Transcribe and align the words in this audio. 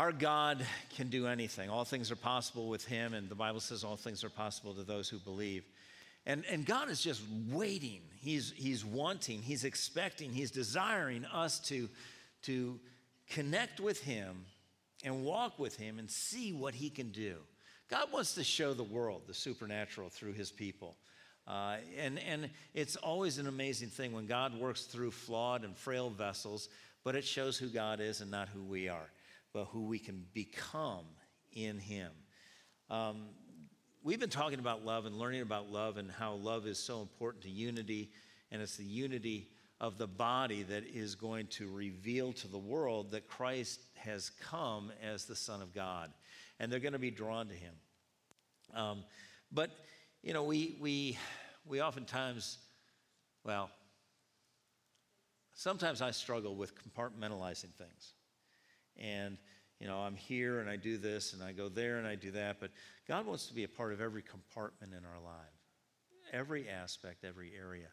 Our 0.00 0.12
God 0.12 0.64
can 0.96 1.08
do 1.08 1.26
anything. 1.26 1.68
All 1.68 1.84
things 1.84 2.10
are 2.10 2.16
possible 2.16 2.68
with 2.68 2.86
Him, 2.86 3.12
and 3.12 3.28
the 3.28 3.34
Bible 3.34 3.60
says 3.60 3.84
all 3.84 3.96
things 3.96 4.24
are 4.24 4.30
possible 4.30 4.72
to 4.72 4.82
those 4.82 5.10
who 5.10 5.18
believe. 5.18 5.62
And, 6.24 6.42
and 6.50 6.64
God 6.64 6.88
is 6.88 7.02
just 7.02 7.20
waiting. 7.50 8.00
He's, 8.18 8.50
he's 8.56 8.82
wanting, 8.82 9.42
He's 9.42 9.64
expecting, 9.64 10.32
He's 10.32 10.50
desiring 10.50 11.26
us 11.26 11.60
to, 11.68 11.90
to 12.44 12.80
connect 13.28 13.78
with 13.78 14.02
Him 14.02 14.46
and 15.04 15.22
walk 15.22 15.58
with 15.58 15.76
Him 15.76 15.98
and 15.98 16.10
see 16.10 16.54
what 16.54 16.72
He 16.74 16.88
can 16.88 17.10
do. 17.10 17.34
God 17.90 18.10
wants 18.10 18.36
to 18.36 18.42
show 18.42 18.72
the 18.72 18.82
world 18.82 19.24
the 19.26 19.34
supernatural 19.34 20.08
through 20.08 20.32
His 20.32 20.50
people. 20.50 20.96
Uh, 21.46 21.76
and, 21.98 22.18
and 22.20 22.48
it's 22.72 22.96
always 22.96 23.36
an 23.36 23.48
amazing 23.48 23.90
thing 23.90 24.14
when 24.14 24.24
God 24.24 24.58
works 24.58 24.84
through 24.84 25.10
flawed 25.10 25.62
and 25.62 25.76
frail 25.76 26.08
vessels, 26.08 26.70
but 27.04 27.16
it 27.16 27.24
shows 27.26 27.58
who 27.58 27.68
God 27.68 28.00
is 28.00 28.22
and 28.22 28.30
not 28.30 28.48
who 28.48 28.62
we 28.62 28.88
are 28.88 29.10
but 29.52 29.66
who 29.66 29.84
we 29.86 29.98
can 29.98 30.24
become 30.32 31.04
in 31.52 31.78
Him. 31.78 32.10
Um, 32.88 33.28
we've 34.02 34.20
been 34.20 34.30
talking 34.30 34.58
about 34.58 34.84
love 34.84 35.06
and 35.06 35.18
learning 35.18 35.42
about 35.42 35.70
love 35.70 35.96
and 35.96 36.10
how 36.10 36.34
love 36.34 36.66
is 36.66 36.78
so 36.78 37.00
important 37.00 37.44
to 37.44 37.50
unity, 37.50 38.10
and 38.50 38.62
it's 38.62 38.76
the 38.76 38.84
unity 38.84 39.48
of 39.80 39.98
the 39.98 40.06
body 40.06 40.62
that 40.64 40.84
is 40.86 41.14
going 41.14 41.46
to 41.46 41.68
reveal 41.68 42.32
to 42.34 42.48
the 42.48 42.58
world 42.58 43.10
that 43.12 43.26
Christ 43.26 43.80
has 43.96 44.30
come 44.40 44.92
as 45.02 45.24
the 45.24 45.36
Son 45.36 45.62
of 45.62 45.74
God, 45.74 46.10
and 46.58 46.70
they're 46.70 46.80
going 46.80 46.92
to 46.92 46.98
be 46.98 47.10
drawn 47.10 47.48
to 47.48 47.54
Him. 47.54 47.74
Um, 48.74 49.04
but 49.50 49.70
you 50.22 50.32
know, 50.32 50.44
we 50.44 50.76
we 50.80 51.18
we 51.66 51.82
oftentimes, 51.82 52.58
well, 53.44 53.70
sometimes 55.54 56.02
I 56.02 56.10
struggle 56.10 56.54
with 56.54 56.72
compartmentalizing 56.74 57.72
things 57.74 58.14
and 59.00 59.38
you 59.80 59.86
know 59.86 59.98
i'm 59.98 60.16
here 60.16 60.60
and 60.60 60.68
i 60.68 60.76
do 60.76 60.98
this 60.98 61.32
and 61.32 61.42
i 61.42 61.52
go 61.52 61.68
there 61.68 61.98
and 61.98 62.06
i 62.06 62.14
do 62.14 62.30
that 62.30 62.58
but 62.60 62.70
god 63.08 63.26
wants 63.26 63.46
to 63.46 63.54
be 63.54 63.64
a 63.64 63.68
part 63.68 63.92
of 63.92 64.00
every 64.00 64.22
compartment 64.22 64.92
in 64.92 65.04
our 65.04 65.20
life 65.24 65.60
every 66.32 66.68
aspect 66.68 67.24
every 67.24 67.52
area. 67.58 67.88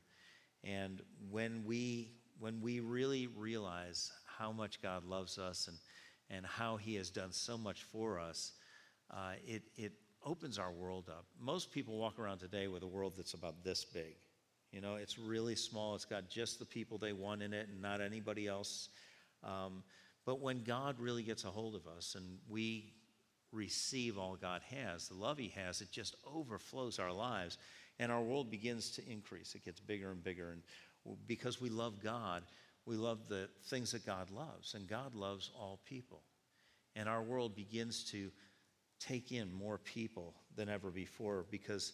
And 0.64 1.02
when 1.30 1.64
we 1.66 2.12
when 2.40 2.62
we 2.62 2.80
really 2.80 3.28
realize 3.28 4.12
how 4.26 4.52
much 4.52 4.82
god 4.82 5.04
loves 5.04 5.38
us 5.38 5.68
and 5.68 5.78
and 6.30 6.46
how 6.46 6.78
he 6.78 6.96
has 6.96 7.10
done 7.10 7.32
so 7.32 7.58
much 7.58 7.84
for 7.84 8.20
us 8.20 8.54
uh, 9.12 9.34
it 9.46 9.64
it 9.76 9.94
opens 10.26 10.60
our 10.60 10.72
world 10.72 11.10
up. 11.10 11.26
Most 11.40 11.72
people 11.72 11.98
walk 11.98 12.20
around 12.20 12.40
today 12.40 12.68
with 12.68 12.84
a 12.84 12.88
world 12.88 13.14
that's 13.16 13.34
about 13.34 13.64
this 13.64 13.86
big. 13.86 14.16
You 14.72 14.82
know 14.82 14.96
it's 14.96 15.18
really 15.18 15.56
small. 15.56 15.96
It's 15.96 16.06
got 16.06 16.30
just 16.30 16.60
the 16.60 16.66
people 16.66 16.98
they 16.98 17.14
want 17.14 17.42
in 17.42 17.54
it 17.54 17.70
and 17.70 17.82
not 17.82 18.02
anybody 18.02 18.48
else. 18.48 18.90
Um, 19.44 19.84
but 20.28 20.42
when 20.42 20.64
God 20.64 21.00
really 21.00 21.24
gets 21.24 21.46
a 21.46 21.50
hold 21.50 21.74
of 21.74 21.88
us 21.88 22.16
and 22.16 22.40
we 22.50 22.92
receive 23.54 24.18
all 24.18 24.36
God 24.36 24.62
has, 24.76 25.08
the 25.08 25.16
love 25.16 25.38
He 25.38 25.54
has, 25.56 25.80
it 25.80 25.90
just 25.90 26.18
overflows 26.36 27.00
our 27.00 27.14
lives 27.14 27.58
and 27.98 28.12
our 28.12 28.22
world 28.22 28.52
begins 28.52 28.92
to 28.92 29.10
increase. 29.10 29.56
It 29.56 29.64
gets 29.64 29.80
bigger 29.80 30.12
and 30.12 30.22
bigger. 30.22 30.52
And 30.52 31.18
because 31.28 31.62
we 31.62 31.70
love 31.70 32.04
God, 32.04 32.44
we 32.86 32.98
love 32.98 33.30
the 33.30 33.48
things 33.68 33.94
that 33.94 34.06
God 34.06 34.30
loves, 34.30 34.74
and 34.74 34.86
God 34.86 35.16
loves 35.16 35.50
all 35.58 35.80
people. 35.88 36.22
And 36.98 37.08
our 37.08 37.24
world 37.24 37.56
begins 37.56 38.04
to 38.12 38.30
take 39.00 39.32
in 39.32 39.54
more 39.54 39.78
people 39.78 40.34
than 40.58 40.68
ever 40.68 40.92
before 40.92 41.46
because 41.50 41.94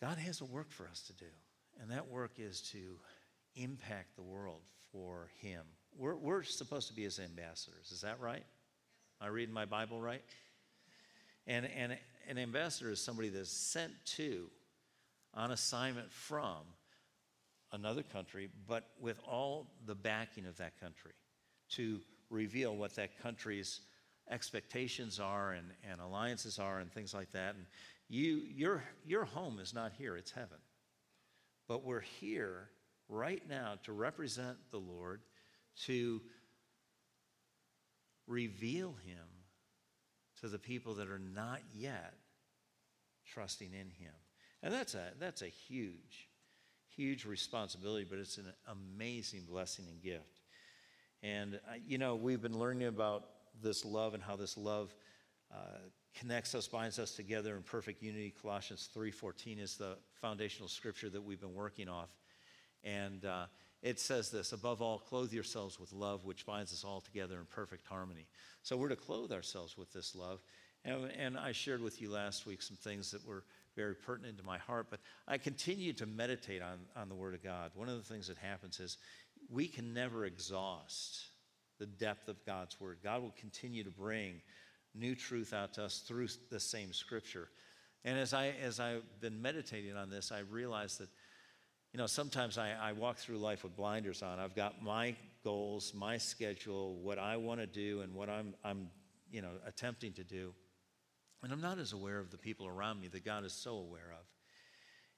God 0.00 0.16
has 0.16 0.40
a 0.40 0.46
work 0.46 0.70
for 0.70 0.88
us 0.88 1.02
to 1.02 1.12
do. 1.12 1.30
And 1.82 1.90
that 1.90 2.08
work 2.08 2.32
is 2.38 2.62
to 2.72 2.96
impact 3.56 4.16
the 4.16 4.22
world 4.22 4.62
for 4.90 5.28
Him. 5.42 5.64
We're, 5.98 6.16
we're 6.16 6.42
supposed 6.42 6.88
to 6.88 6.94
be 6.94 7.02
his 7.02 7.18
ambassadors. 7.18 7.90
Is 7.92 8.00
that 8.00 8.20
right? 8.20 8.44
Am 9.20 9.26
I 9.26 9.28
reading 9.28 9.54
my 9.54 9.64
Bible 9.64 10.00
right? 10.00 10.22
And, 11.46 11.68
and 11.76 11.96
an 12.28 12.38
ambassador 12.38 12.90
is 12.90 13.00
somebody 13.00 13.28
that's 13.28 13.50
sent 13.50 13.92
to, 14.16 14.48
on 15.34 15.50
assignment 15.50 16.10
from 16.10 16.58
another 17.72 18.02
country, 18.02 18.48
but 18.66 18.88
with 19.00 19.20
all 19.26 19.66
the 19.86 19.94
backing 19.94 20.46
of 20.46 20.56
that 20.58 20.78
country 20.80 21.12
to 21.70 22.00
reveal 22.30 22.76
what 22.76 22.94
that 22.96 23.20
country's 23.22 23.80
expectations 24.30 25.20
are 25.20 25.52
and, 25.52 25.66
and 25.90 26.00
alliances 26.00 26.58
are 26.58 26.78
and 26.78 26.92
things 26.92 27.14
like 27.14 27.30
that. 27.32 27.54
And 27.54 27.66
you, 28.08 28.42
your, 28.54 28.82
your 29.06 29.24
home 29.24 29.58
is 29.60 29.74
not 29.74 29.92
here, 29.96 30.16
it's 30.16 30.30
heaven. 30.30 30.58
But 31.68 31.84
we're 31.84 32.00
here 32.00 32.70
right 33.08 33.42
now 33.48 33.74
to 33.84 33.92
represent 33.92 34.56
the 34.70 34.78
Lord 34.78 35.20
to 35.86 36.20
reveal 38.26 38.94
him 39.04 39.26
to 40.40 40.48
the 40.48 40.58
people 40.58 40.94
that 40.94 41.08
are 41.08 41.18
not 41.18 41.60
yet 41.74 42.14
trusting 43.26 43.72
in 43.72 43.90
him. 43.90 44.12
And 44.62 44.72
that's 44.72 44.94
a, 44.94 45.12
that's 45.18 45.42
a 45.42 45.48
huge, 45.48 46.28
huge 46.94 47.24
responsibility, 47.24 48.06
but 48.08 48.18
it's 48.18 48.38
an 48.38 48.52
amazing 48.68 49.42
blessing 49.48 49.86
and 49.90 50.02
gift. 50.02 50.40
And, 51.22 51.56
uh, 51.56 51.74
you 51.86 51.98
know, 51.98 52.14
we've 52.14 52.40
been 52.40 52.58
learning 52.58 52.88
about 52.88 53.24
this 53.62 53.84
love 53.84 54.14
and 54.14 54.22
how 54.22 54.36
this 54.36 54.56
love 54.56 54.94
uh, 55.52 55.78
connects 56.18 56.54
us, 56.54 56.66
binds 56.66 56.98
us 56.98 57.12
together 57.12 57.56
in 57.56 57.62
perfect 57.62 58.02
unity. 58.02 58.34
Colossians 58.40 58.88
3.14 58.96 59.60
is 59.60 59.76
the 59.76 59.96
foundational 60.20 60.68
scripture 60.68 61.10
that 61.10 61.22
we've 61.22 61.40
been 61.40 61.54
working 61.54 61.88
off. 61.88 62.08
And 62.84 63.24
uh, 63.24 63.46
it 63.82 63.98
says 63.98 64.30
this 64.30 64.52
above 64.52 64.82
all, 64.82 64.98
clothe 64.98 65.32
yourselves 65.32 65.80
with 65.80 65.92
love, 65.92 66.24
which 66.24 66.44
binds 66.44 66.72
us 66.72 66.84
all 66.84 67.00
together 67.00 67.38
in 67.38 67.46
perfect 67.46 67.86
harmony. 67.86 68.26
So 68.62 68.76
we're 68.76 68.88
to 68.88 68.96
clothe 68.96 69.32
ourselves 69.32 69.78
with 69.78 69.92
this 69.92 70.14
love. 70.14 70.40
And, 70.84 71.10
and, 71.18 71.38
I 71.38 71.52
shared 71.52 71.82
with 71.82 72.00
you 72.00 72.10
last 72.10 72.46
week 72.46 72.62
some 72.62 72.76
things 72.76 73.10
that 73.10 73.26
were 73.26 73.44
very 73.76 73.94
pertinent 73.94 74.38
to 74.38 74.44
my 74.44 74.58
heart, 74.58 74.86
but 74.90 75.00
I 75.28 75.36
continue 75.36 75.92
to 75.94 76.06
meditate 76.06 76.62
on, 76.62 76.78
on 76.96 77.08
the 77.08 77.14
Word 77.14 77.34
of 77.34 77.42
God. 77.42 77.70
One 77.74 77.88
of 77.88 77.96
the 77.96 78.02
things 78.14 78.28
that 78.28 78.38
happens 78.38 78.80
is 78.80 78.96
we 79.50 79.66
can 79.66 79.92
never 79.92 80.24
exhaust 80.24 81.20
the 81.78 81.86
depth 81.86 82.28
of 82.28 82.44
God's 82.46 82.80
Word. 82.80 82.98
God 83.02 83.22
will 83.22 83.34
continue 83.38 83.84
to 83.84 83.90
bring 83.90 84.40
new 84.94 85.14
truth 85.14 85.52
out 85.52 85.74
to 85.74 85.84
us 85.84 85.98
through 85.98 86.28
the 86.50 86.60
same 86.60 86.92
Scripture. 86.92 87.48
And 88.04 88.18
as, 88.18 88.32
I, 88.32 88.54
as 88.62 88.80
I've 88.80 89.02
been 89.20 89.40
meditating 89.40 89.96
on 89.96 90.08
this, 90.08 90.32
I 90.32 90.40
realized 90.40 91.00
that 91.00 91.10
you 91.92 91.98
know, 91.98 92.06
sometimes 92.06 92.56
I, 92.56 92.72
I 92.80 92.92
walk 92.92 93.16
through 93.16 93.38
life 93.38 93.64
with 93.64 93.76
blinders 93.76 94.22
on. 94.22 94.38
I've 94.38 94.54
got 94.54 94.82
my 94.82 95.16
goals, 95.42 95.92
my 95.94 96.18
schedule, 96.18 96.94
what 96.96 97.18
I 97.18 97.36
want 97.36 97.60
to 97.60 97.66
do, 97.66 98.02
and 98.02 98.14
what 98.14 98.28
I'm, 98.28 98.54
I'm, 98.64 98.88
you 99.30 99.42
know, 99.42 99.50
attempting 99.66 100.12
to 100.14 100.24
do. 100.24 100.54
And 101.42 101.52
I'm 101.52 101.60
not 101.60 101.78
as 101.78 101.92
aware 101.92 102.18
of 102.18 102.30
the 102.30 102.38
people 102.38 102.66
around 102.66 103.00
me 103.00 103.08
that 103.08 103.24
God 103.24 103.44
is 103.44 103.52
so 103.52 103.76
aware 103.76 104.12
of. 104.12 104.26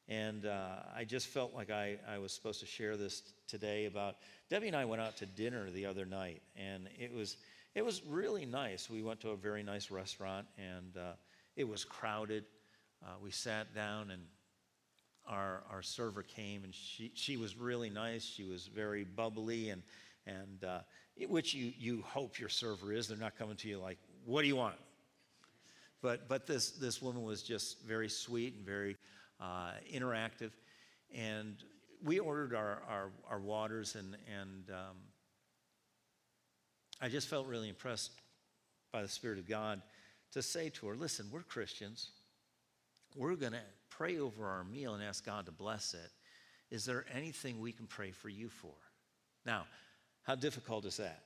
And 0.08 0.46
uh, 0.46 0.76
I 0.96 1.04
just 1.04 1.28
felt 1.28 1.54
like 1.54 1.70
I, 1.70 1.98
I 2.08 2.18
was 2.18 2.32
supposed 2.32 2.60
to 2.60 2.66
share 2.66 2.96
this 2.96 3.22
today 3.46 3.84
about 3.84 4.16
Debbie 4.48 4.68
and 4.68 4.76
I 4.76 4.84
went 4.84 5.02
out 5.02 5.16
to 5.18 5.26
dinner 5.26 5.70
the 5.70 5.86
other 5.86 6.06
night, 6.06 6.42
and 6.56 6.88
it 6.98 7.12
was, 7.12 7.36
it 7.74 7.84
was 7.84 8.02
really 8.04 8.46
nice. 8.46 8.88
We 8.88 9.02
went 9.02 9.20
to 9.20 9.30
a 9.30 9.36
very 9.36 9.62
nice 9.62 9.90
restaurant, 9.90 10.46
and 10.56 10.96
uh, 10.96 11.12
it 11.54 11.68
was 11.68 11.84
crowded. 11.84 12.44
Uh, 13.04 13.14
we 13.22 13.30
sat 13.30 13.74
down, 13.74 14.10
and 14.10 14.22
our, 15.26 15.62
our 15.70 15.82
server 15.82 16.22
came 16.22 16.64
and 16.64 16.74
she, 16.74 17.12
she 17.14 17.36
was 17.36 17.56
really 17.56 17.90
nice. 17.90 18.24
She 18.24 18.44
was 18.44 18.66
very 18.66 19.04
bubbly 19.04 19.70
and, 19.70 19.82
and 20.26 20.64
uh, 20.64 20.80
which 21.28 21.54
you, 21.54 21.72
you 21.78 22.02
hope 22.02 22.38
your 22.38 22.48
server 22.48 22.92
is. 22.92 23.08
They're 23.08 23.16
not 23.16 23.36
coming 23.36 23.56
to 23.56 23.68
you 23.68 23.78
like, 23.78 23.98
what 24.24 24.42
do 24.42 24.48
you 24.48 24.56
want? 24.56 24.76
But, 26.00 26.28
but 26.28 26.46
this, 26.46 26.70
this 26.72 27.00
woman 27.00 27.22
was 27.22 27.42
just 27.42 27.82
very 27.82 28.08
sweet 28.08 28.54
and 28.56 28.66
very 28.66 28.96
uh, 29.40 29.72
interactive. 29.92 30.50
And 31.14 31.56
we 32.04 32.18
ordered 32.18 32.54
our, 32.54 32.82
our, 32.88 33.10
our 33.30 33.38
waters, 33.38 33.94
and, 33.94 34.16
and 34.40 34.70
um, 34.70 34.96
I 37.00 37.08
just 37.08 37.28
felt 37.28 37.46
really 37.46 37.68
impressed 37.68 38.10
by 38.92 39.02
the 39.02 39.08
Spirit 39.08 39.38
of 39.38 39.48
God 39.48 39.80
to 40.32 40.42
say 40.42 40.70
to 40.70 40.86
her, 40.88 40.96
listen, 40.96 41.26
we're 41.30 41.42
Christians. 41.42 42.10
We're 43.14 43.36
going 43.36 43.52
to 43.52 43.60
pray 43.96 44.18
over 44.18 44.46
our 44.46 44.64
meal 44.64 44.94
and 44.94 45.02
ask 45.02 45.24
God 45.24 45.46
to 45.46 45.52
bless 45.52 45.94
it, 45.94 46.10
is 46.70 46.84
there 46.84 47.04
anything 47.14 47.60
we 47.60 47.72
can 47.72 47.86
pray 47.86 48.10
for 48.10 48.28
you 48.28 48.48
for? 48.48 48.74
Now, 49.44 49.66
how 50.22 50.34
difficult 50.34 50.84
is 50.84 50.96
that? 50.98 51.22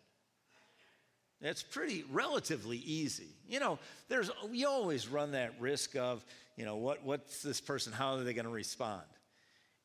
It's 1.41 1.63
pretty 1.63 2.05
relatively 2.11 2.79
easy. 2.79 3.29
You 3.47 3.61
know, 3.61 3.79
there's 4.09 4.31
you 4.51 4.67
always 4.69 5.07
run 5.07 5.33
that 5.33 5.61
risk 5.61 5.95
of, 5.95 6.25
you 6.57 6.65
know, 6.65 6.77
what, 6.77 7.05
what's 7.05 7.43
this 7.43 7.61
person, 7.61 7.93
how 7.93 8.15
are 8.15 8.25
they 8.25 8.33
going 8.33 8.47
to 8.47 8.51
respond? 8.51 9.05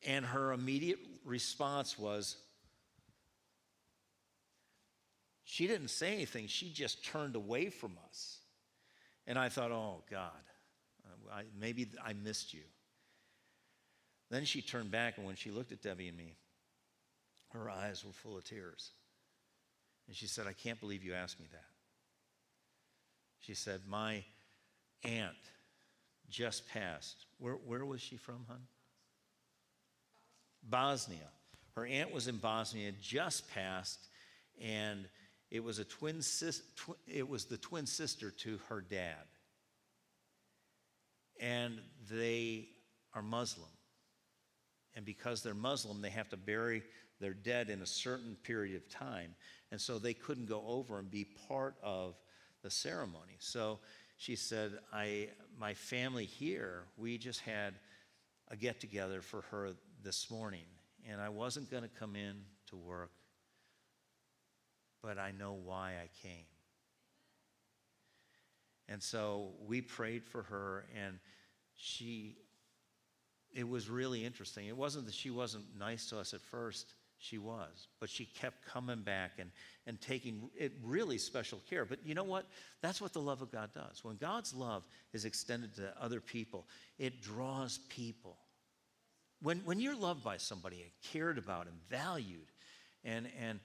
And 0.04 0.24
her 0.24 0.52
immediate 0.52 0.98
response 1.24 1.98
was, 1.98 2.36
she 5.44 5.66
didn't 5.66 5.88
say 5.88 6.14
anything. 6.14 6.46
She 6.46 6.70
just 6.70 7.04
turned 7.04 7.36
away 7.36 7.68
from 7.68 7.92
us. 8.08 8.38
And 9.26 9.38
I 9.38 9.50
thought, 9.50 9.70
oh, 9.70 10.02
God, 10.10 10.30
I, 11.32 11.44
maybe 11.58 11.88
I 12.04 12.12
missed 12.12 12.52
you. 12.52 12.62
Then 14.30 14.44
she 14.44 14.62
turned 14.62 14.90
back, 14.90 15.18
and 15.18 15.26
when 15.26 15.36
she 15.36 15.50
looked 15.50 15.72
at 15.72 15.82
Debbie 15.82 16.08
and 16.08 16.16
me, 16.16 16.36
her 17.52 17.68
eyes 17.68 18.04
were 18.04 18.12
full 18.12 18.36
of 18.36 18.44
tears. 18.44 18.90
And 20.06 20.16
she 20.16 20.26
said, 20.26 20.46
I 20.46 20.52
can't 20.52 20.80
believe 20.80 21.04
you 21.04 21.14
asked 21.14 21.38
me 21.38 21.46
that. 21.52 21.64
She 23.40 23.54
said, 23.54 23.80
My 23.88 24.24
aunt 25.04 25.36
just 26.30 26.68
passed. 26.68 27.26
Where, 27.38 27.54
where 27.54 27.84
was 27.84 28.00
she 28.00 28.16
from, 28.16 28.44
hon? 28.48 28.60
Bosnia. 30.62 31.28
Her 31.74 31.86
aunt 31.86 32.12
was 32.12 32.28
in 32.28 32.36
Bosnia, 32.36 32.92
just 33.00 33.50
passed, 33.52 34.08
and 34.60 35.06
it 35.50 35.62
was 35.62 35.78
a 35.78 35.84
twin 35.84 36.22
sis, 36.22 36.62
tw- 36.76 36.98
it 37.06 37.28
was 37.28 37.46
the 37.46 37.56
twin 37.56 37.86
sister 37.86 38.30
to 38.30 38.58
her 38.68 38.80
dad. 38.80 39.24
And 41.42 41.80
they 42.10 42.68
are 43.12 43.22
Muslim. 43.22 43.68
And 44.94 45.04
because 45.04 45.42
they're 45.42 45.54
Muslim, 45.54 46.00
they 46.00 46.10
have 46.10 46.30
to 46.30 46.36
bury 46.38 46.82
their 47.20 47.34
dead 47.34 47.68
in 47.68 47.82
a 47.82 47.86
certain 47.86 48.36
period 48.42 48.76
of 48.76 48.88
time. 48.88 49.34
And 49.70 49.80
so 49.80 49.98
they 49.98 50.14
couldn't 50.14 50.46
go 50.46 50.62
over 50.66 50.98
and 50.98 51.10
be 51.10 51.26
part 51.48 51.74
of 51.82 52.14
the 52.62 52.70
ceremony. 52.70 53.36
So 53.38 53.80
she 54.16 54.36
said, 54.36 54.78
I, 54.92 55.30
my 55.58 55.74
family 55.74 56.26
here, 56.26 56.84
we 56.96 57.18
just 57.18 57.40
had 57.40 57.74
a 58.48 58.56
get 58.56 58.80
together 58.80 59.20
for 59.20 59.42
her 59.50 59.70
this 60.02 60.30
morning. 60.30 60.64
And 61.08 61.20
I 61.20 61.28
wasn't 61.28 61.70
going 61.70 61.82
to 61.82 61.88
come 61.88 62.14
in 62.14 62.36
to 62.68 62.76
work, 62.76 63.10
but 65.02 65.18
I 65.18 65.32
know 65.32 65.54
why 65.54 65.94
I 66.02 66.08
came. 66.22 66.44
And 68.92 69.02
so 69.02 69.52
we 69.66 69.80
prayed 69.80 70.22
for 70.22 70.42
her, 70.42 70.84
and 70.94 71.18
she, 71.74 72.36
it 73.54 73.66
was 73.66 73.88
really 73.88 74.22
interesting. 74.22 74.66
It 74.68 74.76
wasn't 74.76 75.06
that 75.06 75.14
she 75.14 75.30
wasn't 75.30 75.64
nice 75.78 76.10
to 76.10 76.18
us 76.18 76.34
at 76.34 76.42
first, 76.42 76.92
she 77.16 77.38
was, 77.38 77.88
but 78.00 78.10
she 78.10 78.26
kept 78.26 78.66
coming 78.66 79.00
back 79.00 79.38
and, 79.38 79.50
and 79.86 79.98
taking 79.98 80.50
it 80.58 80.72
really 80.84 81.16
special 81.16 81.60
care. 81.70 81.86
But 81.86 82.00
you 82.04 82.14
know 82.14 82.24
what? 82.24 82.44
That's 82.82 83.00
what 83.00 83.14
the 83.14 83.20
love 83.20 83.40
of 83.40 83.50
God 83.50 83.70
does. 83.72 84.04
When 84.04 84.16
God's 84.16 84.52
love 84.52 84.86
is 85.14 85.24
extended 85.24 85.74
to 85.76 85.94
other 85.98 86.20
people, 86.20 86.66
it 86.98 87.22
draws 87.22 87.78
people. 87.88 88.36
When, 89.40 89.58
when 89.64 89.80
you're 89.80 89.96
loved 89.96 90.22
by 90.22 90.36
somebody 90.36 90.82
and 90.82 90.90
cared 91.12 91.38
about 91.38 91.66
and 91.66 91.76
valued, 91.88 92.50
and, 93.04 93.26
and 93.40 93.58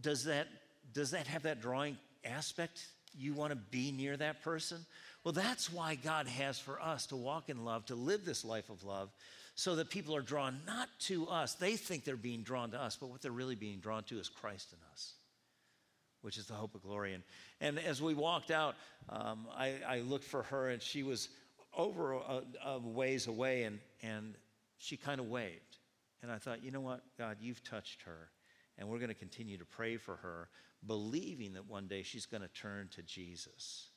does, 0.00 0.24
that, 0.24 0.46
does 0.92 1.10
that 1.10 1.26
have 1.26 1.42
that 1.42 1.60
drawing 1.60 1.98
aspect? 2.24 2.86
You 3.16 3.32
want 3.32 3.50
to 3.50 3.56
be 3.56 3.92
near 3.92 4.16
that 4.16 4.42
person? 4.42 4.84
Well, 5.24 5.32
that's 5.32 5.72
why 5.72 5.94
God 5.94 6.26
has 6.26 6.58
for 6.58 6.80
us 6.80 7.06
to 7.06 7.16
walk 7.16 7.48
in 7.48 7.64
love, 7.64 7.86
to 7.86 7.94
live 7.94 8.24
this 8.24 8.44
life 8.44 8.68
of 8.68 8.84
love, 8.84 9.10
so 9.54 9.76
that 9.76 9.88
people 9.88 10.14
are 10.16 10.22
drawn 10.22 10.60
not 10.66 10.88
to 11.00 11.26
us. 11.28 11.54
They 11.54 11.76
think 11.76 12.04
they're 12.04 12.16
being 12.16 12.42
drawn 12.42 12.72
to 12.72 12.80
us, 12.80 12.96
but 13.00 13.08
what 13.08 13.22
they're 13.22 13.32
really 13.32 13.54
being 13.54 13.78
drawn 13.78 14.02
to 14.04 14.18
is 14.18 14.28
Christ 14.28 14.72
in 14.72 14.78
us, 14.92 15.14
which 16.22 16.36
is 16.36 16.46
the 16.46 16.54
hope 16.54 16.74
of 16.74 16.82
glory. 16.82 17.14
And, 17.14 17.22
and 17.60 17.78
as 17.78 18.02
we 18.02 18.14
walked 18.14 18.50
out, 18.50 18.74
um, 19.08 19.46
I, 19.56 19.76
I, 19.86 20.00
looked 20.00 20.24
for 20.24 20.42
her, 20.44 20.68
and 20.70 20.82
she 20.82 21.02
was 21.02 21.28
over 21.76 22.14
a, 22.14 22.42
a 22.64 22.78
ways 22.78 23.26
away, 23.26 23.62
and, 23.62 23.78
and 24.02 24.34
she 24.78 24.96
kind 24.96 25.20
of 25.20 25.28
waved. 25.28 25.78
And 26.22 26.32
I 26.32 26.38
thought, 26.38 26.62
you 26.62 26.70
know 26.70 26.80
what, 26.80 27.02
God, 27.18 27.36
you've 27.40 27.62
touched 27.62 28.02
her, 28.02 28.28
and 28.78 28.88
we're 28.88 28.98
going 28.98 29.08
to 29.08 29.14
continue 29.14 29.58
to 29.58 29.64
pray 29.64 29.96
for 29.96 30.16
her, 30.16 30.48
believing 30.86 31.54
that 31.54 31.68
one 31.68 31.86
day 31.86 32.02
she's 32.02 32.26
going 32.26 32.42
to 32.42 32.48
turn 32.48 32.88
to 32.96 33.02
Jesus. 33.02 33.88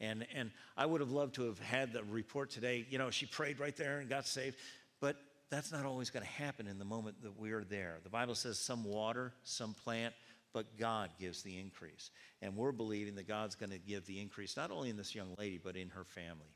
And, 0.00 0.26
and 0.34 0.50
I 0.76 0.84
would 0.86 1.00
have 1.00 1.10
loved 1.10 1.36
to 1.36 1.44
have 1.44 1.58
had 1.58 1.92
the 1.92 2.04
report 2.04 2.50
today. 2.50 2.86
You 2.90 2.98
know, 2.98 3.10
she 3.10 3.26
prayed 3.26 3.58
right 3.58 3.74
there 3.76 3.98
and 3.98 4.08
got 4.08 4.26
saved. 4.26 4.56
But 5.00 5.16
that's 5.50 5.72
not 5.72 5.84
always 5.84 6.10
going 6.10 6.24
to 6.24 6.30
happen 6.30 6.66
in 6.66 6.78
the 6.78 6.84
moment 6.84 7.22
that 7.22 7.38
we're 7.38 7.64
there. 7.64 7.98
The 8.02 8.10
Bible 8.10 8.34
says 8.34 8.58
some 8.58 8.84
water, 8.84 9.32
some 9.44 9.74
plant, 9.74 10.14
but 10.52 10.78
God 10.78 11.10
gives 11.18 11.42
the 11.42 11.58
increase. 11.58 12.10
And 12.42 12.56
we're 12.56 12.72
believing 12.72 13.14
that 13.16 13.28
God's 13.28 13.54
going 13.54 13.70
to 13.70 13.78
give 13.78 14.06
the 14.06 14.20
increase, 14.20 14.56
not 14.56 14.70
only 14.70 14.90
in 14.90 14.96
this 14.96 15.14
young 15.14 15.34
lady, 15.38 15.60
but 15.62 15.76
in 15.76 15.90
her 15.90 16.04
family. 16.04 16.52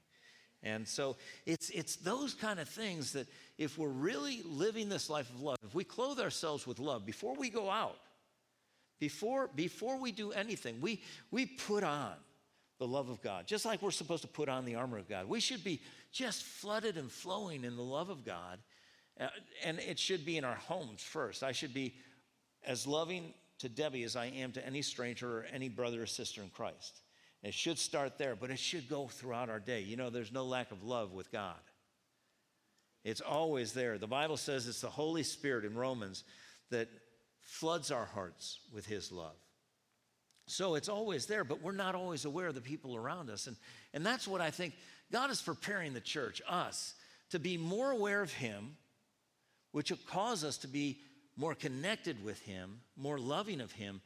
And 0.62 0.86
so 0.86 1.16
it's, 1.46 1.70
it's 1.70 1.96
those 1.96 2.34
kind 2.34 2.60
of 2.60 2.68
things 2.68 3.12
that 3.12 3.26
if 3.56 3.78
we're 3.78 3.88
really 3.88 4.42
living 4.44 4.88
this 4.88 5.08
life 5.08 5.30
of 5.30 5.40
love, 5.40 5.56
if 5.64 5.74
we 5.74 5.84
clothe 5.84 6.20
ourselves 6.20 6.66
with 6.66 6.78
love 6.78 7.06
before 7.06 7.34
we 7.34 7.48
go 7.48 7.70
out, 7.70 7.96
before, 8.98 9.48
before 9.54 9.98
we 9.98 10.12
do 10.12 10.32
anything, 10.32 10.80
we, 10.80 11.02
we 11.30 11.46
put 11.46 11.82
on 11.82 12.12
the 12.78 12.86
love 12.86 13.08
of 13.08 13.22
God, 13.22 13.46
just 13.46 13.64
like 13.64 13.80
we're 13.80 13.90
supposed 13.90 14.22
to 14.22 14.28
put 14.28 14.48
on 14.48 14.64
the 14.64 14.74
armor 14.74 14.98
of 14.98 15.08
God. 15.08 15.28
We 15.28 15.40
should 15.40 15.64
be 15.64 15.80
just 16.12 16.42
flooded 16.42 16.96
and 16.96 17.10
flowing 17.10 17.64
in 17.64 17.76
the 17.76 17.82
love 17.82 18.10
of 18.10 18.24
God. 18.24 18.58
Uh, 19.18 19.28
and 19.64 19.78
it 19.78 19.98
should 19.98 20.24
be 20.24 20.36
in 20.36 20.44
our 20.44 20.54
homes 20.54 21.02
first. 21.02 21.42
I 21.42 21.52
should 21.52 21.74
be 21.74 21.94
as 22.64 22.86
loving 22.86 23.34
to 23.58 23.68
Debbie 23.68 24.04
as 24.04 24.16
I 24.16 24.26
am 24.26 24.52
to 24.52 24.66
any 24.66 24.82
stranger 24.82 25.38
or 25.38 25.46
any 25.52 25.68
brother 25.68 26.02
or 26.02 26.06
sister 26.06 26.42
in 26.42 26.48
Christ. 26.50 27.00
It 27.42 27.54
should 27.54 27.78
start 27.78 28.18
there, 28.18 28.36
but 28.36 28.50
it 28.50 28.58
should 28.58 28.88
go 28.88 29.06
throughout 29.06 29.48
our 29.48 29.60
day. 29.60 29.80
You 29.80 29.96
know, 29.96 30.10
there's 30.10 30.32
no 30.32 30.44
lack 30.44 30.72
of 30.72 30.82
love 30.82 31.12
with 31.12 31.32
God. 31.32 31.56
It's 33.02 33.22
always 33.22 33.72
there. 33.72 33.96
The 33.96 34.06
Bible 34.06 34.36
says 34.36 34.68
it's 34.68 34.82
the 34.82 34.90
Holy 34.90 35.22
Spirit 35.22 35.64
in 35.64 35.74
Romans 35.74 36.24
that 36.70 36.88
floods 37.40 37.90
our 37.90 38.04
hearts 38.04 38.58
with 38.74 38.86
His 38.86 39.10
love. 39.10 39.36
So 40.46 40.74
it's 40.74 40.88
always 40.88 41.26
there, 41.26 41.44
but 41.44 41.62
we're 41.62 41.72
not 41.72 41.94
always 41.94 42.24
aware 42.24 42.48
of 42.48 42.54
the 42.54 42.60
people 42.60 42.96
around 42.96 43.30
us. 43.30 43.46
And, 43.46 43.56
and 43.94 44.04
that's 44.04 44.28
what 44.28 44.40
I 44.40 44.50
think 44.50 44.74
God 45.10 45.30
is 45.30 45.40
preparing 45.40 45.94
the 45.94 46.00
church, 46.00 46.42
us, 46.48 46.94
to 47.30 47.38
be 47.38 47.56
more 47.56 47.90
aware 47.90 48.20
of 48.20 48.32
Him, 48.32 48.76
which 49.72 49.90
will 49.90 49.98
cause 50.08 50.44
us 50.44 50.58
to 50.58 50.68
be 50.68 50.98
more 51.36 51.54
connected 51.54 52.22
with 52.22 52.40
Him, 52.42 52.80
more 52.96 53.18
loving 53.18 53.60
of 53.60 53.72
Him, 53.72 54.02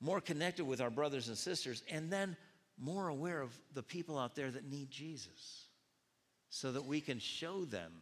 more 0.00 0.20
connected 0.20 0.64
with 0.64 0.80
our 0.80 0.90
brothers 0.90 1.28
and 1.28 1.36
sisters, 1.36 1.82
and 1.90 2.10
then 2.10 2.36
more 2.78 3.08
aware 3.08 3.40
of 3.40 3.56
the 3.72 3.82
people 3.82 4.18
out 4.18 4.34
there 4.34 4.50
that 4.50 4.68
need 4.68 4.90
Jesus 4.90 5.66
so 6.50 6.72
that 6.72 6.84
we 6.84 7.00
can 7.00 7.18
show 7.18 7.64
them 7.64 7.92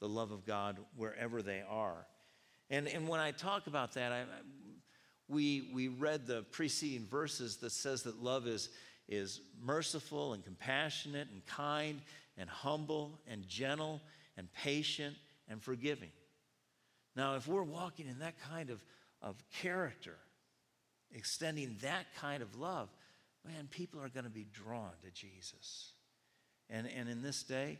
the 0.00 0.08
love 0.08 0.32
of 0.32 0.44
God 0.44 0.78
wherever 0.96 1.42
they 1.42 1.62
are. 1.68 2.06
And, 2.70 2.88
and 2.88 3.06
when 3.06 3.20
I 3.20 3.30
talk 3.30 3.66
about 3.66 3.94
that, 3.94 4.12
I, 4.12 4.24
we, 5.28 5.70
we 5.72 5.88
read 5.88 6.26
the 6.26 6.42
preceding 6.50 7.06
verses 7.06 7.58
that 7.58 7.72
says 7.72 8.02
that 8.02 8.22
love 8.22 8.46
is, 8.46 8.70
is 9.08 9.40
merciful 9.62 10.32
and 10.32 10.44
compassionate 10.44 11.28
and 11.32 11.44
kind 11.46 12.00
and 12.36 12.48
humble 12.48 13.20
and 13.28 13.46
gentle 13.46 14.00
and 14.36 14.52
patient 14.52 15.16
and 15.48 15.62
forgiving. 15.62 16.10
Now, 17.14 17.36
if 17.36 17.46
we're 17.46 17.62
walking 17.62 18.08
in 18.08 18.20
that 18.20 18.34
kind 18.50 18.70
of, 18.70 18.82
of 19.20 19.36
character, 19.60 20.16
extending 21.12 21.76
that 21.82 22.06
kind 22.18 22.42
of 22.42 22.56
love, 22.56 22.88
man, 23.46 23.68
people 23.70 24.00
are 24.00 24.08
going 24.08 24.24
to 24.24 24.30
be 24.30 24.46
drawn 24.52 24.92
to 25.04 25.10
Jesus. 25.10 25.92
And, 26.70 26.88
and 26.96 27.08
in 27.08 27.22
this 27.22 27.42
day, 27.42 27.78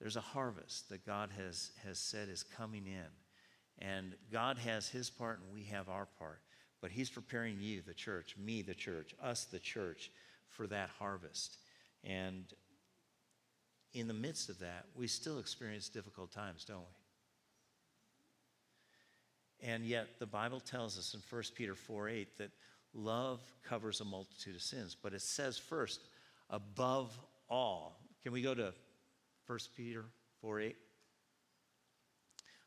there's 0.00 0.16
a 0.16 0.20
harvest 0.20 0.88
that 0.90 1.04
God 1.04 1.30
has, 1.36 1.72
has 1.84 1.98
said 1.98 2.28
is 2.28 2.42
coming 2.42 2.86
in. 2.86 3.84
And 3.84 4.14
God 4.32 4.58
has 4.58 4.88
his 4.88 5.10
part 5.10 5.40
and 5.40 5.52
we 5.52 5.64
have 5.64 5.88
our 5.88 6.06
part. 6.18 6.40
But 6.80 6.90
He's 6.90 7.10
preparing 7.10 7.58
you, 7.60 7.82
the 7.86 7.94
church, 7.94 8.36
me, 8.38 8.62
the 8.62 8.74
church, 8.74 9.14
us, 9.22 9.44
the 9.44 9.58
church, 9.58 10.10
for 10.48 10.66
that 10.68 10.90
harvest. 10.98 11.58
And 12.04 12.44
in 13.94 14.06
the 14.06 14.14
midst 14.14 14.48
of 14.48 14.60
that, 14.60 14.84
we 14.94 15.06
still 15.06 15.38
experience 15.38 15.88
difficult 15.88 16.30
times, 16.30 16.64
don't 16.64 16.78
we? 16.80 16.84
And 19.68 19.84
yet, 19.84 20.20
the 20.20 20.26
Bible 20.26 20.60
tells 20.60 20.96
us 20.98 21.14
in 21.14 21.20
1 21.28 21.42
Peter 21.56 21.74
4 21.74 22.08
8 22.08 22.38
that 22.38 22.50
love 22.94 23.40
covers 23.68 24.00
a 24.00 24.04
multitude 24.04 24.56
of 24.56 24.62
sins. 24.62 24.96
But 25.00 25.14
it 25.14 25.22
says 25.22 25.58
first, 25.58 26.00
above 26.50 27.16
all. 27.48 28.00
Can 28.22 28.32
we 28.32 28.42
go 28.42 28.54
to 28.54 28.72
1 29.46 29.58
Peter 29.76 30.04
4 30.40 30.60
8? 30.60 30.76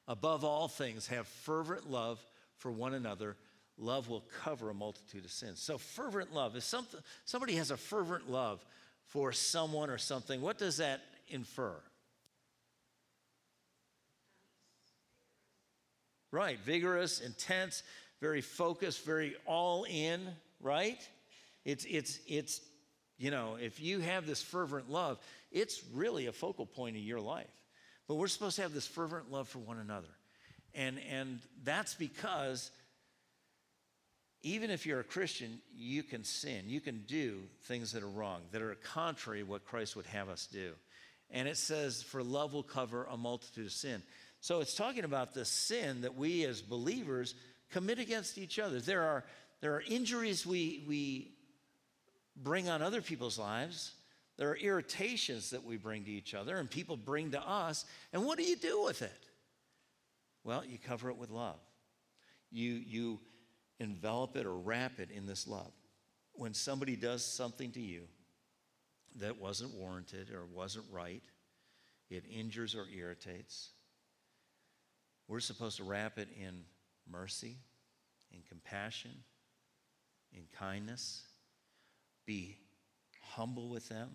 Above 0.08 0.44
all 0.44 0.68
things, 0.68 1.08
have 1.08 1.28
fervent 1.28 1.90
love 1.90 2.24
for 2.58 2.72
one 2.72 2.94
another 2.94 3.38
love 3.78 4.10
will 4.10 4.24
cover 4.44 4.70
a 4.70 4.74
multitude 4.74 5.26
of 5.26 5.32
sins. 5.32 5.60
So, 5.62 5.78
fervent 5.78 6.34
love, 6.34 6.56
if 6.56 6.64
something, 6.64 7.00
somebody 7.26 7.56
has 7.56 7.72
a 7.72 7.78
fervent 7.78 8.30
love 8.30 8.64
for 9.08 9.32
someone 9.32 9.90
or 9.90 9.98
something, 9.98 10.42
what 10.42 10.58
does 10.58 10.78
that 10.78 11.02
infer? 11.28 11.76
Right, 16.32 16.60
vigorous, 16.60 17.20
intense, 17.20 17.84
very 18.22 18.42
focused, 18.42 19.04
very 19.04 19.36
all 19.46 19.84
in, 19.90 20.22
right? 20.62 21.00
It's, 21.66 21.86
it's, 21.86 22.20
it's, 22.28 22.62
you 23.18 23.32
know, 23.32 23.58
if 23.60 23.82
you 23.82 24.00
have 24.00 24.26
this 24.26 24.42
fervent 24.42 24.90
love, 24.90 25.18
it's 25.52 25.82
really 25.94 26.28
a 26.28 26.32
focal 26.32 26.66
point 26.66 26.96
of 26.96 27.02
your 27.02 27.20
life. 27.20 27.50
But 28.08 28.16
we're 28.16 28.28
supposed 28.28 28.56
to 28.58 28.62
have 28.62 28.74
this 28.74 28.88
fervent 28.88 29.32
love 29.32 29.48
for 29.48 29.60
one 29.60 29.78
another. 29.78 30.08
And, 30.74 31.00
and 31.10 31.40
that's 31.64 31.94
because 31.96 32.72
even 34.44 34.72
if 34.72 34.86
you're 34.86 35.00
a 35.00 35.04
Christian, 35.04 35.60
you 35.76 36.04
can 36.04 36.24
sin. 36.24 36.64
You 36.68 36.82
can 36.82 37.04
do 37.08 37.40
things 37.64 37.92
that 37.92 38.04
are 38.04 38.08
wrong, 38.08 38.42
that 38.52 38.62
are 38.62 38.76
contrary 38.76 39.40
to 39.40 39.46
what 39.46 39.66
Christ 39.66 39.96
would 39.96 40.08
have 40.08 40.30
us 40.30 40.48
do. 40.52 40.74
And 41.30 41.48
it 41.48 41.58
says, 41.58 42.02
for 42.02 42.24
love 42.24 42.54
will 42.54 42.64
cover 42.64 43.08
a 43.10 43.18
multitude 43.18 43.68
of 43.68 43.72
sin. 43.72 44.02
So 44.42 44.60
it's 44.60 44.74
talking 44.74 45.04
about 45.04 45.34
the 45.34 45.46
sin 45.46 46.02
that 46.02 46.16
we 46.16 46.44
as 46.46 46.62
believers 46.62 47.36
commit 47.72 48.00
against 48.00 48.38
each 48.38 48.60
other. 48.60 48.80
There 48.80 49.04
are, 49.04 49.24
there 49.62 49.74
are 49.76 49.82
injuries 49.82 50.46
we, 50.46 50.84
we 50.88 51.32
bring 52.36 52.70
on 52.70 52.82
other 52.82 53.02
people's 53.02 53.40
lives. 53.40 53.94
There 54.38 54.50
are 54.50 54.58
irritations 54.58 55.52
that 55.52 55.64
we 55.64 55.78
bring 55.78 56.04
to 56.06 56.12
each 56.12 56.34
other 56.34 56.58
and 56.58 56.70
people 56.70 56.98
bring 56.98 57.32
to 57.32 57.42
us. 57.42 57.86
And 58.14 58.26
what 58.26 58.38
do 58.38 58.44
you 58.44 58.56
do 58.56 58.84
with 58.84 59.02
it? 59.02 59.26
Well, 60.44 60.66
you 60.66 60.78
cover 60.78 61.10
it 61.10 61.18
with 61.18 61.30
love. 61.30 61.60
You, 62.52 62.74
you 62.74 63.20
envelop 63.80 64.36
it 64.36 64.46
or 64.46 64.56
wrap 64.56 65.00
it 65.00 65.10
in 65.12 65.26
this 65.26 65.48
love. 65.48 65.72
When 66.34 66.54
somebody 66.54 66.96
does 66.96 67.24
something 67.24 67.72
to 67.72 67.82
you 67.82 68.04
that 69.20 69.40
wasn't 69.40 69.74
warranted 69.76 70.32
or 70.32 70.46
wasn't 70.46 70.86
right, 70.92 71.22
it 72.10 72.24
injures 72.30 72.76
or 72.76 72.86
irritates. 72.96 73.70
We're 75.28 75.40
supposed 75.40 75.78
to 75.78 75.84
wrap 75.84 76.18
it 76.18 76.30
in 76.40 76.64
mercy, 77.12 77.58
in 78.32 78.42
compassion, 78.48 79.12
in 80.34 80.44
kindness, 80.58 81.24
be 82.26 82.58
humble 83.22 83.70
with 83.70 83.90
them, 83.90 84.10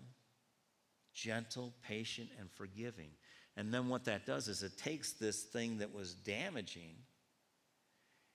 gentle, 1.13 1.73
patient, 1.87 2.29
and 2.39 2.51
forgiving. 2.51 3.09
And 3.55 3.73
then 3.73 3.89
what 3.89 4.05
that 4.05 4.25
does 4.25 4.47
is 4.47 4.63
it 4.63 4.77
takes 4.77 5.13
this 5.13 5.43
thing 5.43 5.79
that 5.79 5.93
was 5.93 6.13
damaging 6.13 6.95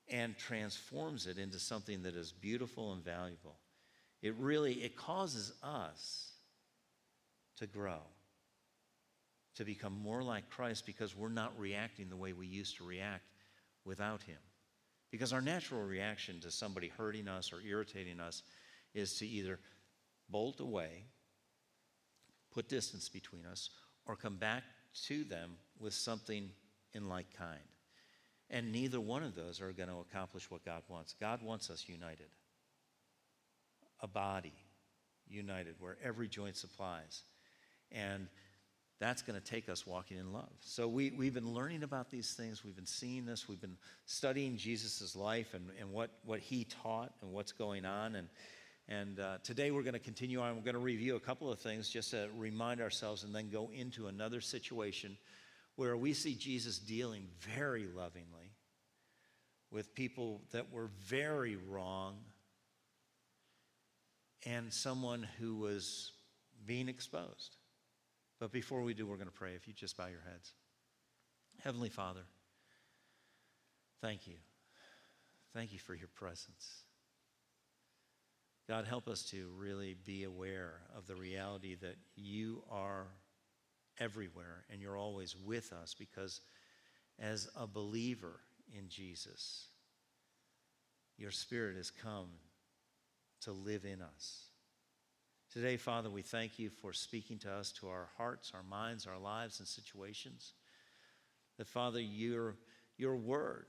and 0.09 0.37
transforms 0.37 1.27
it 1.27 1.39
into 1.39 1.59
something 1.59 2.03
that 2.03 2.15
is 2.15 2.33
beautiful 2.33 2.93
and 2.93 3.05
valuable. 3.05 3.57
It 4.21 4.35
really 4.39 4.75
it 4.75 4.97
causes 4.97 5.53
us 5.63 6.33
to 7.59 7.67
grow, 7.67 8.01
to 9.57 9.65
become 9.65 9.97
more 10.03 10.23
like 10.23 10.51
Christ 10.51 10.87
because 10.87 11.17
we're 11.17 11.29
not 11.29 11.59
reacting 11.59 12.09
the 12.09 12.17
way 12.17 12.33
we 12.33 12.47
used 12.47 12.77
to 12.79 12.85
react 12.85 13.25
without 13.85 14.23
him. 14.23 14.39
Because 15.13 15.35
our 15.35 15.43
natural 15.43 15.83
reaction 15.83 16.41
to 16.41 16.51
somebody 16.51 16.89
hurting 16.89 17.29
us 17.29 17.53
or 17.53 17.61
irritating 17.61 18.19
us 18.19 18.43
is 18.95 19.19
to 19.19 19.27
either 19.27 19.61
bolt 20.31 20.59
away, 20.59 21.05
put 22.51 22.69
distance 22.69 23.11
between 23.11 23.45
us, 23.45 23.69
or 24.07 24.17
come 24.17 24.37
back 24.37 24.65
to 25.05 25.23
them 25.25 25.53
with 25.79 25.93
something 25.93 26.49
in 26.95 27.09
like 27.11 27.27
kind. 27.37 27.61
And 28.49 28.73
neither 28.73 29.01
one 29.01 29.23
of 29.23 29.35
those 29.35 29.61
are 29.61 29.73
going 29.73 29.91
to 29.91 30.01
accomplish 30.01 30.51
what 30.51 30.65
God 30.65 30.83
wants. 30.89 31.15
God 31.21 31.43
wants 31.43 31.69
us 31.69 31.85
united, 31.89 32.29
a 34.01 34.09
body 34.09 34.55
united 35.29 35.75
where 35.79 35.99
every 36.03 36.27
joint 36.27 36.57
supplies. 36.57 37.23
And 37.91 38.29
that's 39.03 39.21
going 39.21 39.39
to 39.39 39.45
take 39.45 39.69
us 39.69 39.85
walking 39.85 40.17
in 40.17 40.33
love. 40.33 40.53
So 40.61 40.87
we, 40.87 41.11
we've 41.11 41.35
been 41.35 41.53
learning 41.53 41.83
about 41.83 42.09
these 42.09 42.35
things. 42.35 42.65
We've 42.65 42.77
been 42.77 42.87
seeing 42.87 43.27
this. 43.27 43.49
We've 43.49 43.61
been 43.61 43.77
studying 44.07 44.57
Jesus' 44.57 45.17
life 45.17 45.55
and, 45.55 45.71
and 45.81 45.91
what, 45.91 46.11
what 46.25 46.39
he 46.39 46.65
taught 46.65 47.13
and 47.21 47.33
what's 47.33 47.51
going 47.51 47.85
on. 47.85 48.15
And, 48.15 48.29
and 48.89 49.19
uh, 49.19 49.39
today 49.43 49.73
we're 49.73 49.83
going 49.83 49.95
to 49.95 49.99
continue 49.99 50.41
on. 50.41 50.55
We're 50.55 50.63
going 50.63 50.75
to 50.75 50.81
review 50.81 51.17
a 51.17 51.21
couple 51.21 51.51
of 51.51 51.59
things 51.59 51.89
just 51.89 52.13
to 52.13 52.29
remind 52.37 52.81
ourselves 52.81 53.25
and 53.25 53.35
then 53.35 53.51
go 53.51 53.71
into 53.75 54.07
another 54.07 54.41
situation 54.41 55.17
where 55.75 55.97
we 55.97 56.13
see 56.13 56.35
Jesus 56.37 56.79
dealing 56.79 57.27
very 57.41 57.87
lovingly 57.87 58.53
with 59.73 59.95
people 59.97 60.43
that 60.53 60.71
were 60.71 60.91
very 61.07 61.57
wrong 61.57 62.19
and 64.47 64.73
someone 64.73 65.27
who 65.41 65.57
was 65.57 66.13
being 66.67 66.89
exposed. 66.89 67.57
But 68.43 68.51
before 68.51 68.83
we 68.83 68.93
do, 68.93 69.07
we're 69.07 69.19
going 69.19 69.29
to 69.29 69.33
pray. 69.33 69.55
If 69.55 69.69
you 69.69 69.73
just 69.73 69.97
bow 69.97 70.09
your 70.09 70.25
heads. 70.29 70.53
Heavenly 71.63 71.91
Father, 71.91 72.23
thank 74.01 74.27
you. 74.27 74.35
Thank 75.55 75.73
you 75.73 75.79
for 75.79 75.95
your 75.95 76.09
presence. 76.09 76.83
God, 78.69 78.85
help 78.85 79.07
us 79.07 79.23
to 79.31 79.49
really 79.57 79.95
be 80.05 80.25
aware 80.25 80.81
of 80.99 81.07
the 81.07 81.15
reality 81.15 81.77
that 81.83 81.95
you 82.17 82.65
are 82.69 83.07
everywhere 84.01 84.65
and 84.73 84.83
you're 84.83 84.99
always 84.99 85.37
with 85.37 85.73
us 85.73 85.95
because 85.97 86.41
as 87.21 87.49
a 87.57 87.69
believer 87.69 88.41
in 88.77 88.89
Jesus, 88.89 89.69
your 91.17 91.31
Spirit 91.31 91.77
has 91.77 91.93
come 91.93 92.27
to 93.43 93.53
live 93.53 93.85
in 93.85 94.03
us. 94.03 94.49
Today, 95.53 95.77
Father, 95.77 96.09
we 96.09 96.23
thank 96.23 96.59
you 96.59 96.71
for 96.71 96.95
speaking 96.95 97.39
to 97.41 97.53
us, 97.53 97.73
to 97.73 97.89
our 97.89 98.09
hearts, 98.17 98.53
our 98.55 98.63
minds, 98.63 99.07
our 99.07 99.19
lives, 99.19 99.59
and 99.59 99.69
situations. 99.69 100.55
That, 101.59 101.67
Father, 101.67 102.01
your, 102.01 102.55
your 102.97 103.17
word, 103.17 103.67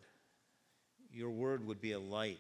your 1.12 1.32
word 1.32 1.68
would 1.68 1.82
be 1.82 1.92
a 1.92 2.00
light 2.00 2.40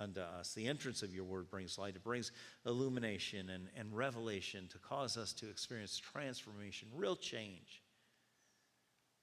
unto 0.00 0.20
us. 0.20 0.54
The 0.54 0.66
entrance 0.66 1.04
of 1.04 1.14
your 1.14 1.22
word 1.22 1.48
brings 1.48 1.78
light, 1.78 1.94
it 1.94 2.02
brings 2.02 2.32
illumination 2.66 3.48
and, 3.48 3.68
and 3.76 3.96
revelation 3.96 4.66
to 4.72 4.78
cause 4.78 5.16
us 5.16 5.32
to 5.34 5.48
experience 5.48 5.96
transformation, 5.96 6.88
real 6.96 7.14
change, 7.14 7.82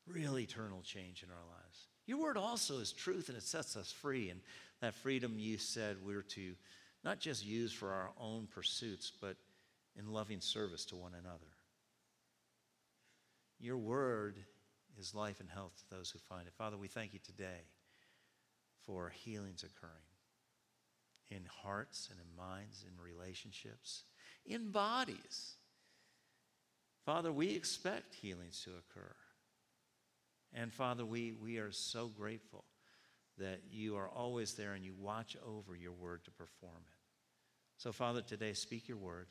real 0.08 0.40
eternal 0.40 0.82
change 0.82 1.24
in 1.24 1.30
our 1.30 1.58
lives. 1.58 1.88
Your 2.06 2.20
word 2.20 2.38
also 2.38 2.76
is 2.76 2.94
truth 2.94 3.28
and 3.28 3.38
it 3.38 3.44
sets 3.44 3.76
us 3.76 3.92
free. 3.92 4.30
And 4.30 4.40
that 4.80 4.94
freedom 4.94 5.36
you 5.38 5.58
said 5.58 5.98
we're 6.06 6.22
to 6.22 6.54
not 7.06 7.20
just 7.20 7.46
used 7.46 7.76
for 7.76 7.94
our 7.94 8.10
own 8.20 8.48
pursuits, 8.48 9.12
but 9.22 9.38
in 9.98 10.12
loving 10.12 10.42
service 10.42 10.84
to 10.86 10.96
one 10.96 11.14
another. 11.14 11.54
Your 13.60 13.78
word 13.78 14.40
is 15.00 15.14
life 15.14 15.40
and 15.40 15.50
health 15.50 15.74
to 15.78 15.96
those 15.96 16.10
who 16.10 16.20
find 16.20 16.48
it. 16.48 16.54
Father, 16.58 16.78
we 16.78 16.88
thank 16.88 17.14
you 17.14 17.20
today 17.24 17.62
for 18.86 19.10
healings 19.10 19.64
occurring 19.64 19.94
in 21.30 21.42
hearts 21.64 22.10
and 22.12 22.20
in 22.20 22.36
minds, 22.36 22.86
in 22.88 23.02
relationships, 23.02 24.04
in 24.46 24.72
bodies. 24.72 25.56
Father, 27.06 27.32
we 27.32 27.50
expect 27.56 28.16
healings 28.16 28.62
to 28.64 28.72
occur. 28.72 29.16
And 30.54 30.74
Father, 30.74 31.06
we, 31.06 31.34
we 31.34 31.58
are 31.58 31.72
so 31.72 32.08
grateful 32.08 32.66
that 33.38 33.62
you 33.70 33.96
are 33.96 34.10
always 34.10 34.54
there 34.54 34.74
and 34.74 34.84
you 34.84 34.94
watch 35.00 35.36
over 35.46 35.76
your 35.76 35.92
word 35.92 36.24
to 36.26 36.32
perform 36.32 36.82
it. 36.88 36.95
So, 37.78 37.92
Father, 37.92 38.22
today 38.22 38.54
speak 38.54 38.88
your 38.88 38.98
word. 38.98 39.28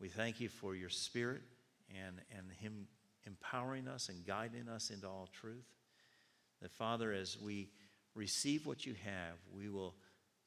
We 0.00 0.08
thank 0.08 0.40
you 0.40 0.48
for 0.48 0.74
your 0.74 0.88
spirit 0.88 1.42
and, 1.90 2.16
and 2.36 2.50
him 2.60 2.86
empowering 3.26 3.86
us 3.86 4.08
and 4.08 4.26
guiding 4.26 4.68
us 4.68 4.90
into 4.90 5.06
all 5.06 5.28
truth. 5.32 5.66
That, 6.62 6.72
Father, 6.72 7.12
as 7.12 7.38
we 7.40 7.68
receive 8.14 8.66
what 8.66 8.84
you 8.84 8.94
have, 9.04 9.36
we 9.54 9.68
will 9.68 9.94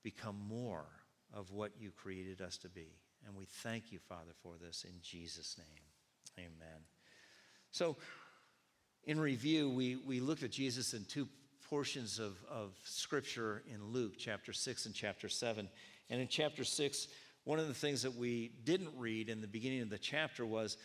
become 0.03 0.37
more 0.47 0.85
of 1.33 1.51
what 1.51 1.71
you 1.79 1.91
created 1.91 2.41
us 2.41 2.57
to 2.57 2.69
be. 2.69 2.87
And 3.25 3.35
we 3.35 3.45
thank 3.45 3.91
you, 3.91 3.99
Father, 3.99 4.31
for 4.41 4.53
this 4.61 4.85
in 4.85 4.95
Jesus' 5.01 5.57
name. 5.57 6.45
Amen. 6.45 6.81
So, 7.71 7.95
in 9.05 9.19
review, 9.19 9.69
we, 9.69 9.95
we 9.95 10.19
looked 10.19 10.43
at 10.43 10.51
Jesus 10.51 10.93
in 10.93 11.05
two 11.05 11.27
portions 11.69 12.19
of, 12.19 12.37
of 12.49 12.73
Scripture 12.83 13.63
in 13.73 13.83
Luke, 13.91 14.13
chapter 14.17 14.53
6 14.53 14.85
and 14.85 14.95
chapter 14.95 15.27
7. 15.29 15.67
And 16.13 16.21
in 16.21 16.27
chapter 16.27 16.63
6, 16.63 17.07
one 17.43 17.57
of 17.57 17.67
the 17.67 17.73
things 17.73 18.03
that 18.03 18.15
we 18.15 18.51
didn't 18.65 18.91
read 18.99 19.29
in 19.29 19.41
the 19.41 19.47
beginning 19.47 19.81
of 19.81 19.89
the 19.89 19.97
chapter 19.97 20.45
was 20.45 20.77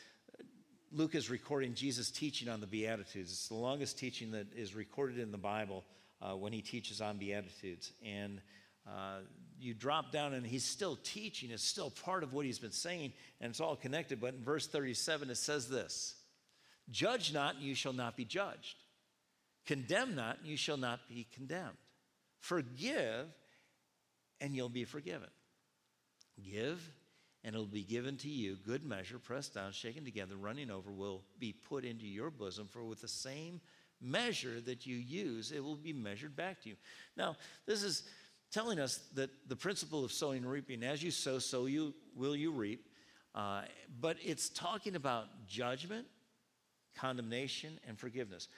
Luke 0.90 1.14
is 1.14 1.28
recording 1.28 1.74
Jesus' 1.74 2.10
teaching 2.10 2.48
on 2.48 2.62
the 2.62 2.66
Beatitudes. 2.66 3.30
It's 3.30 3.48
the 3.48 3.54
longest 3.54 3.98
teaching 3.98 4.30
that 4.30 4.46
is 4.56 4.74
recorded 4.74 5.18
in 5.18 5.30
the 5.30 5.36
Bible 5.36 5.84
uh, 6.22 6.34
when 6.34 6.54
he 6.54 6.62
teaches 6.62 7.02
on 7.02 7.18
Beatitudes. 7.18 7.92
And 8.02 8.40
uh, 8.86 9.18
you 9.60 9.74
drop 9.74 10.12
down 10.12 10.32
and 10.32 10.46
he's 10.46 10.64
still 10.64 10.96
teaching. 11.04 11.50
It's 11.50 11.62
still 11.62 11.90
part 11.90 12.22
of 12.22 12.32
what 12.32 12.46
he's 12.46 12.58
been 12.58 12.72
saying, 12.72 13.12
and 13.42 13.50
it's 13.50 13.60
all 13.60 13.76
connected. 13.76 14.22
But 14.22 14.32
in 14.32 14.42
verse 14.42 14.66
37, 14.66 15.28
it 15.28 15.36
says 15.36 15.68
this 15.68 16.14
Judge 16.90 17.34
not, 17.34 17.56
and 17.56 17.64
you 17.64 17.74
shall 17.74 17.92
not 17.92 18.16
be 18.16 18.24
judged. 18.24 18.76
Condemn 19.66 20.14
not, 20.14 20.38
and 20.38 20.46
you 20.46 20.56
shall 20.56 20.78
not 20.78 21.00
be 21.06 21.26
condemned. 21.34 21.76
Forgive, 22.40 23.26
and 24.40 24.54
you'll 24.54 24.68
be 24.68 24.84
forgiven. 24.84 25.28
Give, 26.42 26.80
and 27.44 27.54
it'll 27.54 27.66
be 27.66 27.82
given 27.82 28.16
to 28.18 28.28
you. 28.28 28.56
Good 28.66 28.84
measure, 28.84 29.18
pressed 29.18 29.54
down, 29.54 29.72
shaken 29.72 30.04
together, 30.04 30.36
running 30.36 30.70
over, 30.70 30.90
will 30.90 31.22
be 31.38 31.52
put 31.52 31.84
into 31.84 32.06
your 32.06 32.30
bosom. 32.30 32.68
For 32.68 32.84
with 32.84 33.00
the 33.00 33.08
same 33.08 33.60
measure 34.00 34.60
that 34.60 34.86
you 34.86 34.96
use, 34.96 35.50
it 35.50 35.62
will 35.62 35.76
be 35.76 35.92
measured 35.92 36.36
back 36.36 36.62
to 36.62 36.68
you. 36.68 36.76
Now, 37.16 37.36
this 37.66 37.82
is 37.82 38.04
telling 38.52 38.78
us 38.78 39.00
that 39.14 39.30
the 39.48 39.56
principle 39.56 40.04
of 40.04 40.12
sowing 40.12 40.38
and 40.38 40.50
reaping, 40.50 40.82
as 40.82 41.02
you 41.02 41.10
sow, 41.10 41.38
so 41.38 41.66
you 41.66 41.94
will 42.16 42.36
you 42.36 42.52
reap. 42.52 42.86
Uh, 43.34 43.62
but 44.00 44.16
it's 44.24 44.48
talking 44.48 44.96
about 44.96 45.26
judgment, 45.46 46.06
condemnation, 46.96 47.78
and 47.86 47.98
forgiveness. 47.98 48.48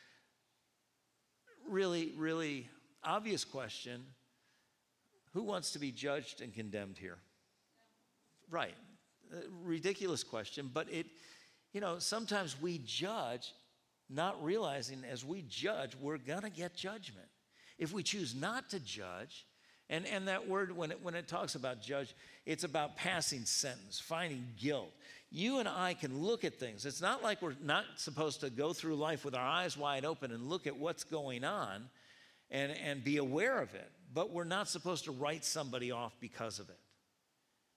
Really, 1.69 2.13
really 2.17 2.69
obvious 3.03 3.45
question 3.45 4.05
who 5.33 5.43
wants 5.43 5.73
to 5.73 5.79
be 5.79 5.93
judged 5.93 6.41
and 6.41 6.55
condemned 6.55 6.99
here? 6.99 7.19
Right. 8.51 8.75
Uh, 9.33 9.37
ridiculous 9.63 10.25
question, 10.25 10.71
but 10.73 10.93
it, 10.93 11.07
you 11.73 11.81
know, 11.81 11.99
sometimes 11.99 12.61
we 12.61 12.79
judge 12.85 13.53
not 14.09 14.43
realizing 14.43 15.05
as 15.11 15.25
we 15.25 15.43
judge, 15.49 15.97
we're 16.01 16.19
going 16.19 16.43
to 16.43 16.51
get 16.51 16.75
judgment. 16.75 17.29
If 17.79 17.93
we 17.93 18.03
choose 18.03 18.35
not 18.35 18.71
to 18.71 18.81
judge, 18.81 19.47
And, 19.91 20.07
and 20.07 20.29
that 20.29 20.47
word, 20.49 20.71
when 20.77 20.93
it, 20.93 20.99
when 21.03 21.17
it 21.17 21.27
talks 21.27 21.57
about 21.57 21.83
judge, 21.83 22.15
it's 22.47 22.65
about 22.65 22.95
passing 22.97 23.45
sentence, 23.45 23.99
finding 23.99 24.47
guilt. 24.57 24.93
You 25.33 25.59
and 25.59 25.69
I 25.69 25.95
can 25.95 26.23
look 26.23 26.45
at 26.45 26.55
things. 26.55 26.87
It's 26.87 27.01
not 27.01 27.25
like 27.25 27.43
we're 27.43 27.57
not 27.61 27.85
supposed 27.97 28.41
to 28.41 28.51
go 28.51 28.73
through 28.73 28.95
life 28.95 29.25
with 29.25 29.35
our 29.35 29.47
eyes 29.47 29.77
wide 29.77 30.05
open 30.05 30.31
and 30.31 30.49
look 30.49 30.67
at 30.67 30.77
what's 30.77 31.05
going 31.05 31.45
on 31.45 31.91
and, 32.51 32.71
and 32.73 33.03
be 33.03 33.17
aware 33.17 33.61
of 33.61 33.75
it, 33.75 33.91
but 34.12 34.31
we're 34.31 34.45
not 34.45 34.69
supposed 34.69 35.05
to 35.05 35.12
write 35.12 35.45
somebody 35.45 35.90
off 35.90 36.14
because 36.21 36.59
of 36.59 36.69
it. 36.69 36.79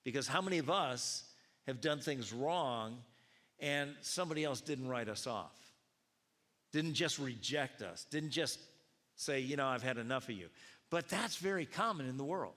Because 0.04 0.28
how 0.28 0.42
many 0.42 0.58
of 0.58 0.70
us 0.70 1.24
have 1.68 1.80
done 1.80 2.00
things 2.00 2.34
wrong 2.34 2.98
and 3.60 3.92
somebody 4.02 4.44
else 4.44 4.60
didn't 4.62 4.88
write 4.88 5.10
us 5.10 5.28
off? 5.28 5.58
Didn't 6.72 6.96
just 6.96 7.20
reject 7.20 7.82
us, 7.82 8.06
didn't 8.10 8.32
just 8.32 8.60
say, 9.16 9.40
you 9.40 9.56
know, 9.56 9.68
I've 9.68 9.84
had 9.84 9.98
enough 9.98 10.24
of 10.24 10.36
you. 10.36 10.48
But 10.90 11.08
that's 11.08 11.38
very 11.38 11.66
common 11.66 12.08
in 12.08 12.18
the 12.18 12.24
world. 12.24 12.56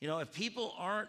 You 0.00 0.08
know, 0.08 0.18
if 0.18 0.32
people 0.32 0.74
aren't 0.78 1.08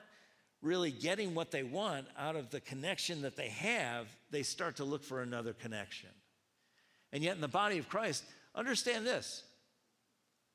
really 0.62 0.92
getting 0.92 1.34
what 1.34 1.52
they 1.52 1.64
want 1.64 2.08
out 2.18 2.36
of 2.36 2.50
the 2.50 2.60
connection 2.60 3.22
that 3.24 3.36
they 3.36 3.50
have, 3.50 4.08
they 4.30 4.44
start 4.44 4.78
to 4.78 4.84
look 4.84 5.04
for 5.04 5.22
another 5.22 5.54
connection. 5.54 6.10
And 7.12 7.24
yet, 7.24 7.36
in 7.36 7.42
the 7.42 7.48
body 7.48 7.78
of 7.78 7.90
Christ, 7.90 8.24
understand 8.56 9.06
this. 9.06 9.44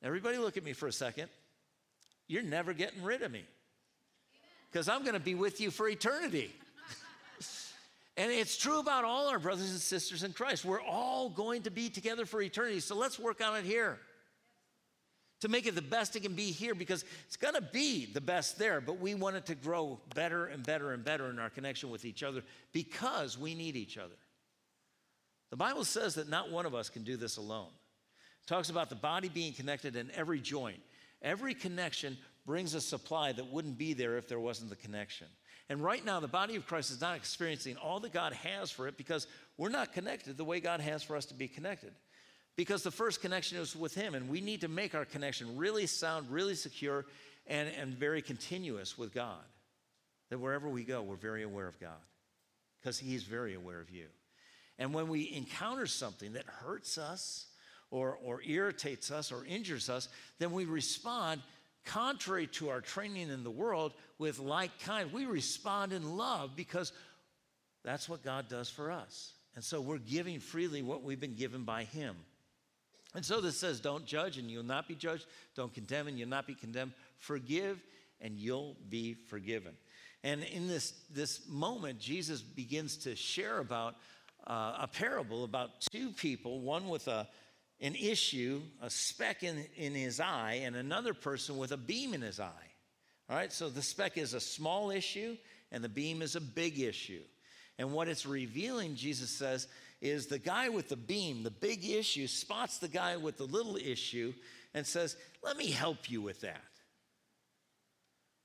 Everybody, 0.02 0.38
look 0.38 0.56
at 0.56 0.64
me 0.64 0.72
for 0.72 0.86
a 0.86 0.92
second. 0.92 1.28
You're 2.28 2.42
never 2.42 2.72
getting 2.72 3.02
rid 3.02 3.22
of 3.22 3.30
me 3.30 3.44
because 4.70 4.88
I'm 4.88 5.02
going 5.02 5.14
to 5.14 5.20
be 5.20 5.34
with 5.34 5.60
you 5.60 5.70
for 5.70 5.88
eternity. 5.88 6.50
and 8.16 8.30
it's 8.32 8.56
true 8.56 8.80
about 8.80 9.04
all 9.04 9.28
our 9.28 9.38
brothers 9.38 9.70
and 9.70 9.80
sisters 9.80 10.22
in 10.22 10.32
Christ. 10.32 10.64
We're 10.64 10.82
all 10.82 11.28
going 11.30 11.62
to 11.62 11.70
be 11.70 11.88
together 11.88 12.26
for 12.26 12.42
eternity. 12.42 12.80
So 12.80 12.96
let's 12.96 13.18
work 13.18 13.42
on 13.42 13.56
it 13.56 13.64
here 13.64 13.98
to 15.40 15.48
make 15.48 15.66
it 15.66 15.74
the 15.74 15.82
best 15.82 16.16
it 16.16 16.20
can 16.20 16.34
be 16.34 16.50
here 16.50 16.74
because 16.74 17.04
it's 17.26 17.36
going 17.36 17.54
to 17.54 17.60
be 17.60 18.06
the 18.06 18.20
best 18.20 18.58
there, 18.58 18.80
but 18.80 18.98
we 18.98 19.14
want 19.14 19.36
it 19.36 19.46
to 19.46 19.54
grow 19.54 20.00
better 20.14 20.46
and 20.46 20.64
better 20.64 20.92
and 20.92 21.04
better 21.04 21.30
in 21.30 21.38
our 21.38 21.50
connection 21.50 21.90
with 21.90 22.04
each 22.04 22.22
other 22.22 22.42
because 22.72 23.38
we 23.38 23.54
need 23.54 23.76
each 23.76 23.98
other. 23.98 24.14
The 25.50 25.56
Bible 25.56 25.84
says 25.84 26.14
that 26.14 26.28
not 26.28 26.50
one 26.50 26.66
of 26.66 26.74
us 26.74 26.88
can 26.88 27.04
do 27.04 27.16
this 27.16 27.36
alone. 27.36 27.68
Talks 28.46 28.70
about 28.70 28.88
the 28.88 28.96
body 28.96 29.28
being 29.28 29.52
connected 29.52 29.96
in 29.96 30.10
every 30.14 30.40
joint. 30.40 30.80
Every 31.22 31.54
connection 31.54 32.16
brings 32.44 32.74
a 32.74 32.80
supply 32.80 33.32
that 33.32 33.52
wouldn't 33.52 33.76
be 33.76 33.92
there 33.92 34.16
if 34.16 34.28
there 34.28 34.38
wasn't 34.38 34.70
the 34.70 34.76
connection. 34.76 35.26
And 35.68 35.82
right 35.82 36.04
now, 36.04 36.20
the 36.20 36.28
body 36.28 36.54
of 36.54 36.66
Christ 36.66 36.92
is 36.92 37.00
not 37.00 37.16
experiencing 37.16 37.76
all 37.76 37.98
that 38.00 38.12
God 38.12 38.32
has 38.32 38.70
for 38.70 38.86
it 38.86 38.96
because 38.96 39.26
we're 39.58 39.68
not 39.68 39.92
connected 39.92 40.36
the 40.36 40.44
way 40.44 40.60
God 40.60 40.80
has 40.80 41.02
for 41.02 41.16
us 41.16 41.26
to 41.26 41.34
be 41.34 41.48
connected. 41.48 41.92
Because 42.54 42.84
the 42.84 42.90
first 42.92 43.20
connection 43.20 43.58
is 43.58 43.74
with 43.74 43.94
Him, 43.94 44.14
and 44.14 44.28
we 44.28 44.40
need 44.40 44.60
to 44.60 44.68
make 44.68 44.94
our 44.94 45.04
connection 45.04 45.56
really 45.56 45.86
sound, 45.86 46.30
really 46.30 46.54
secure, 46.54 47.04
and, 47.48 47.68
and 47.80 47.94
very 47.94 48.22
continuous 48.22 48.96
with 48.96 49.12
God. 49.12 49.42
That 50.30 50.38
wherever 50.38 50.68
we 50.68 50.84
go, 50.84 51.02
we're 51.02 51.16
very 51.16 51.42
aware 51.42 51.66
of 51.66 51.80
God 51.80 51.90
because 52.80 52.98
He's 52.98 53.24
very 53.24 53.54
aware 53.54 53.80
of 53.80 53.90
you. 53.90 54.06
And 54.78 54.94
when 54.94 55.08
we 55.08 55.32
encounter 55.34 55.86
something 55.86 56.34
that 56.34 56.46
hurts 56.46 56.96
us, 56.96 57.46
or, 57.96 58.18
or 58.22 58.42
irritates 58.46 59.10
us, 59.10 59.32
or 59.32 59.44
injures 59.46 59.88
us, 59.88 60.08
then 60.38 60.52
we 60.52 60.66
respond 60.66 61.40
contrary 61.84 62.46
to 62.48 62.68
our 62.68 62.80
training 62.80 63.30
in 63.30 63.42
the 63.42 63.50
world 63.50 63.94
with 64.18 64.38
like 64.38 64.78
kind. 64.80 65.12
We 65.12 65.24
respond 65.24 65.92
in 65.92 66.16
love 66.16 66.56
because 66.56 66.92
that's 67.84 68.08
what 68.08 68.22
God 68.22 68.48
does 68.48 68.68
for 68.68 68.90
us. 68.90 69.32
And 69.54 69.64
so 69.64 69.80
we're 69.80 69.98
giving 69.98 70.40
freely 70.40 70.82
what 70.82 71.02
we've 71.02 71.20
been 71.20 71.36
given 71.36 71.64
by 71.64 71.84
Him. 71.84 72.16
And 73.14 73.24
so 73.24 73.40
this 73.40 73.58
says, 73.58 73.80
don't 73.80 74.04
judge 74.04 74.36
and 74.36 74.50
you'll 74.50 74.62
not 74.62 74.86
be 74.86 74.94
judged. 74.94 75.24
Don't 75.54 75.72
condemn 75.72 76.08
and 76.08 76.18
you'll 76.18 76.28
not 76.28 76.46
be 76.46 76.54
condemned. 76.54 76.92
Forgive 77.18 77.82
and 78.20 78.36
you'll 78.36 78.76
be 78.90 79.14
forgiven. 79.14 79.72
And 80.22 80.42
in 80.42 80.68
this, 80.68 80.92
this 81.10 81.48
moment, 81.48 81.98
Jesus 81.98 82.42
begins 82.42 82.96
to 82.98 83.16
share 83.16 83.58
about 83.58 83.94
uh, 84.46 84.76
a 84.80 84.88
parable 84.88 85.44
about 85.44 85.80
two 85.92 86.10
people, 86.10 86.60
one 86.60 86.88
with 86.88 87.08
a, 87.08 87.26
an 87.80 87.94
issue, 87.94 88.62
a 88.80 88.88
speck 88.88 89.42
in, 89.42 89.64
in 89.76 89.94
his 89.94 90.20
eye, 90.20 90.60
and 90.64 90.76
another 90.76 91.14
person 91.14 91.58
with 91.58 91.72
a 91.72 91.76
beam 91.76 92.14
in 92.14 92.22
his 92.22 92.40
eye. 92.40 92.70
All 93.28 93.36
right, 93.36 93.52
so 93.52 93.68
the 93.68 93.82
speck 93.82 94.16
is 94.16 94.34
a 94.34 94.40
small 94.40 94.90
issue 94.90 95.36
and 95.72 95.82
the 95.82 95.88
beam 95.88 96.22
is 96.22 96.36
a 96.36 96.40
big 96.40 96.78
issue. 96.78 97.22
And 97.78 97.92
what 97.92 98.08
it's 98.08 98.24
revealing, 98.24 98.94
Jesus 98.94 99.30
says, 99.30 99.68
is 100.00 100.26
the 100.26 100.38
guy 100.38 100.68
with 100.68 100.88
the 100.88 100.96
beam, 100.96 101.42
the 101.42 101.50
big 101.50 101.84
issue, 101.84 102.26
spots 102.26 102.78
the 102.78 102.88
guy 102.88 103.16
with 103.16 103.36
the 103.36 103.44
little 103.44 103.76
issue 103.76 104.32
and 104.74 104.86
says, 104.86 105.16
Let 105.42 105.56
me 105.56 105.70
help 105.70 106.10
you 106.10 106.22
with 106.22 106.42
that. 106.42 106.62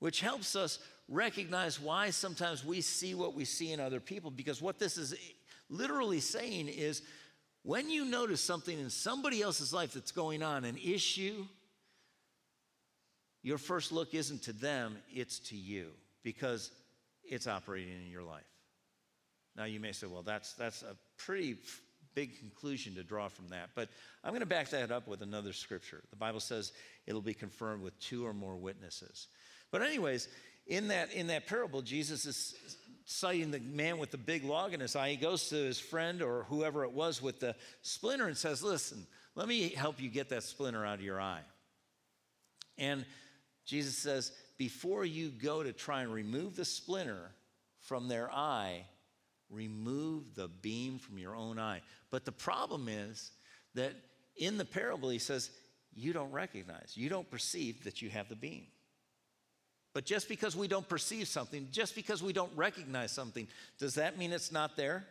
Which 0.00 0.20
helps 0.20 0.56
us 0.56 0.78
recognize 1.08 1.80
why 1.80 2.10
sometimes 2.10 2.64
we 2.64 2.80
see 2.80 3.14
what 3.14 3.34
we 3.34 3.44
see 3.44 3.72
in 3.72 3.80
other 3.80 4.00
people, 4.00 4.30
because 4.30 4.60
what 4.60 4.78
this 4.78 4.98
is 4.98 5.14
literally 5.68 6.20
saying 6.20 6.68
is 6.68 7.02
when 7.62 7.90
you 7.90 8.04
notice 8.04 8.40
something 8.40 8.78
in 8.78 8.90
somebody 8.90 9.42
else's 9.42 9.72
life 9.72 9.94
that's 9.94 10.12
going 10.12 10.42
on, 10.42 10.64
an 10.64 10.76
issue, 10.76 11.46
your 13.42 13.58
first 13.58 13.92
look 13.92 14.14
isn't 14.14 14.42
to 14.44 14.52
them, 14.52 14.96
it's 15.12 15.38
to 15.50 15.56
you, 15.56 15.88
because 16.22 16.70
it's 17.24 17.46
operating 17.46 17.94
in 18.04 18.10
your 18.10 18.22
life. 18.22 18.42
Now 19.56 19.64
you 19.64 19.80
may 19.80 19.92
say, 19.92 20.06
well, 20.06 20.22
that's, 20.22 20.54
that's 20.54 20.82
a 20.82 20.96
pretty 21.18 21.56
big 22.14 22.38
conclusion 22.38 22.94
to 22.94 23.02
draw 23.02 23.28
from 23.28 23.48
that. 23.48 23.70
But 23.74 23.88
I'm 24.24 24.30
going 24.30 24.40
to 24.40 24.46
back 24.46 24.70
that 24.70 24.90
up 24.90 25.06
with 25.06 25.22
another 25.22 25.52
scripture. 25.52 26.02
The 26.10 26.16
Bible 26.16 26.40
says 26.40 26.72
it'll 27.06 27.20
be 27.20 27.34
confirmed 27.34 27.82
with 27.82 27.98
two 28.00 28.26
or 28.26 28.34
more 28.34 28.56
witnesses. 28.56 29.28
But, 29.70 29.82
anyways, 29.82 30.28
in 30.66 30.88
that, 30.88 31.12
in 31.12 31.28
that 31.28 31.46
parable, 31.46 31.82
Jesus 31.82 32.26
is 32.26 32.54
citing 33.04 33.50
the 33.50 33.60
man 33.60 33.98
with 33.98 34.10
the 34.10 34.18
big 34.18 34.44
log 34.44 34.74
in 34.74 34.80
his 34.80 34.96
eye. 34.96 35.10
He 35.10 35.16
goes 35.16 35.48
to 35.48 35.56
his 35.56 35.78
friend 35.78 36.22
or 36.22 36.44
whoever 36.44 36.84
it 36.84 36.92
was 36.92 37.20
with 37.20 37.40
the 37.40 37.54
splinter 37.82 38.26
and 38.26 38.36
says, 38.36 38.62
Listen, 38.62 39.06
let 39.34 39.48
me 39.48 39.68
help 39.70 40.00
you 40.00 40.08
get 40.08 40.28
that 40.30 40.42
splinter 40.42 40.84
out 40.84 40.98
of 40.98 41.04
your 41.04 41.20
eye. 41.20 41.42
And 42.78 43.04
Jesus 43.64 43.96
says, 43.96 44.32
Before 44.58 45.04
you 45.04 45.30
go 45.30 45.62
to 45.62 45.72
try 45.72 46.02
and 46.02 46.12
remove 46.12 46.56
the 46.56 46.64
splinter 46.64 47.30
from 47.80 48.08
their 48.08 48.30
eye, 48.32 48.86
remove 49.50 50.34
the 50.34 50.48
beam 50.48 50.98
from 50.98 51.18
your 51.18 51.36
own 51.36 51.58
eye. 51.58 51.82
But 52.10 52.24
the 52.24 52.32
problem 52.32 52.88
is 52.88 53.32
that 53.74 53.94
in 54.36 54.58
the 54.58 54.64
parable, 54.64 55.10
he 55.10 55.18
says, 55.18 55.50
you 55.94 56.12
don't 56.12 56.32
recognize, 56.32 56.92
you 56.94 57.08
don't 57.08 57.30
perceive 57.30 57.84
that 57.84 58.00
you 58.00 58.10
have 58.10 58.28
the 58.28 58.36
beam. 58.36 58.66
But 59.94 60.04
just 60.04 60.28
because 60.28 60.56
we 60.56 60.68
don't 60.68 60.88
perceive 60.88 61.28
something, 61.28 61.68
just 61.70 61.94
because 61.94 62.22
we 62.22 62.32
don't 62.32 62.52
recognize 62.56 63.12
something, 63.12 63.46
does 63.78 63.94
that 63.96 64.16
mean 64.18 64.32
it's 64.32 64.50
not 64.50 64.76
there? 64.76 65.04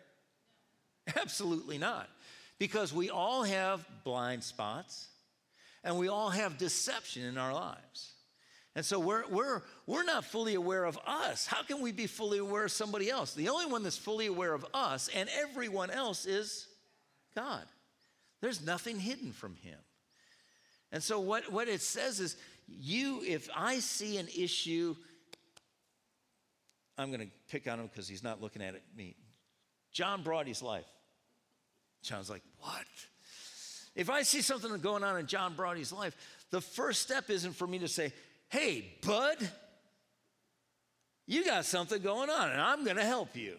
Absolutely 1.15 1.77
not. 1.77 2.09
Because 2.57 2.93
we 2.93 3.09
all 3.09 3.43
have 3.43 3.85
blind 4.03 4.43
spots 4.43 5.07
and 5.83 5.97
we 5.97 6.07
all 6.07 6.29
have 6.29 6.57
deception 6.57 7.23
in 7.23 7.37
our 7.37 7.53
lives. 7.53 8.13
And 8.75 8.85
so 8.85 8.99
we're, 8.99 9.27
we're, 9.27 9.61
we're 9.85 10.03
not 10.03 10.23
fully 10.23 10.55
aware 10.55 10.85
of 10.85 10.97
us. 11.05 11.45
How 11.45 11.61
can 11.61 11.81
we 11.81 11.91
be 11.91 12.07
fully 12.07 12.37
aware 12.37 12.65
of 12.65 12.71
somebody 12.71 13.09
else? 13.09 13.33
The 13.33 13.49
only 13.49 13.65
one 13.65 13.83
that's 13.83 13.97
fully 13.97 14.27
aware 14.27 14.53
of 14.53 14.65
us 14.73 15.09
and 15.13 15.29
everyone 15.41 15.89
else 15.89 16.25
is 16.25 16.67
God. 17.35 17.63
There's 18.39 18.65
nothing 18.65 18.99
hidden 18.99 19.33
from 19.33 19.55
Him. 19.55 19.77
And 20.91 21.03
so 21.03 21.19
what, 21.19 21.51
what 21.51 21.67
it 21.67 21.81
says 21.81 22.19
is, 22.19 22.37
you, 22.79 23.23
if 23.25 23.49
I 23.55 23.79
see 23.79 24.17
an 24.17 24.27
issue, 24.35 24.95
I'm 26.97 27.09
going 27.11 27.21
to 27.21 27.31
pick 27.49 27.67
on 27.67 27.79
him 27.79 27.87
because 27.87 28.07
he's 28.07 28.23
not 28.23 28.41
looking 28.41 28.61
at 28.61 28.75
it, 28.75 28.83
me. 28.95 29.15
John 29.91 30.23
Brody's 30.23 30.61
life. 30.61 30.85
John's 32.01 32.29
like, 32.29 32.43
what? 32.59 32.85
If 33.95 34.09
I 34.09 34.23
see 34.23 34.41
something 34.41 34.75
going 34.79 35.03
on 35.03 35.17
in 35.19 35.27
John 35.27 35.53
Brody's 35.55 35.91
life, 35.91 36.15
the 36.49 36.61
first 36.61 37.01
step 37.01 37.29
isn't 37.29 37.53
for 37.53 37.67
me 37.67 37.79
to 37.79 37.87
say, 37.87 38.13
hey, 38.49 38.85
bud, 39.05 39.37
you 41.27 41.45
got 41.45 41.65
something 41.65 42.01
going 42.01 42.29
on 42.29 42.51
and 42.51 42.61
I'm 42.61 42.83
going 42.83 42.97
to 42.97 43.05
help 43.05 43.35
you. 43.35 43.55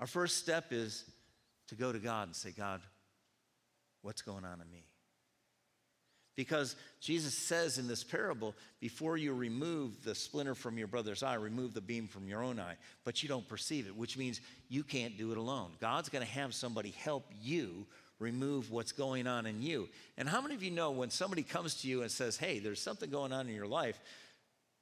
Our 0.00 0.06
first 0.06 0.38
step 0.38 0.66
is 0.72 1.04
to 1.68 1.74
go 1.74 1.92
to 1.92 1.98
God 1.98 2.28
and 2.28 2.36
say, 2.36 2.50
God, 2.50 2.80
what's 4.02 4.22
going 4.22 4.44
on 4.44 4.60
in 4.60 4.70
me? 4.70 4.85
Because 6.36 6.76
Jesus 7.00 7.32
says 7.32 7.78
in 7.78 7.88
this 7.88 8.04
parable, 8.04 8.54
before 8.78 9.16
you 9.16 9.32
remove 9.32 10.04
the 10.04 10.14
splinter 10.14 10.54
from 10.54 10.76
your 10.76 10.86
brother's 10.86 11.22
eye, 11.22 11.34
remove 11.34 11.72
the 11.72 11.80
beam 11.80 12.06
from 12.06 12.28
your 12.28 12.42
own 12.42 12.60
eye, 12.60 12.76
but 13.04 13.22
you 13.22 13.28
don't 13.28 13.48
perceive 13.48 13.86
it, 13.86 13.96
which 13.96 14.18
means 14.18 14.42
you 14.68 14.82
can't 14.82 15.16
do 15.16 15.32
it 15.32 15.38
alone. 15.38 15.70
God's 15.80 16.10
going 16.10 16.24
to 16.24 16.30
have 16.32 16.54
somebody 16.54 16.90
help 16.90 17.24
you 17.40 17.86
remove 18.18 18.70
what's 18.70 18.92
going 18.92 19.26
on 19.26 19.46
in 19.46 19.62
you. 19.62 19.88
And 20.18 20.28
how 20.28 20.42
many 20.42 20.54
of 20.54 20.62
you 20.62 20.70
know 20.70 20.90
when 20.90 21.10
somebody 21.10 21.42
comes 21.42 21.80
to 21.82 21.88
you 21.88 22.02
and 22.02 22.10
says, 22.10 22.36
hey, 22.36 22.58
there's 22.58 22.80
something 22.80 23.08
going 23.08 23.32
on 23.32 23.48
in 23.48 23.54
your 23.54 23.66
life? 23.66 23.98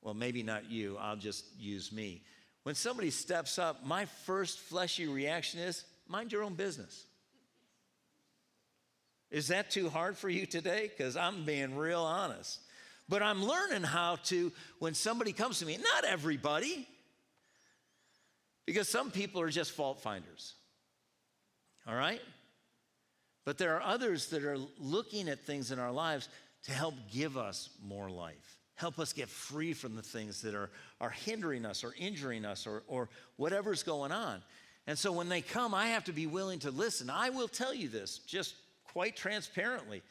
Well, 0.02 0.14
maybe 0.14 0.42
not 0.42 0.70
you, 0.70 0.96
I'll 1.00 1.16
just 1.16 1.44
use 1.58 1.92
me. 1.92 2.22
When 2.64 2.74
somebody 2.74 3.10
steps 3.10 3.58
up, 3.58 3.86
my 3.86 4.06
first 4.26 4.58
fleshy 4.58 5.06
reaction 5.06 5.60
is, 5.60 5.84
mind 6.08 6.32
your 6.32 6.42
own 6.42 6.54
business. 6.54 7.04
Is 9.34 9.48
that 9.48 9.68
too 9.68 9.88
hard 9.88 10.16
for 10.16 10.28
you 10.28 10.46
today? 10.46 10.92
Because 10.96 11.16
I'm 11.16 11.44
being 11.44 11.76
real 11.76 12.02
honest. 12.02 12.60
But 13.08 13.20
I'm 13.20 13.44
learning 13.44 13.82
how 13.82 14.18
to, 14.26 14.52
when 14.78 14.94
somebody 14.94 15.32
comes 15.32 15.58
to 15.58 15.66
me, 15.66 15.76
not 15.76 16.04
everybody, 16.04 16.86
because 18.64 18.88
some 18.88 19.10
people 19.10 19.40
are 19.40 19.50
just 19.50 19.72
fault 19.72 20.00
finders. 20.00 20.54
All 21.88 21.96
right? 21.96 22.20
But 23.44 23.58
there 23.58 23.74
are 23.74 23.82
others 23.82 24.28
that 24.28 24.44
are 24.44 24.56
looking 24.78 25.28
at 25.28 25.40
things 25.40 25.72
in 25.72 25.80
our 25.80 25.90
lives 25.90 26.28
to 26.66 26.70
help 26.70 26.94
give 27.12 27.36
us 27.36 27.70
more 27.84 28.08
life, 28.08 28.58
help 28.76 29.00
us 29.00 29.12
get 29.12 29.28
free 29.28 29.72
from 29.72 29.96
the 29.96 30.02
things 30.02 30.42
that 30.42 30.54
are, 30.54 30.70
are 31.00 31.10
hindering 31.10 31.66
us 31.66 31.82
or 31.82 31.92
injuring 31.98 32.44
us 32.44 32.68
or, 32.68 32.84
or 32.86 33.08
whatever's 33.34 33.82
going 33.82 34.12
on. 34.12 34.42
And 34.86 34.96
so 34.96 35.10
when 35.10 35.28
they 35.28 35.40
come, 35.40 35.74
I 35.74 35.88
have 35.88 36.04
to 36.04 36.12
be 36.12 36.28
willing 36.28 36.60
to 36.60 36.70
listen. 36.70 37.10
I 37.10 37.30
will 37.30 37.48
tell 37.48 37.74
you 37.74 37.88
this 37.88 38.18
just 38.18 38.54
quite 38.94 39.16
transparently. 39.16 40.02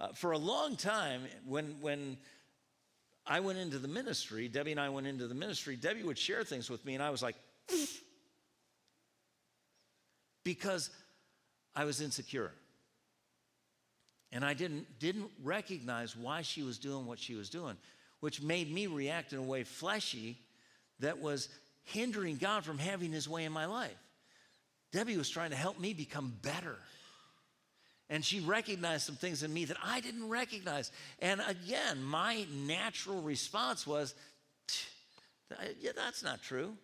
Uh, 0.00 0.08
for 0.14 0.32
a 0.32 0.38
long 0.38 0.76
time, 0.76 1.22
when, 1.44 1.76
when 1.80 2.16
I 3.26 3.40
went 3.40 3.58
into 3.58 3.78
the 3.78 3.88
ministry, 3.88 4.48
Debbie 4.48 4.70
and 4.70 4.80
I 4.80 4.88
went 4.88 5.06
into 5.06 5.26
the 5.26 5.34
ministry, 5.34 5.76
Debbie 5.76 6.04
would 6.04 6.16
share 6.16 6.44
things 6.44 6.70
with 6.70 6.84
me, 6.86 6.94
and 6.94 7.02
I 7.02 7.10
was 7.10 7.22
like, 7.22 7.34
because 10.44 10.88
I 11.74 11.84
was 11.84 12.00
insecure. 12.00 12.52
And 14.30 14.44
I 14.44 14.54
didn't, 14.54 14.86
didn't 15.00 15.30
recognize 15.42 16.16
why 16.16 16.42
she 16.42 16.62
was 16.62 16.78
doing 16.78 17.06
what 17.06 17.18
she 17.18 17.34
was 17.34 17.50
doing, 17.50 17.76
which 18.20 18.40
made 18.40 18.72
me 18.72 18.86
react 18.86 19.32
in 19.32 19.40
a 19.40 19.42
way 19.42 19.64
fleshy 19.64 20.38
that 21.00 21.20
was 21.20 21.48
hindering 21.84 22.36
God 22.36 22.64
from 22.64 22.78
having 22.78 23.10
his 23.10 23.28
way 23.28 23.44
in 23.44 23.52
my 23.52 23.66
life. 23.66 23.96
Debbie 24.92 25.16
was 25.16 25.28
trying 25.28 25.50
to 25.50 25.56
help 25.56 25.78
me 25.80 25.92
become 25.92 26.34
better. 26.40 26.76
And 28.10 28.24
she 28.24 28.40
recognized 28.40 29.04
some 29.04 29.16
things 29.16 29.42
in 29.42 29.52
me 29.52 29.66
that 29.66 29.76
I 29.84 30.00
didn't 30.00 30.28
recognize. 30.28 30.90
And 31.20 31.42
again, 31.46 32.02
my 32.02 32.46
natural 32.66 33.20
response 33.20 33.86
was, 33.86 34.14
yeah, 35.80 35.92
that's 35.94 36.22
not 36.22 36.42
true. 36.42 36.74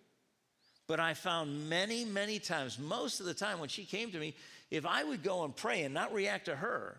But 0.87 1.01
I 1.01 1.15
found 1.15 1.71
many, 1.71 2.05
many 2.05 2.39
times, 2.39 2.79
most 2.79 3.21
of 3.21 3.27
the 3.27 3.35
time 3.35 3.59
when 3.59 3.71
she 3.71 3.85
came 3.85 4.11
to 4.13 4.19
me, 4.19 4.35
if 4.71 4.85
I 4.85 5.03
would 5.03 5.23
go 5.23 5.45
and 5.45 5.57
pray 5.57 5.83
and 5.83 5.95
not 5.95 6.13
react 6.13 6.47
to 6.47 6.57
her, 6.57 6.99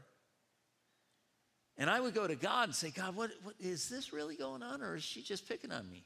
and 1.77 1.89
I 1.89 1.99
would 1.99 2.13
go 2.13 2.25
to 2.25 2.35
God 2.35 2.69
and 2.69 2.75
say, 2.75 2.89
God, 2.89 3.15
what, 3.15 3.31
what 3.43 3.55
is 3.59 3.89
this 3.89 4.13
really 4.13 4.35
going 4.35 4.63
on, 4.63 4.81
or 4.81 4.95
is 4.95 5.03
she 5.03 5.21
just 5.21 5.47
picking 5.47 5.71
on 5.71 5.89
me? 5.91 6.03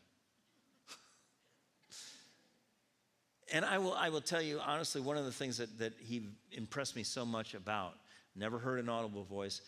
and 3.54 3.64
I 3.64 3.78
will, 3.78 3.94
I 3.94 4.10
will 4.10 4.22
tell 4.22 4.42
you 4.42 4.60
honestly, 4.60 5.00
one 5.00 5.16
of 5.16 5.26
the 5.26 5.32
things 5.32 5.58
that, 5.58 5.78
that 5.80 5.94
he 6.00 6.24
impressed 6.52 6.96
me 6.96 7.04
so 7.04 7.26
much 7.26 7.54
about, 7.54 7.94
never 8.40 8.58
heard 8.58 8.80
an 8.80 8.90
audible 8.90 9.24
voice, 9.24 9.62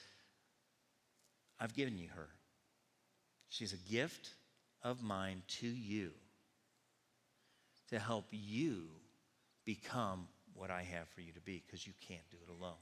I've 1.59 1.75
given 1.75 1.97
you 1.97 2.07
her. 2.15 2.27
She's 3.49 3.73
a 3.73 3.91
gift 3.91 4.31
of 4.81 5.03
mine 5.03 5.43
to 5.59 5.67
you 5.67 6.11
to 7.89 7.99
help 7.99 8.25
you 8.31 8.87
become 9.65 10.27
what 10.55 10.71
I 10.71 10.83
have 10.83 11.07
for 11.09 11.21
you 11.21 11.33
to 11.33 11.41
be 11.41 11.61
because 11.65 11.85
you 11.85 11.93
can't 12.07 12.27
do 12.31 12.37
it 12.41 12.49
alone. 12.49 12.73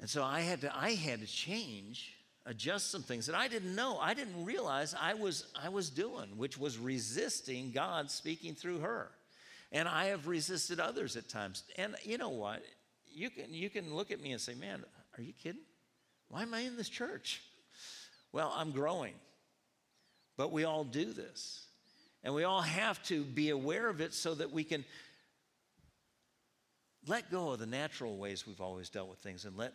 And 0.00 0.08
so 0.08 0.24
I 0.24 0.40
had 0.40 0.62
to, 0.62 0.74
I 0.74 0.94
had 0.94 1.20
to 1.20 1.26
change, 1.26 2.14
adjust 2.46 2.90
some 2.90 3.02
things 3.02 3.26
that 3.26 3.36
I 3.36 3.48
didn't 3.48 3.74
know, 3.74 3.98
I 3.98 4.14
didn't 4.14 4.46
realize 4.46 4.94
I 4.98 5.12
was, 5.12 5.46
I 5.62 5.68
was 5.68 5.90
doing, 5.90 6.38
which 6.38 6.56
was 6.58 6.78
resisting 6.78 7.70
God 7.70 8.10
speaking 8.10 8.54
through 8.54 8.78
her. 8.78 9.10
And 9.72 9.88
I 9.88 10.06
have 10.06 10.26
resisted 10.26 10.80
others 10.80 11.16
at 11.16 11.28
times. 11.28 11.62
And 11.76 11.94
you 12.02 12.18
know 12.18 12.30
what? 12.30 12.62
You 13.12 13.30
can, 13.30 13.52
you 13.52 13.70
can 13.70 13.94
look 13.94 14.10
at 14.10 14.20
me 14.20 14.32
and 14.32 14.40
say, 14.40 14.54
man, 14.54 14.84
are 15.16 15.22
you 15.22 15.32
kidding? 15.32 15.62
Why 16.28 16.42
am 16.42 16.54
I 16.54 16.60
in 16.60 16.76
this 16.76 16.88
church? 16.88 17.42
Well, 18.32 18.52
I'm 18.56 18.72
growing. 18.72 19.14
But 20.36 20.52
we 20.52 20.64
all 20.64 20.84
do 20.84 21.12
this. 21.12 21.66
And 22.22 22.34
we 22.34 22.44
all 22.44 22.60
have 22.60 23.02
to 23.04 23.24
be 23.24 23.50
aware 23.50 23.88
of 23.88 24.00
it 24.00 24.12
so 24.14 24.34
that 24.34 24.52
we 24.52 24.64
can 24.64 24.84
let 27.06 27.30
go 27.30 27.50
of 27.50 27.58
the 27.58 27.66
natural 27.66 28.16
ways 28.16 28.46
we've 28.46 28.60
always 28.60 28.90
dealt 28.90 29.08
with 29.08 29.18
things 29.20 29.44
and 29.44 29.56
let 29.56 29.72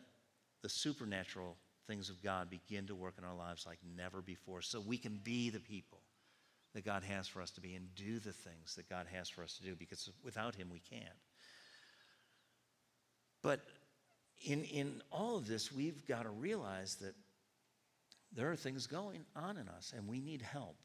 the 0.61 0.69
supernatural 0.69 1.57
things 1.87 2.09
of 2.09 2.21
God 2.21 2.49
begin 2.49 2.87
to 2.87 2.95
work 2.95 3.15
in 3.17 3.23
our 3.23 3.35
lives 3.35 3.65
like 3.65 3.79
never 3.95 4.21
before 4.21 4.61
so 4.61 4.79
we 4.79 4.97
can 4.97 5.19
be 5.23 5.49
the 5.49 5.59
people 5.59 5.99
that 6.75 6.85
God 6.85 7.03
has 7.03 7.27
for 7.27 7.41
us 7.41 7.51
to 7.51 7.61
be 7.61 7.73
and 7.73 7.87
do 7.95 8.19
the 8.19 8.33
things 8.33 8.75
that 8.75 8.89
God 8.89 9.07
has 9.11 9.29
for 9.29 9.43
us 9.43 9.57
to 9.57 9.63
do 9.63 9.75
because 9.75 10.09
without 10.23 10.55
Him 10.55 10.69
we 10.69 10.79
can't. 10.79 11.03
But 13.41 13.61
in, 14.43 14.63
in 14.65 15.01
all 15.09 15.37
of 15.37 15.47
this, 15.47 15.71
we've 15.71 16.05
got 16.05 16.23
to 16.23 16.29
realize 16.29 16.95
that 16.95 17.15
there 18.35 18.51
are 18.51 18.57
things 18.57 18.87
going 18.87 19.21
on 19.35 19.57
in 19.57 19.69
us 19.69 19.93
and 19.95 20.07
we 20.07 20.19
need 20.19 20.41
help 20.41 20.75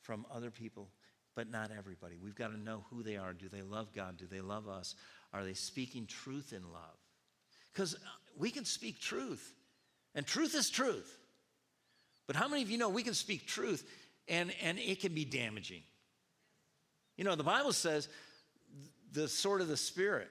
from 0.00 0.24
other 0.32 0.50
people, 0.50 0.88
but 1.34 1.50
not 1.50 1.70
everybody. 1.76 2.16
We've 2.22 2.36
got 2.36 2.52
to 2.52 2.58
know 2.58 2.84
who 2.90 3.02
they 3.02 3.16
are. 3.16 3.32
Do 3.32 3.48
they 3.48 3.62
love 3.62 3.92
God? 3.92 4.16
Do 4.16 4.26
they 4.26 4.40
love 4.40 4.68
us? 4.68 4.94
Are 5.32 5.44
they 5.44 5.54
speaking 5.54 6.06
truth 6.06 6.52
in 6.52 6.62
love? 6.62 6.96
Because 7.72 7.94
uh, 7.94 7.98
we 8.38 8.50
can 8.50 8.64
speak 8.64 9.00
truth, 9.00 9.54
and 10.14 10.24
truth 10.24 10.54
is 10.54 10.70
truth. 10.70 11.18
But 12.26 12.36
how 12.36 12.46
many 12.46 12.62
of 12.62 12.70
you 12.70 12.78
know 12.78 12.88
we 12.88 13.02
can 13.02 13.14
speak 13.14 13.46
truth 13.46 13.84
and, 14.30 14.52
and 14.62 14.78
it 14.78 15.00
can 15.00 15.12
be 15.12 15.26
damaging? 15.26 15.82
You 17.16 17.24
know, 17.24 17.34
the 17.34 17.44
Bible 17.44 17.74
says 17.74 18.08
the 19.12 19.28
sword 19.28 19.60
of 19.60 19.68
the 19.68 19.76
Spirit, 19.76 20.28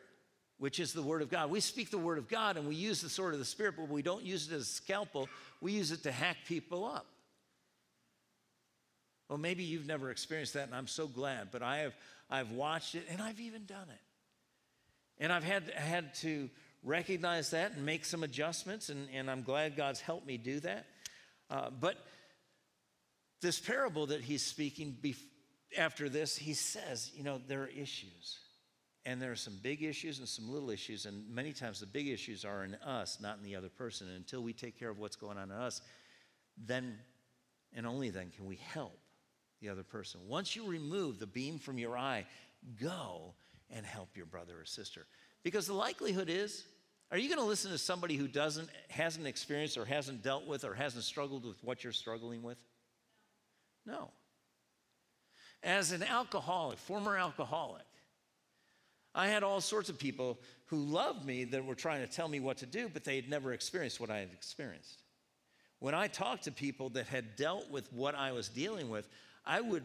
which 0.57 0.79
is 0.79 0.93
the 0.93 1.03
Word 1.03 1.21
of 1.21 1.29
God. 1.29 1.51
We 1.51 1.59
speak 1.59 1.91
the 1.91 1.99
Word 1.99 2.17
of 2.17 2.27
God 2.27 2.57
and 2.57 2.67
we 2.67 2.75
use 2.75 3.01
the 3.01 3.09
sword 3.09 3.33
of 3.33 3.39
the 3.39 3.45
Spirit, 3.45 3.75
but 3.77 3.89
we 3.89 4.01
don't 4.01 4.23
use 4.23 4.51
it 4.51 4.55
as 4.55 4.63
a 4.63 4.65
scalpel, 4.65 5.29
we 5.61 5.73
use 5.73 5.91
it 5.91 6.01
to 6.03 6.11
hack 6.11 6.37
people 6.47 6.85
up. 6.85 7.05
Well, 9.27 9.37
maybe 9.37 9.63
you've 9.63 9.85
never 9.85 10.09
experienced 10.09 10.55
that, 10.55 10.65
and 10.65 10.75
I'm 10.75 10.87
so 10.87 11.05
glad, 11.05 11.49
but 11.51 11.61
I 11.61 11.79
have 11.79 11.93
I've 12.31 12.51
watched 12.51 12.95
it 12.95 13.05
and 13.09 13.21
I've 13.21 13.39
even 13.39 13.65
done 13.65 13.87
it. 13.89 15.23
And 15.23 15.33
I've 15.33 15.43
had, 15.43 15.69
had 15.71 16.13
to 16.15 16.49
recognize 16.83 17.51
that 17.51 17.73
and 17.73 17.85
make 17.85 18.05
some 18.05 18.23
adjustments, 18.23 18.89
and, 18.89 19.07
and 19.13 19.29
I'm 19.29 19.43
glad 19.43 19.75
God's 19.75 19.99
helped 19.99 20.25
me 20.25 20.37
do 20.37 20.59
that. 20.61 20.85
Uh, 21.49 21.69
but 21.69 21.97
this 23.41 23.59
parable 23.59 24.07
that 24.07 24.21
he's 24.21 24.43
speaking 24.43 24.97
bef- 25.01 25.23
after 25.77 26.09
this, 26.09 26.35
he 26.35 26.53
says, 26.53 27.11
you 27.15 27.23
know, 27.23 27.39
there 27.47 27.63
are 27.63 27.67
issues. 27.67 28.39
And 29.05 29.21
there 29.21 29.31
are 29.31 29.37
some 29.37 29.57
big 29.61 29.81
issues 29.81 30.19
and 30.19 30.27
some 30.27 30.51
little 30.51 30.69
issues, 30.69 31.05
and 31.05 31.27
many 31.33 31.53
times 31.53 31.79
the 31.79 31.85
big 31.85 32.07
issues 32.07 32.43
are 32.43 32.63
in 32.63 32.75
us, 32.75 33.19
not 33.21 33.37
in 33.37 33.43
the 33.43 33.55
other 33.55 33.69
person. 33.69 34.07
And 34.07 34.17
until 34.17 34.43
we 34.43 34.53
take 34.53 34.77
care 34.77 34.89
of 34.89 34.99
what's 34.99 35.15
going 35.15 35.37
on 35.37 35.51
in 35.51 35.57
us, 35.57 35.81
then 36.57 36.97
and 37.75 37.85
only 37.85 38.09
then 38.09 38.31
can 38.35 38.45
we 38.45 38.57
help 38.57 38.99
the 39.61 39.69
other 39.69 39.83
person. 39.83 40.21
Once 40.27 40.55
you 40.55 40.65
remove 40.65 41.19
the 41.19 41.27
beam 41.27 41.59
from 41.59 41.77
your 41.77 41.97
eye, 41.97 42.25
go 42.81 43.33
and 43.69 43.85
help 43.85 44.09
your 44.15 44.25
brother 44.25 44.59
or 44.59 44.65
sister. 44.65 45.05
Because 45.43 45.67
the 45.67 45.73
likelihood 45.73 46.29
is, 46.29 46.65
are 47.11 47.17
you 47.17 47.29
going 47.29 47.39
to 47.39 47.45
listen 47.45 47.71
to 47.71 47.77
somebody 47.77 48.15
who 48.15 48.27
doesn't, 48.27 48.69
hasn't 48.89 49.27
experienced 49.27 49.77
or 49.77 49.85
hasn't 49.85 50.23
dealt 50.23 50.45
with 50.47 50.63
or 50.63 50.73
hasn't 50.73 51.03
struggled 51.03 51.45
with 51.45 51.63
what 51.63 51.83
you're 51.83 51.93
struggling 51.93 52.43
with? 52.43 52.57
No. 53.89 54.11
As 55.63 55.91
an 55.91 56.03
alcoholic, 56.03 56.77
former 56.77 57.17
alcoholic, 57.17 57.83
I 59.15 59.27
had 59.27 59.43
all 59.43 59.59
sorts 59.59 59.89
of 59.89 59.97
people 59.97 60.39
who 60.67 60.77
loved 60.77 61.25
me 61.25 61.43
that 61.45 61.65
were 61.65 61.75
trying 61.75 62.05
to 62.05 62.11
tell 62.11 62.27
me 62.27 62.39
what 62.39 62.57
to 62.57 62.65
do, 62.65 62.87
but 62.87 63.03
they 63.03 63.15
had 63.15 63.29
never 63.29 63.51
experienced 63.53 63.99
what 63.99 64.11
I 64.11 64.19
had 64.19 64.31
experienced. 64.31 65.01
When 65.79 65.95
I 65.95 66.07
talked 66.07 66.43
to 66.43 66.51
people 66.51 66.89
that 66.89 67.07
had 67.07 67.35
dealt 67.35 67.69
with 67.71 67.91
what 67.91 68.15
I 68.15 68.31
was 68.31 68.49
dealing 68.49 68.89
with, 68.89 69.07
I 69.45 69.61
would 69.61 69.83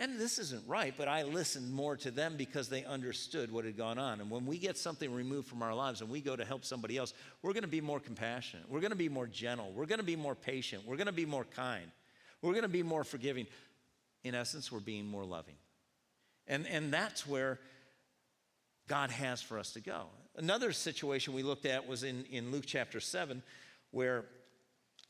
and 0.00 0.18
this 0.18 0.38
isn't 0.38 0.62
right, 0.68 0.94
but 0.96 1.08
I 1.08 1.24
listened 1.24 1.72
more 1.72 1.96
to 1.96 2.12
them 2.12 2.36
because 2.36 2.68
they 2.68 2.84
understood 2.84 3.50
what 3.50 3.64
had 3.64 3.76
gone 3.76 3.98
on. 3.98 4.20
And 4.20 4.30
when 4.30 4.46
we 4.46 4.56
get 4.56 4.78
something 4.78 5.12
removed 5.12 5.48
from 5.48 5.60
our 5.60 5.74
lives 5.74 6.00
and 6.00 6.08
we 6.08 6.20
go 6.20 6.36
to 6.36 6.44
help 6.44 6.64
somebody 6.64 6.96
else, 6.96 7.12
we're 7.42 7.52
going 7.52 7.64
to 7.64 7.68
be 7.68 7.80
more 7.80 7.98
compassionate. 7.98 8.70
We're 8.70 8.78
going 8.78 8.92
to 8.92 8.96
be 8.96 9.08
more 9.08 9.26
gentle. 9.26 9.72
We're 9.74 9.86
going 9.86 9.98
to 9.98 10.04
be 10.04 10.14
more 10.14 10.36
patient. 10.36 10.84
We're 10.86 10.96
going 10.96 11.08
to 11.08 11.12
be 11.12 11.26
more 11.26 11.44
kind. 11.44 11.90
We're 12.42 12.52
going 12.52 12.62
to 12.62 12.68
be 12.68 12.82
more 12.82 13.04
forgiving. 13.04 13.46
In 14.24 14.34
essence, 14.34 14.70
we're 14.70 14.80
being 14.80 15.06
more 15.06 15.24
loving. 15.24 15.54
And, 16.46 16.66
and 16.66 16.92
that's 16.92 17.26
where 17.26 17.58
God 18.88 19.10
has 19.10 19.42
for 19.42 19.58
us 19.58 19.72
to 19.72 19.80
go. 19.80 20.06
Another 20.36 20.72
situation 20.72 21.34
we 21.34 21.42
looked 21.42 21.66
at 21.66 21.86
was 21.86 22.04
in, 22.04 22.24
in 22.30 22.50
Luke 22.50 22.64
chapter 22.66 23.00
7, 23.00 23.42
where 23.90 24.24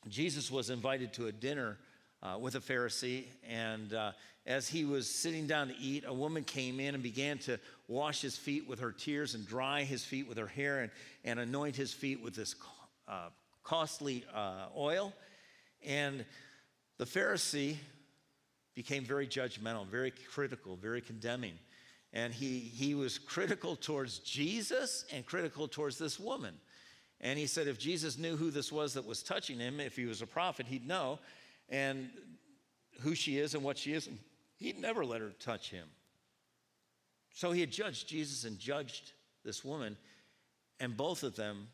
Jesus 0.09 0.51
was 0.51 0.71
invited 0.71 1.13
to 1.15 1.27
a 1.27 1.33
dinner 1.33 1.79
uh, 2.23 2.37
with 2.41 2.55
a 2.55 2.61
Pharisee. 2.61 3.25
And 3.49 3.93
uh, 3.93 4.13
as 4.47 4.69
he 4.69 4.85
was 4.85 5.09
sitting 5.09 5.47
down 5.47 5.69
to 5.69 5.77
eat, 5.79 6.05
a 6.07 6.13
woman 6.13 6.45
came 6.45 6.81
in 6.81 6.95
and 6.95 7.03
began 7.03 7.39
to 7.41 7.61
wash 7.87 8.21
his 8.21 8.37
feet 8.37 8.69
with 8.69 8.81
her 8.81 8.93
tears 8.93 9.35
and 9.35 9.47
dry 9.47 9.85
his 9.85 10.05
feet 10.05 10.29
with 10.29 10.39
her 10.39 10.47
hair 10.47 10.81
and, 10.81 10.91
and 11.25 11.39
anoint 11.39 11.77
his 11.77 11.93
feet 11.93 12.23
with 12.23 12.35
this 12.35 12.55
uh, 13.07 13.29
costly 13.63 14.25
uh, 14.35 14.67
oil. 14.77 15.13
And 15.87 16.25
the 16.99 17.05
Pharisee 17.05 17.77
became 18.75 19.05
very 19.05 19.27
judgmental, 19.27 19.87
very 19.87 20.13
critical, 20.33 20.77
very 20.77 21.01
condemning. 21.01 21.55
And 22.13 22.33
he, 22.33 22.59
he 22.59 22.95
was 22.95 23.19
critical 23.19 23.77
towards 23.77 24.19
Jesus 24.21 25.05
and 25.13 25.27
critical 25.27 25.69
towards 25.69 25.99
this 25.99 26.19
woman. 26.19 26.55
And 27.21 27.39
he 27.39 27.47
said 27.47 27.67
if 27.67 27.79
Jesus 27.79 28.19
knew 28.19 28.37
who 28.37 28.51
this 28.51 28.71
was 28.71 28.95
that 28.95 29.05
was 29.05 29.23
touching 29.23 29.59
him, 29.59 29.81
if 29.81 29.97
he 29.97 30.07
was 30.07 30.23
a 30.23 30.27
prophet, 30.27 30.67
he'd 30.67 30.87
know. 30.87 31.19
And 31.69 32.11
who 33.01 33.15
she 33.15 33.39
is 33.39 33.55
and 33.55 33.63
what 33.63 33.79
she 33.79 33.93
is, 33.93 34.09
he'd 34.57 34.81
never 34.81 35.05
let 35.05 35.21
her 35.21 35.33
touch 35.41 35.71
him. 35.71 35.87
So 37.35 37.53
he 37.53 37.61
had 37.61 37.71
judged 37.71 38.09
Jesus 38.09 38.45
and 38.45 38.59
judged 38.59 39.13
this 39.45 39.65
woman, 39.65 39.97
and 40.81 40.97
both 40.97 41.23
of 41.23 41.37
them 41.37 41.69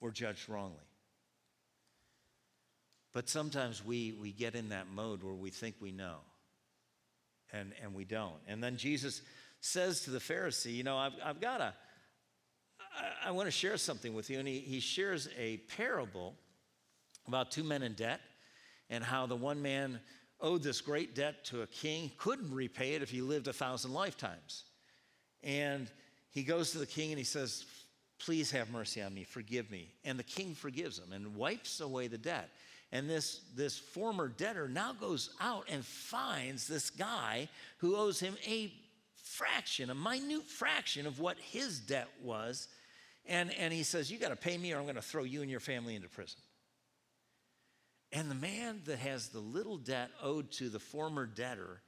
were 0.00 0.10
judged 0.10 0.48
wrongly. 0.48 0.84
But 3.18 3.28
sometimes 3.28 3.84
we, 3.84 4.12
we 4.12 4.30
get 4.30 4.54
in 4.54 4.68
that 4.68 4.86
mode 4.94 5.24
where 5.24 5.34
we 5.34 5.50
think 5.50 5.74
we 5.80 5.90
know, 5.90 6.18
and, 7.52 7.72
and 7.82 7.92
we 7.92 8.04
don't. 8.04 8.38
And 8.46 8.62
then 8.62 8.76
Jesus 8.76 9.22
says 9.60 10.02
to 10.02 10.10
the 10.10 10.20
Pharisee, 10.20 10.72
You 10.72 10.84
know, 10.84 10.96
I've, 10.96 11.14
I've 11.24 11.40
got 11.40 11.60
a, 11.60 11.74
I, 12.78 13.30
I 13.30 13.30
want 13.32 13.48
to 13.48 13.50
share 13.50 13.76
something 13.76 14.14
with 14.14 14.30
you. 14.30 14.38
And 14.38 14.46
he, 14.46 14.60
he 14.60 14.78
shares 14.78 15.28
a 15.36 15.56
parable 15.76 16.36
about 17.26 17.50
two 17.50 17.64
men 17.64 17.82
in 17.82 17.94
debt 17.94 18.20
and 18.88 19.02
how 19.02 19.26
the 19.26 19.34
one 19.34 19.60
man 19.60 19.98
owed 20.40 20.62
this 20.62 20.80
great 20.80 21.16
debt 21.16 21.44
to 21.46 21.62
a 21.62 21.66
king, 21.66 22.12
couldn't 22.18 22.54
repay 22.54 22.94
it 22.94 23.02
if 23.02 23.10
he 23.10 23.20
lived 23.20 23.48
a 23.48 23.52
thousand 23.52 23.92
lifetimes. 23.94 24.62
And 25.42 25.90
he 26.30 26.44
goes 26.44 26.70
to 26.70 26.78
the 26.78 26.86
king 26.86 27.10
and 27.10 27.18
he 27.18 27.24
says, 27.24 27.64
Please 28.20 28.52
have 28.52 28.70
mercy 28.70 29.02
on 29.02 29.12
me, 29.12 29.24
forgive 29.24 29.72
me. 29.72 29.88
And 30.04 30.20
the 30.20 30.24
king 30.24 30.54
forgives 30.54 31.00
him 31.00 31.12
and 31.12 31.34
wipes 31.34 31.80
away 31.80 32.06
the 32.06 32.16
debt. 32.16 32.50
And 32.90 33.08
this, 33.08 33.40
this 33.54 33.78
former 33.78 34.28
debtor 34.28 34.68
now 34.68 34.94
goes 34.94 35.30
out 35.40 35.66
and 35.68 35.84
finds 35.84 36.66
this 36.66 36.88
guy 36.90 37.48
who 37.78 37.96
owes 37.96 38.18
him 38.18 38.36
a 38.46 38.72
fraction, 39.14 39.90
a 39.90 39.94
minute 39.94 40.44
fraction 40.44 41.06
of 41.06 41.20
what 41.20 41.36
his 41.38 41.80
debt 41.80 42.08
was. 42.22 42.68
And, 43.26 43.52
and 43.58 43.74
he 43.74 43.82
says, 43.82 44.10
You 44.10 44.18
got 44.18 44.30
to 44.30 44.36
pay 44.36 44.56
me 44.56 44.72
or 44.72 44.78
I'm 44.78 44.84
going 44.84 44.94
to 44.94 45.02
throw 45.02 45.24
you 45.24 45.42
and 45.42 45.50
your 45.50 45.60
family 45.60 45.94
into 45.94 46.08
prison. 46.08 46.40
And 48.10 48.30
the 48.30 48.34
man 48.34 48.80
that 48.86 48.98
has 49.00 49.28
the 49.28 49.40
little 49.40 49.76
debt 49.76 50.10
owed 50.22 50.50
to 50.52 50.70
the 50.70 50.78
former 50.78 51.26
debtor 51.26 51.82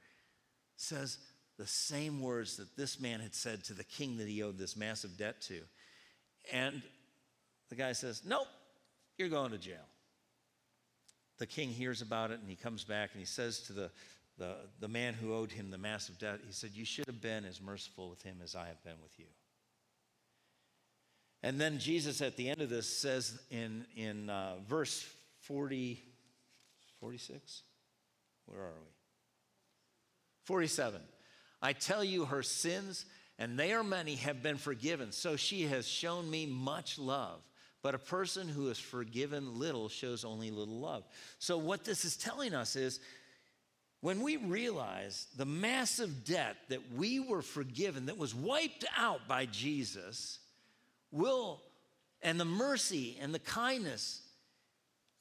says 0.75 1.17
the 1.57 1.65
same 1.65 2.21
words 2.21 2.57
that 2.57 2.77
this 2.77 2.99
man 2.99 3.19
had 3.19 3.33
said 3.33 3.63
to 3.65 3.73
the 3.73 3.83
king 3.83 4.17
that 4.17 4.27
he 4.27 4.43
owed 4.43 4.59
this 4.59 4.77
massive 4.77 5.17
debt 5.17 5.41
to. 5.41 5.61
And 6.53 6.83
the 7.69 7.75
guy 7.75 7.93
says, 7.93 8.21
Nope, 8.23 8.47
you're 9.17 9.29
going 9.29 9.51
to 9.51 9.57
jail. 9.57 9.87
The 11.41 11.47
king 11.47 11.69
hears 11.69 12.03
about 12.03 12.29
it 12.29 12.39
and 12.39 12.47
he 12.47 12.55
comes 12.55 12.83
back 12.83 13.09
and 13.13 13.19
he 13.19 13.25
says 13.25 13.61
to 13.61 13.73
the, 13.73 13.89
the, 14.37 14.57
the 14.79 14.87
man 14.87 15.15
who 15.15 15.33
owed 15.33 15.51
him 15.51 15.71
the 15.71 15.77
massive 15.79 16.19
debt, 16.19 16.37
he 16.45 16.53
said, 16.53 16.69
You 16.75 16.85
should 16.85 17.07
have 17.07 17.19
been 17.19 17.45
as 17.45 17.59
merciful 17.59 18.11
with 18.11 18.21
him 18.21 18.41
as 18.43 18.53
I 18.53 18.67
have 18.67 18.83
been 18.83 19.01
with 19.01 19.17
you. 19.17 19.25
And 21.41 21.59
then 21.59 21.79
Jesus 21.79 22.21
at 22.21 22.37
the 22.37 22.47
end 22.47 22.61
of 22.61 22.69
this 22.69 22.85
says 22.85 23.41
in, 23.49 23.87
in 23.95 24.29
uh, 24.29 24.57
verse 24.69 25.03
40, 25.39 25.99
46? 26.99 27.63
Where 28.45 28.59
are 28.61 28.79
we? 28.79 28.91
47. 30.43 31.01
I 31.59 31.73
tell 31.73 32.03
you, 32.03 32.25
her 32.25 32.43
sins, 32.43 33.07
and 33.39 33.57
they 33.57 33.73
are 33.73 33.83
many, 33.83 34.13
have 34.17 34.43
been 34.43 34.57
forgiven. 34.57 35.11
So 35.11 35.37
she 35.37 35.63
has 35.63 35.87
shown 35.87 36.29
me 36.29 36.45
much 36.45 36.99
love. 36.99 37.41
But 37.83 37.95
a 37.95 37.99
person 37.99 38.47
who 38.47 38.69
is 38.69 38.77
forgiven 38.77 39.57
little 39.57 39.89
shows 39.89 40.23
only 40.23 40.51
little 40.51 40.79
love. 40.79 41.03
So, 41.39 41.57
what 41.57 41.83
this 41.83 42.05
is 42.05 42.15
telling 42.15 42.53
us 42.53 42.75
is 42.75 42.99
when 44.01 44.21
we 44.21 44.37
realize 44.37 45.27
the 45.37 45.45
massive 45.45 46.25
debt 46.25 46.57
that 46.69 46.93
we 46.95 47.19
were 47.19 47.41
forgiven, 47.41 48.07
that 48.07 48.17
was 48.17 48.35
wiped 48.35 48.85
out 48.97 49.27
by 49.27 49.45
Jesus, 49.45 50.39
will, 51.11 51.61
and 52.21 52.39
the 52.39 52.45
mercy 52.45 53.17
and 53.21 53.33
the 53.33 53.39
kindness 53.39 54.21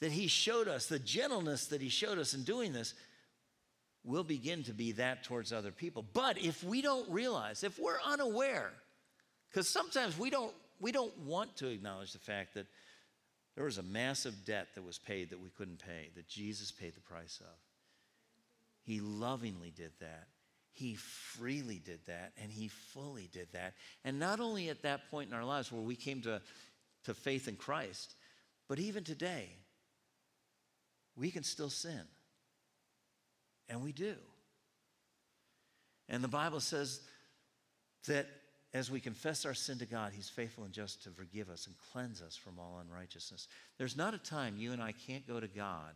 that 0.00 0.12
he 0.12 0.26
showed 0.26 0.66
us, 0.66 0.86
the 0.86 0.98
gentleness 0.98 1.66
that 1.66 1.82
he 1.82 1.90
showed 1.90 2.18
us 2.18 2.34
in 2.34 2.42
doing 2.42 2.72
this, 2.72 2.94
will 4.02 4.24
begin 4.24 4.62
to 4.64 4.72
be 4.72 4.92
that 4.92 5.24
towards 5.24 5.52
other 5.52 5.72
people. 5.72 6.04
But 6.14 6.38
if 6.38 6.64
we 6.64 6.80
don't 6.80 7.08
realize, 7.10 7.62
if 7.64 7.78
we're 7.78 8.00
unaware, 8.06 8.72
because 9.50 9.68
sometimes 9.68 10.18
we 10.18 10.30
don't, 10.30 10.54
we 10.80 10.92
don't 10.92 11.16
want 11.18 11.56
to 11.58 11.68
acknowledge 11.68 12.12
the 12.12 12.18
fact 12.18 12.54
that 12.54 12.66
there 13.54 13.64
was 13.64 13.78
a 13.78 13.82
massive 13.82 14.44
debt 14.46 14.68
that 14.74 14.82
was 14.84 14.98
paid 14.98 15.30
that 15.30 15.40
we 15.40 15.50
couldn't 15.50 15.78
pay, 15.78 16.10
that 16.16 16.28
Jesus 16.28 16.72
paid 16.72 16.94
the 16.94 17.00
price 17.00 17.40
of. 17.40 17.58
He 18.82 19.00
lovingly 19.00 19.72
did 19.74 19.92
that. 20.00 20.28
He 20.72 20.94
freely 20.94 21.80
did 21.84 22.00
that, 22.06 22.32
and 22.40 22.50
he 22.50 22.68
fully 22.68 23.28
did 23.32 23.48
that. 23.52 23.74
And 24.04 24.18
not 24.18 24.40
only 24.40 24.68
at 24.68 24.82
that 24.82 25.10
point 25.10 25.28
in 25.28 25.36
our 25.36 25.44
lives 25.44 25.70
where 25.70 25.82
we 25.82 25.96
came 25.96 26.22
to, 26.22 26.40
to 27.04 27.14
faith 27.14 27.48
in 27.48 27.56
Christ, 27.56 28.14
but 28.68 28.78
even 28.78 29.04
today, 29.04 29.48
we 31.16 31.30
can 31.30 31.42
still 31.42 31.70
sin. 31.70 32.00
And 33.68 33.82
we 33.82 33.92
do. 33.92 34.14
And 36.08 36.24
the 36.24 36.28
Bible 36.28 36.60
says 36.60 37.00
that 38.06 38.26
as 38.72 38.90
we 38.90 39.00
confess 39.00 39.44
our 39.44 39.54
sin 39.54 39.78
to 39.78 39.86
God, 39.86 40.12
He's 40.14 40.28
faithful 40.28 40.64
and 40.64 40.72
just 40.72 41.02
to 41.04 41.10
forgive 41.10 41.50
us 41.50 41.66
and 41.66 41.74
cleanse 41.92 42.22
us 42.22 42.36
from 42.36 42.58
all 42.58 42.80
unrighteousness. 42.80 43.48
There's 43.78 43.96
not 43.96 44.14
a 44.14 44.18
time 44.18 44.56
you 44.56 44.72
and 44.72 44.82
I 44.82 44.92
can't 44.92 45.26
go 45.26 45.40
to 45.40 45.48
God 45.48 45.94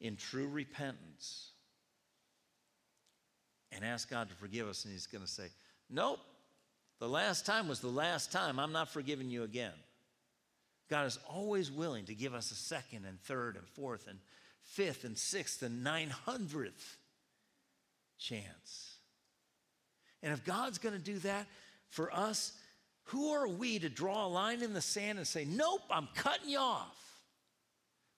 in 0.00 0.16
true 0.16 0.48
repentance 0.48 1.50
and 3.72 3.84
ask 3.84 4.10
God 4.10 4.28
to 4.28 4.34
forgive 4.34 4.68
us, 4.68 4.84
and 4.84 4.92
He's 4.92 5.06
going 5.06 5.24
to 5.24 5.30
say, 5.30 5.46
Nope, 5.88 6.20
the 6.98 7.08
last 7.08 7.46
time 7.46 7.68
was 7.68 7.80
the 7.80 7.88
last 7.88 8.32
time. 8.32 8.58
I'm 8.58 8.72
not 8.72 8.90
forgiving 8.90 9.30
you 9.30 9.44
again. 9.44 9.72
God 10.88 11.06
is 11.06 11.18
always 11.28 11.70
willing 11.70 12.04
to 12.06 12.14
give 12.14 12.34
us 12.34 12.50
a 12.50 12.56
second 12.56 13.04
and 13.06 13.20
third 13.20 13.56
and 13.56 13.66
fourth 13.68 14.08
and 14.08 14.18
fifth 14.62 15.04
and 15.04 15.16
sixth 15.16 15.62
and 15.62 15.84
nine 15.84 16.10
hundredth 16.10 16.96
chance. 18.18 18.96
And 20.22 20.32
if 20.32 20.44
God's 20.44 20.78
going 20.78 20.94
to 20.94 21.00
do 21.00 21.18
that 21.20 21.46
for 21.90 22.12
us, 22.14 22.52
who 23.04 23.32
are 23.32 23.46
we 23.46 23.78
to 23.78 23.88
draw 23.88 24.26
a 24.26 24.28
line 24.28 24.62
in 24.62 24.72
the 24.72 24.80
sand 24.80 25.18
and 25.18 25.26
say, 25.26 25.44
Nope, 25.44 25.82
I'm 25.90 26.08
cutting 26.14 26.48
you 26.48 26.58
off? 26.58 26.96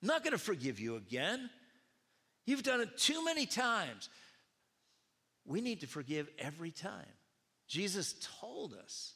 I'm 0.02 0.08
not 0.08 0.22
going 0.22 0.32
to 0.32 0.38
forgive 0.38 0.78
you 0.78 0.96
again. 0.96 1.50
You've 2.44 2.62
done 2.62 2.80
it 2.80 2.98
too 2.98 3.24
many 3.24 3.46
times. 3.46 4.08
We 5.44 5.60
need 5.60 5.80
to 5.80 5.86
forgive 5.86 6.28
every 6.38 6.70
time. 6.70 7.06
Jesus 7.68 8.14
told 8.40 8.74
us 8.74 9.14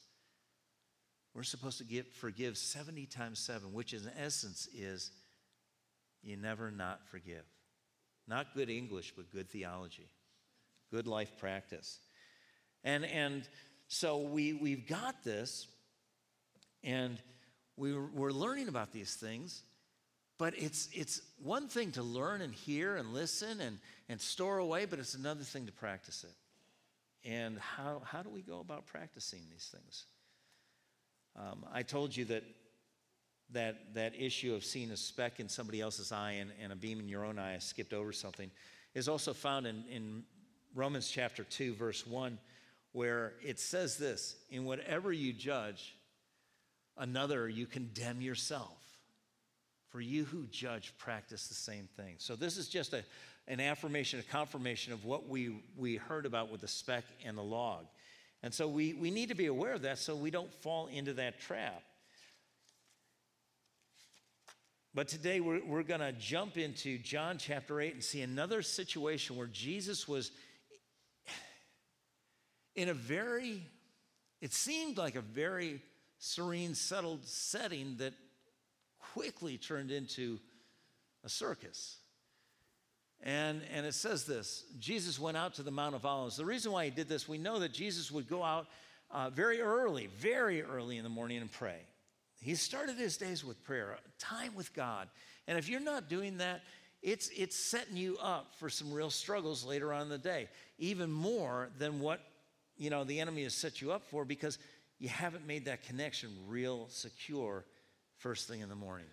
we're 1.35 1.43
supposed 1.43 1.79
to 1.79 1.85
give, 1.85 2.07
forgive 2.13 2.57
70 2.57 3.05
times 3.07 3.39
7, 3.41 3.73
which 3.75 3.93
in 3.93 4.01
essence 4.19 4.69
is 4.75 5.11
you 6.23 6.37
never 6.37 6.71
not 6.71 7.07
forgive. 7.11 7.45
Not 8.27 8.55
good 8.55 8.71
English, 8.71 9.13
but 9.15 9.31
good 9.31 9.51
theology, 9.51 10.09
good 10.91 11.07
life 11.07 11.33
practice. 11.39 11.99
And, 12.83 13.05
and 13.05 13.47
so 13.89 14.19
we, 14.19 14.53
we've 14.53 14.87
got 14.87 15.23
this, 15.25 15.67
and 16.83 17.19
we, 17.77 17.97
we're 17.97 18.33
learning 18.33 18.69
about 18.69 18.93
these 18.93 19.15
things, 19.15 19.63
but 20.39 20.55
it's, 20.57 20.89
it's 20.93 21.21
one 21.43 21.69
thing 21.69 21.93
to 21.93 22.03
learn 22.03 22.43
and 22.43 22.55
hear 22.55 22.97
and 22.97 23.13
listen 23.13 23.61
and, 23.61 23.79
and 24.09 24.21
store 24.21 24.59
away, 24.59 24.85
but 24.85 24.99
it's 24.99 25.15
another 25.15 25.45
thing 25.45 25.67
to 25.67 25.73
practice 25.73 26.25
it. 26.25 27.29
And 27.29 27.59
how, 27.59 28.03
how 28.05 28.23
do 28.23 28.29
we 28.29 28.43
go 28.43 28.61
about 28.61 28.87
practicing 28.87 29.41
these 29.51 29.73
things? 29.73 30.05
Um, 31.37 31.65
I 31.73 31.83
told 31.83 32.17
you 32.17 32.25
that 32.27 32.45
that, 33.53 33.95
that 33.95 34.15
issue 34.19 34.55
of 34.55 34.65
seeing 34.65 34.91
a 34.91 34.97
speck 34.97 35.41
in 35.41 35.49
somebody 35.49 35.81
else's 35.81 36.13
eye 36.13 36.33
and, 36.33 36.51
and 36.61 36.73
a 36.73 36.77
beam 36.77 36.99
in 36.99 37.09
your 37.09 37.25
own 37.25 37.39
eye, 37.39 37.55
I 37.55 37.59
skipped 37.59 37.93
over 37.93 38.13
something, 38.13 38.51
is 38.95 39.09
also 39.09 39.33
found 39.33 39.67
in, 39.67 39.85
in 39.91 40.25
Romans 40.75 41.09
chapter 41.09 41.45
2, 41.45 41.75
verse 41.75 42.07
1, 42.07 42.39
where 42.97 43.35
it 43.43 43.61
says 43.61 43.99
this 43.99 44.37
In 44.51 44.65
whatever 44.65 45.13
you 45.13 45.35
judge 45.35 45.95
another, 46.97 47.47
you 47.47 47.67
condemn 47.67 48.23
yourself. 48.23 48.83
For 49.91 50.01
you 50.01 50.25
who 50.25 50.47
judge 50.47 50.95
practice 50.99 51.47
the 51.47 51.55
same 51.55 51.89
thing. 51.97 52.15
So, 52.19 52.37
this 52.37 52.57
is 52.57 52.69
just 52.69 52.95
a, 52.95 53.05
an 53.49 53.61
affirmation, 53.61 54.19
a 54.19 54.23
confirmation 54.23 54.95
of 54.95 55.05
what 55.05 55.29
we, 55.29 55.63
we 55.77 55.97
heard 55.97 56.25
about 56.25 56.51
with 56.51 56.63
the 56.63 56.69
speck 56.69 57.05
and 57.25 57.37
the 57.37 57.43
log. 57.43 57.85
And 58.43 58.53
so, 58.53 58.67
we, 58.67 58.95
we 58.95 59.11
need 59.11 59.29
to 59.29 59.35
be 59.35 59.47
aware 59.47 59.75
of 59.75 59.83
that 59.83 59.99
so 59.99 60.17
we 60.17 60.31
don't 60.31 60.53
fall 60.63 60.87
into 60.87 61.13
that 61.15 61.39
trap. 61.39 61.83
But 64.95 65.09
today 65.09 65.41
we're, 65.41 65.63
we're 65.63 65.83
going 65.83 66.01
to 66.01 66.13
jump 66.13 66.57
into 66.57 66.97
John 66.97 67.37
chapter 67.37 67.79
8 67.79 67.93
and 67.93 68.03
see 68.03 68.23
another 68.23 68.63
situation 68.63 69.37
where 69.37 69.49
Jesus 69.49 70.09
was 70.09 70.31
in 72.77 72.89
a 72.89 72.95
very, 72.95 73.67
it 74.41 74.53
seemed 74.53 74.99
like 74.99 75.17
a 75.17 75.21
very 75.21 75.83
serene, 76.19 76.75
settled 76.75 77.27
setting 77.27 77.97
that 77.97 78.13
quickly 79.13 79.59
turned 79.59 79.91
into 79.91 80.39
a 81.25 81.29
circus. 81.29 81.97
And, 83.23 83.63
and 83.75 83.87
it 83.87 83.95
says 83.95 84.25
this 84.25 84.65
Jesus 84.79 85.19
went 85.19 85.37
out 85.37 85.55
to 85.55 85.63
the 85.63 85.71
Mount 85.71 85.95
of 85.95 86.05
Olives. 86.05 86.37
The 86.37 86.45
reason 86.45 86.71
why 86.71 86.85
he 86.85 86.91
did 86.91 87.09
this, 87.09 87.29
we 87.29 87.39
know 87.39 87.59
that 87.59 87.73
Jesus 87.73 88.11
would 88.11 88.29
go 88.29 88.43
out 88.43 88.67
uh, 89.11 89.31
very 89.31 89.61
early, 89.61 90.09
very 90.19 90.63
early 90.63 90.99
in 90.99 91.03
the 91.03 91.11
morning 91.11 91.39
and 91.39 91.51
pray. 91.51 91.81
He 92.41 92.55
started 92.55 92.97
his 92.97 93.17
days 93.17 93.45
with 93.45 93.63
prayer, 93.65 93.97
time 94.19 94.55
with 94.55 94.75
God. 94.75 95.09
And 95.49 95.59
if 95.59 95.69
you're 95.69 95.81
not 95.81 96.09
doing 96.09 96.39
that, 96.39 96.63
it's, 97.03 97.31
it's 97.37 97.57
setting 97.57 97.97
you 97.97 98.19
up 98.21 98.55
for 98.59 98.69
some 98.69 98.93
real 98.93 99.11
struggles 99.11 99.65
later 99.65 99.93
on 99.93 100.03
in 100.03 100.09
the 100.09 100.19
day, 100.19 100.49
even 100.79 101.11
more 101.11 101.71
than 101.79 102.01
what 102.01 102.21
you 102.77 102.91
know 102.91 103.05
the 103.05 103.21
enemy 103.21 103.43
has 103.45 103.55
set 103.55 103.81
you 103.81 103.93
up 103.93 104.05
for 104.05 104.25
because 104.25 104.59
you 104.99 105.09
haven't 105.09 105.47
made 105.47 105.67
that 105.67 105.83
connection 105.83 106.31
real 106.47 106.87
secure 106.89 107.65
first 108.19 108.49
thing 108.49 108.61
in 108.61 108.69
the 108.69 108.75
morning. 108.75 109.07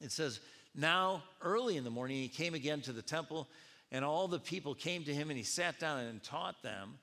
It 0.00 0.12
says, 0.12 0.40
Now 0.74 1.22
early 1.42 1.76
in 1.76 1.84
the 1.84 1.90
morning, 1.90 2.18
he 2.18 2.28
came 2.28 2.54
again 2.54 2.80
to 2.82 2.92
the 2.92 3.02
temple, 3.02 3.48
and 3.90 4.04
all 4.04 4.28
the 4.28 4.38
people 4.38 4.74
came 4.74 5.04
to 5.04 5.14
him, 5.14 5.30
and 5.30 5.36
he 5.36 5.44
sat 5.44 5.78
down 5.78 6.00
and 6.00 6.22
taught 6.22 6.62
them. 6.62 6.98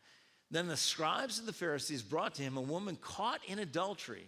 Then 0.51 0.67
the 0.67 0.77
scribes 0.77 1.39
and 1.39 1.47
the 1.47 1.53
Pharisees 1.53 2.01
brought 2.03 2.35
to 2.35 2.43
him 2.43 2.55
a 2.55 2.61
woman 2.61 2.97
caught 3.01 3.41
in 3.47 3.59
adultery. 3.59 4.27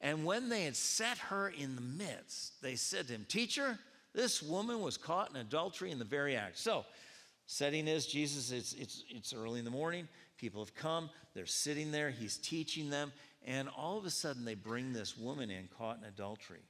And 0.00 0.24
when 0.24 0.48
they 0.48 0.64
had 0.64 0.74
set 0.74 1.18
her 1.18 1.48
in 1.48 1.76
the 1.76 1.82
midst, 1.82 2.60
they 2.62 2.74
said 2.74 3.06
to 3.06 3.12
him, 3.12 3.26
Teacher, 3.28 3.78
this 4.14 4.42
woman 4.42 4.80
was 4.80 4.96
caught 4.96 5.30
in 5.30 5.36
adultery 5.36 5.92
in 5.92 5.98
the 5.98 6.04
very 6.04 6.34
act. 6.34 6.58
So, 6.58 6.84
setting 7.46 7.86
is 7.86 8.06
Jesus, 8.06 8.50
it's, 8.50 8.72
it's, 8.72 9.04
it's 9.08 9.32
early 9.32 9.60
in 9.60 9.64
the 9.64 9.70
morning. 9.70 10.08
People 10.42 10.60
have 10.60 10.74
come, 10.74 11.08
they're 11.34 11.46
sitting 11.46 11.92
there, 11.92 12.10
he's 12.10 12.36
teaching 12.36 12.90
them, 12.90 13.12
and 13.44 13.68
all 13.78 13.96
of 13.96 14.04
a 14.04 14.10
sudden 14.10 14.44
they 14.44 14.56
bring 14.56 14.92
this 14.92 15.16
woman 15.16 15.52
in 15.52 15.68
caught 15.78 15.98
in 15.98 16.04
adultery. 16.04 16.64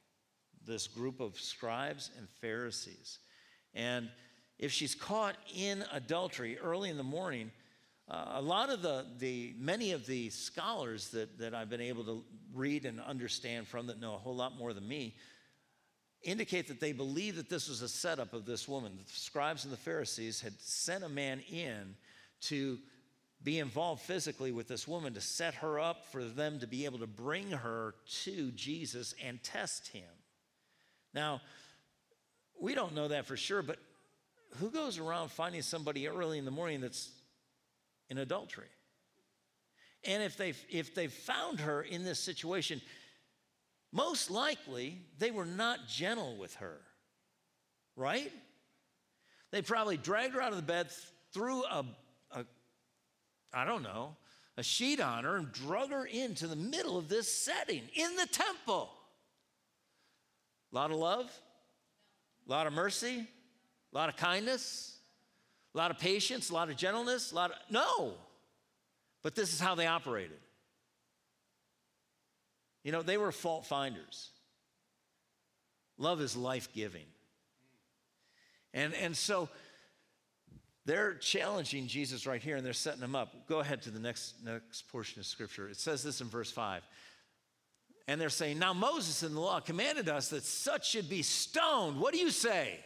This 0.67 0.87
group 0.87 1.21
of 1.21 1.41
scribes 1.41 2.11
and 2.19 2.29
Pharisees. 2.43 3.19
And 3.73 4.11
if 4.59 4.73
she's 4.73 4.95
caught 4.95 5.37
in 5.57 5.87
adultery 5.91 6.59
early 6.59 6.91
in 6.91 6.99
the 6.99 7.03
morning, 7.03 7.51
uh, 8.11 8.33
a 8.35 8.43
lot 8.43 8.69
of 8.69 8.83
the, 8.83 9.07
the 9.19 9.55
many 9.59 9.93
of 9.93 10.05
the 10.05 10.29
scholars 10.29 11.09
that, 11.09 11.39
that 11.39 11.55
I've 11.55 11.71
been 11.71 11.81
able 11.81 12.05
to 12.05 12.23
read 12.53 12.85
and 12.85 13.01
understand 13.01 13.67
from 13.67 13.87
that 13.87 13.99
know 13.99 14.17
a 14.17 14.19
whole 14.19 14.37
lot 14.37 14.59
more 14.59 14.75
than 14.75 14.87
me 14.87 15.17
indicate 16.25 16.69
that 16.69 16.79
they 16.79 16.93
believe 16.93 17.37
that 17.37 17.49
this 17.49 17.71
was 17.71 17.81
a 17.81 17.89
setup 17.89 18.35
of 18.35 18.45
this 18.45 18.69
woman. 18.69 18.93
The 19.03 19.11
scribes 19.11 19.65
and 19.65 19.73
the 19.73 19.79
Pharisees 19.79 20.43
had 20.43 20.61
sent 20.61 21.05
a 21.05 21.09
man 21.09 21.41
in 21.51 21.97
to 22.43 22.79
be 23.45 23.59
involved 23.59 24.03
physically 24.03 24.53
with 24.53 24.69
this 24.69 24.87
woman 24.87 25.15
to 25.15 25.21
set 25.21 25.55
her 25.55 25.81
up 25.81 26.07
for 26.07 26.25
them 26.25 26.61
to 26.61 26.67
be 26.67 26.85
able 26.85 27.01
to 27.01 27.07
bring 27.07 27.51
her 27.51 27.95
to 28.23 28.51
Jesus 28.53 29.15
and 29.25 29.43
test 29.43 29.89
him. 29.89 30.09
Now, 31.13 31.41
we 32.61 32.75
don't 32.75 32.95
know 32.95 33.09
that 33.09 33.27
for 33.27 33.37
sure, 33.37 33.63
but 33.63 33.79
who 34.59 34.71
goes 34.71 34.99
around 34.99 35.31
finding 35.31 35.63
somebody 35.63 36.07
early 36.09 36.39
in 36.39 36.45
the 36.45 36.51
morning 36.51 36.81
that's 36.81 37.11
in 38.09 38.19
adultery? 38.19 38.69
And 40.05 40.23
if 40.23 40.37
they 40.37 40.55
if 40.69 40.95
they 40.95 41.07
found 41.07 41.61
her 41.61 41.83
in 41.83 42.05
this 42.05 42.19
situation, 42.19 42.81
most 43.93 44.31
likely 44.31 45.01
they 45.19 45.31
were 45.31 45.47
not 45.47 45.87
gentle 45.87 46.37
with 46.37 46.55
her. 46.57 46.81
Right? 47.97 48.33
They 49.51 49.63
probably 49.63 49.97
dragged 49.97 50.35
her 50.35 50.41
out 50.41 50.51
of 50.51 50.57
the 50.57 50.63
bed, 50.63 50.89
threw 51.33 51.63
a 51.65 51.85
I 53.53 53.65
don't 53.65 53.83
know, 53.83 54.17
a 54.57 54.63
sheet 54.63 55.01
on 55.01 55.25
her 55.25 55.37
and 55.37 55.53
drug 55.53 55.91
her 55.91 56.05
into 56.05 56.47
the 56.47 56.57
middle 56.57 56.97
of 56.97 57.09
this 57.09 57.33
setting 57.33 57.83
in 57.95 58.17
the 58.17 58.27
temple. 58.27 58.91
A 60.73 60.75
lot 60.75 60.91
of 60.91 60.97
love, 60.97 61.31
a 62.47 62.51
lot 62.51 62.67
of 62.67 62.73
mercy, 62.73 63.27
a 63.93 63.97
lot 63.97 64.09
of 64.09 64.17
kindness, 64.17 64.97
a 65.75 65.79
lot 65.79 65.91
of 65.91 65.99
patience, 65.99 66.51
a 66.51 66.55
lot 66.55 66.71
of 66.71 66.77
gentleness, 66.77 67.33
a 67.33 67.35
lot 67.35 67.51
of. 67.51 67.57
No! 67.71 68.15
But 69.23 69.35
this 69.35 69.53
is 69.53 69.61
how 69.61 69.75
they 69.75 69.87
operated. 69.87 70.39
You 72.85 72.93
know, 72.93 73.03
they 73.03 73.17
were 73.17 73.33
fault 73.33 73.67
finders. 73.67 74.31
Love 75.99 76.21
is 76.21 76.37
life 76.37 76.69
giving. 76.75 77.07
And, 78.75 78.95
and 78.95 79.17
so 79.17 79.49
they're 80.85 81.15
challenging 81.15 81.87
Jesus 81.87 82.27
right 82.27 82.43
here 82.43 82.57
and 82.57 82.67
they're 82.67 82.73
setting 82.73 83.03
him 83.03 83.15
up. 83.15 83.47
Go 83.49 83.61
ahead 83.61 83.83
to 83.83 83.91
the 83.91 84.01
next, 84.01 84.35
next 84.45 84.89
portion 84.89 85.21
of 85.21 85.27
scripture. 85.27 85.69
It 85.69 85.79
says 85.79 86.03
this 86.03 86.21
in 86.21 86.29
verse 86.29 86.51
5. 86.51 86.83
And 88.09 88.21
they're 88.21 88.31
saying, 88.31 88.59
Now 88.59 88.73
Moses 88.73 89.23
in 89.23 89.35
the 89.35 89.41
law 89.41 89.61
commanded 89.61 90.09
us 90.09 90.29
that 90.31 90.43
such 90.43 90.91
should 90.91 91.09
be 91.09 91.23
stoned. 91.23 92.01
What 92.01 92.13
do 92.13 92.19
you 92.19 92.31
say? 92.31 92.81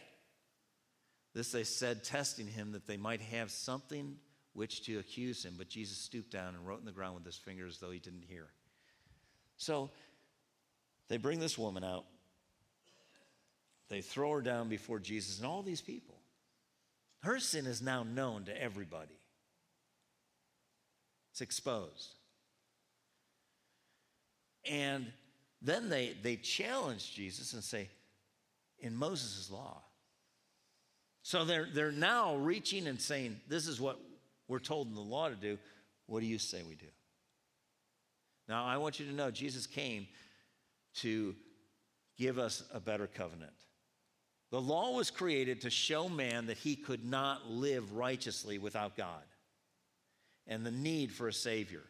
This 1.33 1.51
they 1.51 1.63
said, 1.63 2.03
testing 2.03 2.47
him 2.47 2.71
that 2.71 2.87
they 2.87 2.97
might 2.97 3.21
have 3.21 3.51
something 3.51 4.15
which 4.53 4.83
to 4.85 4.99
accuse 4.99 5.43
him. 5.43 5.55
But 5.57 5.69
Jesus 5.69 5.97
stooped 5.97 6.31
down 6.31 6.55
and 6.55 6.65
wrote 6.65 6.79
in 6.79 6.85
the 6.85 6.91
ground 6.91 7.15
with 7.15 7.25
his 7.25 7.35
finger 7.35 7.65
as 7.65 7.79
though 7.79 7.91
he 7.91 7.99
didn't 7.99 8.25
hear. 8.27 8.47
So 9.57 9.89
they 11.07 11.17
bring 11.17 11.39
this 11.39 11.57
woman 11.57 11.83
out. 11.83 12.05
They 13.89 14.01
throw 14.01 14.33
her 14.33 14.41
down 14.41 14.67
before 14.67 14.99
Jesus 14.99 15.37
and 15.37 15.47
all 15.47 15.63
these 15.63 15.81
people. 15.81 16.16
Her 17.23 17.39
sin 17.39 17.65
is 17.65 17.81
now 17.81 18.03
known 18.03 18.45
to 18.45 18.61
everybody, 18.61 19.19
it's 21.31 21.41
exposed. 21.41 22.13
And 24.69 25.07
then 25.61 25.89
they, 25.89 26.15
they 26.21 26.35
challenge 26.35 27.13
Jesus 27.13 27.53
and 27.53 27.63
say, 27.63 27.87
in 28.79 28.95
Moses' 28.95 29.49
law. 29.49 29.81
So 31.23 31.45
they're, 31.45 31.67
they're 31.73 31.91
now 31.91 32.35
reaching 32.35 32.87
and 32.87 33.01
saying, 33.01 33.39
This 33.47 33.67
is 33.67 33.81
what 33.81 33.99
we're 34.47 34.59
told 34.59 34.87
in 34.87 34.95
the 34.95 35.01
law 35.01 35.29
to 35.29 35.35
do. 35.35 35.57
What 36.05 36.21
do 36.21 36.25
you 36.25 36.37
say 36.37 36.63
we 36.63 36.75
do? 36.75 36.85
Now, 38.47 38.65
I 38.65 38.77
want 38.77 38.99
you 38.99 39.05
to 39.07 39.11
know 39.11 39.29
Jesus 39.29 39.67
came 39.67 40.07
to 40.97 41.35
give 42.17 42.39
us 42.39 42.63
a 42.73 42.79
better 42.79 43.07
covenant. 43.07 43.51
The 44.49 44.61
law 44.61 44.95
was 44.95 45.11
created 45.11 45.61
to 45.61 45.69
show 45.69 46.07
man 46.07 46.47
that 46.47 46.57
he 46.57 46.75
could 46.75 47.03
not 47.03 47.49
live 47.49 47.93
righteously 47.93 48.57
without 48.57 48.95
God 48.95 49.23
and 50.47 50.65
the 50.65 50.71
need 50.71 51.11
for 51.11 51.27
a 51.27 51.33
Savior. 51.33 51.83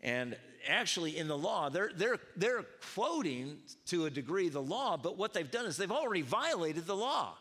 And 0.00 0.36
actually, 0.68 1.16
in 1.16 1.28
the 1.28 1.38
law, 1.38 1.68
they're, 1.68 1.90
they're, 1.96 2.18
they're 2.36 2.64
quoting 2.94 3.58
to 3.86 4.06
a 4.06 4.10
degree 4.10 4.48
the 4.48 4.60
law, 4.60 4.96
but 4.96 5.16
what 5.16 5.32
they've 5.32 5.50
done 5.50 5.66
is 5.66 5.76
they've 5.76 5.90
already 5.90 6.22
violated 6.22 6.86
the 6.86 6.96
law. 6.96 7.34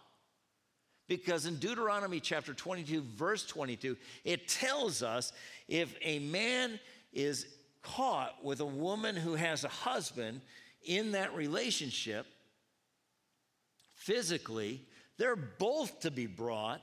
Because 1.07 1.45
in 1.45 1.57
Deuteronomy 1.57 2.19
chapter 2.19 2.53
22, 2.53 3.01
verse 3.15 3.45
22, 3.45 3.97
it 4.23 4.47
tells 4.47 5.03
us 5.03 5.33
if 5.67 5.93
a 6.01 6.19
man 6.19 6.79
is 7.11 7.45
caught 7.81 8.43
with 8.43 8.59
a 8.61 8.65
woman 8.65 9.15
who 9.15 9.35
has 9.35 9.63
a 9.63 9.69
husband 9.69 10.41
in 10.85 11.11
that 11.11 11.35
relationship, 11.35 12.25
physically, 14.01 14.81
they're 15.17 15.35
both 15.35 15.99
to 16.01 16.11
be 16.11 16.25
brought 16.25 16.81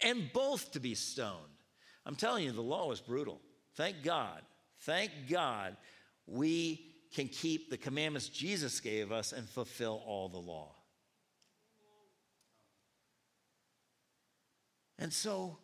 and 0.00 0.30
both 0.32 0.72
to 0.72 0.80
be 0.80 0.94
stoned. 0.94 1.34
I'm 2.06 2.14
telling 2.14 2.44
you, 2.44 2.52
the 2.52 2.60
law 2.62 2.92
is 2.92 3.00
brutal. 3.00 3.40
Thank 3.74 4.02
God. 4.02 4.40
Thank 4.80 5.10
God 5.28 5.76
we 6.26 6.86
can 7.12 7.28
keep 7.28 7.70
the 7.70 7.76
commandments 7.76 8.28
Jesus 8.28 8.80
gave 8.80 9.10
us 9.10 9.32
and 9.32 9.48
fulfill 9.48 10.02
all 10.06 10.28
the 10.28 10.38
law. 10.38 10.74
And 14.98 15.12
so 15.12 15.58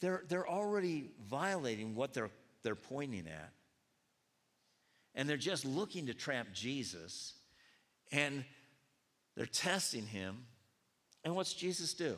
they're, 0.00 0.22
they're 0.28 0.48
already 0.48 1.10
violating 1.28 1.94
what 1.96 2.14
they're, 2.14 2.30
they're 2.62 2.76
pointing 2.76 3.26
at. 3.26 3.52
And 5.14 5.28
they're 5.28 5.36
just 5.36 5.64
looking 5.64 6.06
to 6.06 6.14
trap 6.14 6.48
Jesus. 6.52 7.34
And 8.12 8.44
they're 9.36 9.46
testing 9.46 10.06
him. 10.06 10.44
And 11.24 11.34
what's 11.34 11.52
Jesus 11.52 11.94
do? 11.94 12.16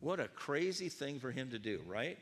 What 0.00 0.20
a 0.20 0.28
crazy 0.28 0.88
thing 0.88 1.18
for 1.18 1.30
him 1.30 1.50
to 1.50 1.58
do, 1.58 1.80
right? 1.86 2.18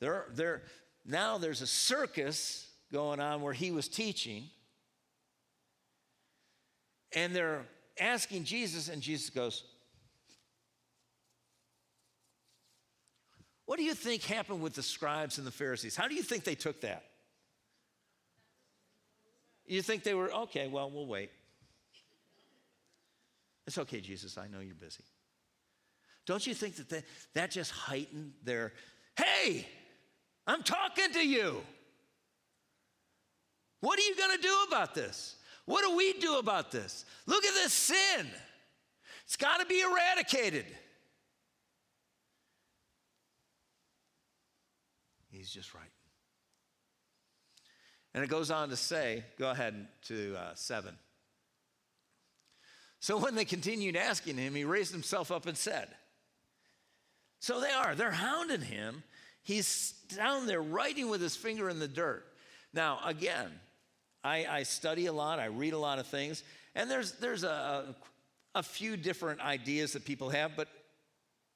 There, 0.00 0.26
there, 0.34 0.62
now 1.04 1.38
there's 1.38 1.60
a 1.60 1.66
circus 1.66 2.68
going 2.92 3.20
on 3.20 3.42
where 3.42 3.52
he 3.52 3.70
was 3.70 3.88
teaching. 3.88 4.44
And 7.12 7.34
they're 7.34 7.66
asking 7.98 8.44
Jesus, 8.44 8.88
and 8.88 9.02
Jesus 9.02 9.30
goes, 9.30 9.64
What 13.66 13.78
do 13.78 13.84
you 13.84 13.94
think 13.94 14.24
happened 14.24 14.62
with 14.62 14.74
the 14.74 14.82
scribes 14.82 15.38
and 15.38 15.46
the 15.46 15.52
Pharisees? 15.52 15.94
How 15.94 16.08
do 16.08 16.16
you 16.16 16.24
think 16.24 16.42
they 16.42 16.56
took 16.56 16.80
that? 16.80 17.04
You 19.66 19.82
think 19.82 20.02
they 20.02 20.14
were, 20.14 20.32
okay, 20.32 20.68
well, 20.68 20.90
we'll 20.90 21.06
wait. 21.06 21.30
It's 23.66 23.78
okay, 23.78 24.00
Jesus, 24.00 24.36
I 24.36 24.48
know 24.48 24.60
you're 24.60 24.74
busy. 24.74 25.04
Don't 26.26 26.44
you 26.46 26.54
think 26.54 26.76
that 26.76 26.88
that, 26.90 27.04
that 27.34 27.50
just 27.50 27.70
heightened 27.70 28.32
their, 28.44 28.72
hey, 29.16 29.66
I'm 30.46 30.62
talking 30.62 31.12
to 31.12 31.26
you. 31.26 31.62
What 33.80 33.98
are 33.98 34.02
you 34.02 34.16
going 34.16 34.36
to 34.36 34.42
do 34.42 34.56
about 34.68 34.94
this? 34.94 35.36
What 35.66 35.84
do 35.84 35.96
we 35.96 36.14
do 36.14 36.38
about 36.38 36.70
this? 36.70 37.04
Look 37.26 37.44
at 37.44 37.54
this 37.54 37.72
sin. 37.72 38.26
It's 39.24 39.36
got 39.36 39.60
to 39.60 39.66
be 39.66 39.80
eradicated. 39.80 40.66
He's 45.30 45.50
just 45.50 45.74
right. 45.74 45.84
And 48.14 48.24
it 48.24 48.30
goes 48.30 48.50
on 48.50 48.70
to 48.70 48.76
say, 48.76 49.24
go 49.38 49.50
ahead 49.50 49.86
to 50.06 50.36
uh, 50.36 50.54
seven. 50.54 50.96
So 53.00 53.16
when 53.16 53.34
they 53.34 53.44
continued 53.44 53.96
asking 53.96 54.36
him, 54.36 54.54
he 54.54 54.64
raised 54.64 54.92
himself 54.92 55.30
up 55.30 55.46
and 55.46 55.56
said, 55.56 55.88
So 57.38 57.60
they 57.60 57.70
are, 57.70 57.94
they're 57.94 58.10
hounding 58.10 58.60
him. 58.60 59.02
He's 59.42 59.94
down 60.14 60.46
there 60.46 60.60
writing 60.60 61.08
with 61.08 61.22
his 61.22 61.34
finger 61.34 61.70
in 61.70 61.78
the 61.78 61.88
dirt. 61.88 62.26
Now, 62.74 63.00
again, 63.04 63.48
I, 64.22 64.44
I 64.44 64.62
study 64.64 65.06
a 65.06 65.12
lot, 65.12 65.40
I 65.40 65.46
read 65.46 65.72
a 65.72 65.78
lot 65.78 65.98
of 65.98 66.06
things, 66.06 66.44
and 66.74 66.90
there's, 66.90 67.12
there's 67.12 67.42
a, 67.42 67.96
a 68.54 68.62
few 68.62 68.98
different 68.98 69.40
ideas 69.40 69.94
that 69.94 70.04
people 70.04 70.28
have, 70.28 70.52
but 70.56 70.68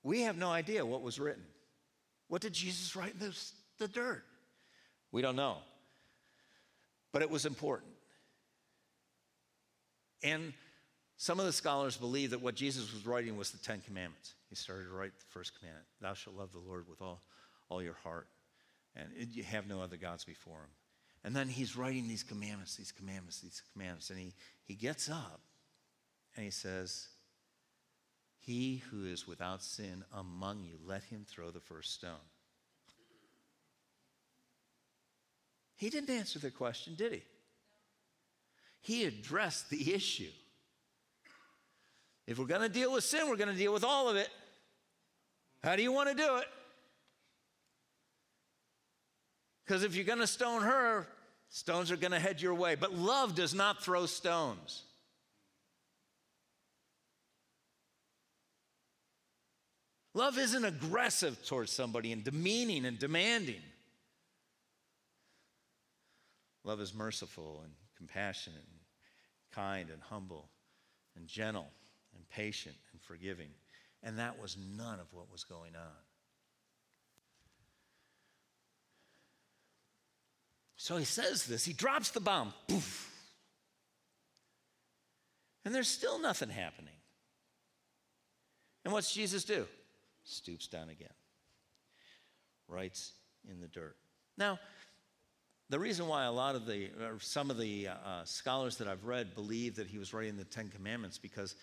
we 0.03 0.23
have 0.23 0.37
no 0.37 0.51
idea 0.51 0.85
what 0.85 1.03
was 1.03 1.21
written. 1.21 1.45
What 2.29 2.41
did 2.41 2.55
Jesus 2.55 2.97
write 2.97 3.13
in 3.13 3.19
the, 3.19 3.39
the 3.79 3.89
dirt? 3.89 4.25
We 5.13 5.21
don't 5.21 5.37
know. 5.37 5.59
But 7.15 7.23
it 7.23 7.31
was 7.31 7.47
important. 7.47 7.93
And 10.25 10.53
some 11.17 11.39
of 11.39 11.47
the 11.47 11.53
scholars 11.53 11.97
believe 11.97 12.31
that 12.31 12.43
what 12.43 12.57
Jesus 12.57 12.93
was 12.93 13.07
writing 13.07 13.37
was 13.37 13.53
the 13.53 13.59
Ten 13.59 13.81
Commandments. 13.83 14.35
He 14.49 14.57
started 14.57 14.87
to 14.87 14.91
write 14.91 15.13
the 15.17 15.25
first 15.29 15.57
commandment 15.57 15.87
Thou 16.01 16.15
shalt 16.15 16.37
love 16.37 16.51
the 16.51 16.59
Lord 16.59 16.89
with 16.89 17.01
all, 17.01 17.23
all 17.69 17.81
your 17.81 17.97
heart, 18.03 18.27
and 18.97 19.11
you 19.31 19.45
have 19.45 19.69
no 19.69 19.81
other 19.81 19.97
gods 19.97 20.25
before 20.25 20.57
him. 20.57 20.71
And 21.23 21.37
then 21.37 21.47
he's 21.47 21.77
writing 21.77 22.09
these 22.09 22.25
commandments, 22.25 22.75
these 22.75 22.91
commandments, 22.91 23.41
these 23.41 23.63
commandments. 23.73 24.11
And 24.11 24.19
he, 24.19 24.35
he 24.65 24.75
gets 24.75 25.09
up 25.09 25.41
and 26.35 26.45
he 26.45 26.51
says, 26.51 27.07
He 28.41 28.83
who 28.91 29.07
is 29.07 29.29
without 29.29 29.63
sin 29.63 30.03
among 30.13 30.65
you, 30.65 30.79
let 30.85 31.05
him 31.05 31.25
throw 31.29 31.53
the 31.53 31.61
first 31.61 31.95
stone. 31.95 32.27
He 35.77 35.91
didn't 35.91 36.11
answer 36.11 36.39
the 36.39 36.51
question, 36.51 36.95
did 36.95 37.13
he? 37.13 37.23
He 38.81 39.05
addressed 39.05 39.71
the 39.71 39.95
issue. 39.95 40.31
If 42.27 42.39
we're 42.39 42.47
going 42.47 42.63
to 42.63 42.69
deal 42.69 42.93
with 42.93 43.05
sin, 43.05 43.29
we're 43.29 43.37
going 43.37 43.51
to 43.51 43.57
deal 43.57 43.73
with 43.73 43.85
all 43.85 44.09
of 44.09 44.17
it. 44.17 44.29
How 45.63 45.77
do 45.77 45.83
you 45.83 45.93
want 45.93 46.11
to 46.11 46.15
do 46.15 46.37
it? 46.37 46.47
Because 49.65 49.83
if 49.83 49.95
you're 49.95 50.05
going 50.05 50.19
to 50.19 50.27
stone 50.27 50.63
her, 50.63 51.09
stones 51.49 51.91
are 51.91 51.97
going 51.97 52.13
to 52.13 52.19
head 52.19 52.41
your 52.41 52.55
way. 52.55 52.75
But 52.75 52.93
love 52.93 53.35
does 53.35 53.55
not 53.55 53.83
throw 53.83 54.07
stones. 54.07 54.83
Love 60.13 60.39
isn't 60.39 60.65
aggressive 60.65 61.45
towards 61.45 61.73
somebody 61.73 62.13
and 62.13 62.23
demeaning 62.23 62.85
and 62.85 62.99
demanding. 62.99 63.63
Love 66.65 66.81
is 66.81 66.95
merciful 66.95 67.61
and 67.63 67.73
compassionate 67.97 68.59
and 68.59 68.81
kind 69.53 69.91
and 69.91 70.01
humble 70.03 70.49
and 71.17 71.29
gentle 71.29 71.69
and 72.15 72.29
patient 72.31 72.75
and 72.93 73.01
forgiving. 73.03 73.51
And 74.03 74.19
that 74.19 74.41
was 74.41 74.57
none 74.77 74.99
of 74.99 75.07
what 75.13 75.31
was 75.31 75.45
going 75.45 75.77
on. 75.77 76.03
So 80.77 80.97
he 80.97 81.05
says 81.05 81.47
this, 81.47 81.65
he 81.65 81.73
drops 81.73 82.11
the 82.11 82.21
bomb. 82.21 82.53
Poof. 82.69 83.11
And 85.65 85.75
there's 85.75 85.89
still 85.89 86.19
nothing 86.19 86.51
happening. 86.51 86.93
And 88.85 88.93
what's 88.93 89.13
Jesus 89.15 89.45
do? 89.45 89.67
Stoops 90.25 90.67
down 90.67 90.91
again, 90.91 91.09
writes 92.69 93.13
in 93.51 93.61
the 93.61 93.67
dirt. 93.69 93.97
Now, 94.37 94.59
the 95.71 95.79
reason 95.79 96.07
why 96.07 96.25
a 96.25 96.33
lot 96.33 96.55
of 96.55 96.67
the, 96.67 96.91
or 97.01 97.19
some 97.21 97.51
of 97.51 97.59
the 97.59 97.89
uh, 97.89 97.93
uh, 97.93 98.25
scholars 98.25 98.77
that 98.79 98.89
I've 98.89 99.05
read 99.05 99.35
believe 99.35 99.77
that 99.77 99.87
he 99.87 99.99
was 99.99 100.13
writing 100.13 100.37
the 100.37 100.45
Ten 100.45 100.69
Commandments 100.69 101.19
because 101.19 101.57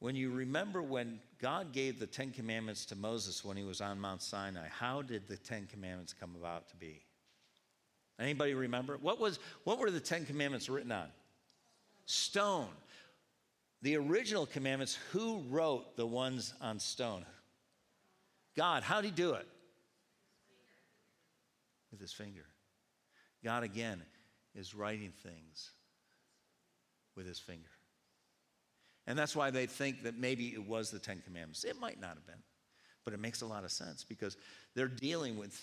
when 0.00 0.14
you 0.14 0.30
remember 0.30 0.82
when 0.82 1.18
God 1.40 1.72
gave 1.72 1.98
the 1.98 2.06
Ten 2.06 2.30
Commandments 2.30 2.84
to 2.86 2.96
Moses 2.96 3.44
when 3.44 3.56
he 3.56 3.64
was 3.64 3.80
on 3.80 3.98
Mount 3.98 4.22
Sinai, 4.22 4.68
how 4.68 5.02
did 5.02 5.26
the 5.26 5.36
Ten 5.36 5.66
Commandments 5.66 6.12
come 6.12 6.34
about 6.38 6.68
to 6.68 6.76
be? 6.76 7.00
Anybody 8.20 8.54
remember? 8.54 8.98
What, 9.00 9.20
was, 9.20 9.38
what 9.64 9.78
were 9.78 9.90
the 9.90 10.00
Ten 10.00 10.24
Commandments 10.24 10.68
written 10.68 10.92
on? 10.92 11.08
Stone. 12.06 12.68
The 13.82 13.96
original 13.96 14.44
commandments, 14.44 14.98
who 15.12 15.42
wrote 15.48 15.96
the 15.96 16.06
ones 16.06 16.52
on 16.60 16.80
stone? 16.80 17.24
God. 18.56 18.82
How'd 18.82 19.04
he 19.04 19.10
do 19.12 19.34
it? 19.34 19.46
With 21.92 22.00
his 22.00 22.12
finger. 22.12 22.44
God, 23.44 23.62
again, 23.62 24.02
is 24.54 24.74
writing 24.74 25.12
things 25.22 25.70
with 27.16 27.26
his 27.26 27.38
finger. 27.38 27.68
And 29.06 29.18
that's 29.18 29.34
why 29.34 29.50
they 29.50 29.66
think 29.66 30.02
that 30.02 30.18
maybe 30.18 30.48
it 30.48 30.66
was 30.66 30.90
the 30.90 30.98
Ten 30.98 31.22
Commandments. 31.24 31.64
It 31.64 31.80
might 31.80 32.00
not 32.00 32.10
have 32.10 32.26
been, 32.26 32.42
but 33.04 33.14
it 33.14 33.20
makes 33.20 33.40
a 33.40 33.46
lot 33.46 33.64
of 33.64 33.70
sense 33.70 34.04
because 34.04 34.36
they're 34.74 34.86
dealing 34.86 35.38
with, 35.38 35.58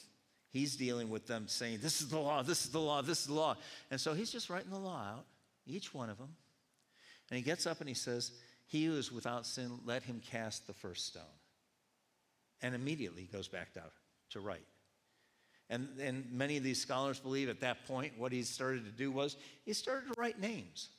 he's 0.50 0.76
dealing 0.76 1.10
with 1.10 1.28
them 1.28 1.48
saying, 1.48 1.80
This 1.82 2.02
is 2.02 2.10
the 2.10 2.18
law, 2.18 2.42
this 2.42 2.66
is 2.66 2.72
the 2.72 2.80
law, 2.80 3.02
this 3.02 3.22
is 3.22 3.28
the 3.28 3.34
law. 3.34 3.56
And 3.92 4.02
so 4.02 4.14
he's 4.14 4.32
just 4.32 4.50
writing 4.50 4.72
the 4.72 4.80
law 4.80 5.00
out, 5.00 5.26
each 5.68 5.94
one 5.94 6.10
of 6.10 6.18
them. 6.18 6.36
And 7.30 7.38
he 7.38 7.44
gets 7.44 7.68
up 7.68 7.80
and 7.82 7.88
he 7.88 7.96
says, 7.96 8.32
He 8.66 8.86
who 8.86 8.96
is 8.96 9.12
without 9.12 9.46
sin, 9.46 9.80
let 9.86 10.04
him 10.04 10.22
cast 10.32 10.66
the 10.66 10.74
first 10.74 11.06
stone. 11.06 11.24
And 12.62 12.74
immediately 12.74 13.22
he 13.22 13.28
goes 13.28 13.48
back 13.48 13.74
down 13.74 13.92
to 14.32 14.40
write. 14.40 14.66
And, 15.70 15.90
and 16.00 16.32
many 16.32 16.58
of 16.58 16.64
these 16.64 16.80
scholars 16.80 17.20
believe 17.20 17.50
at 17.50 17.62
that 17.62 17.86
point 17.86 18.14
what 18.18 18.32
he 18.32 18.44
started 18.44 18.86
to 18.86 18.92
do 18.92 19.12
was 19.12 19.36
he 19.66 19.74
started 19.74 20.14
to 20.14 20.20
write 20.20 20.40
names. 20.40 20.90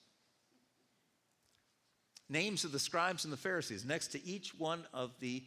Names 2.29 2.65
of 2.65 2.73
the 2.73 2.79
scribes 2.79 3.25
and 3.25 3.33
the 3.33 3.37
Pharisees 3.37 3.85
next 3.85 4.09
to 4.09 4.27
each 4.27 4.59
one 4.59 4.85
of 4.93 5.13
the 5.21 5.45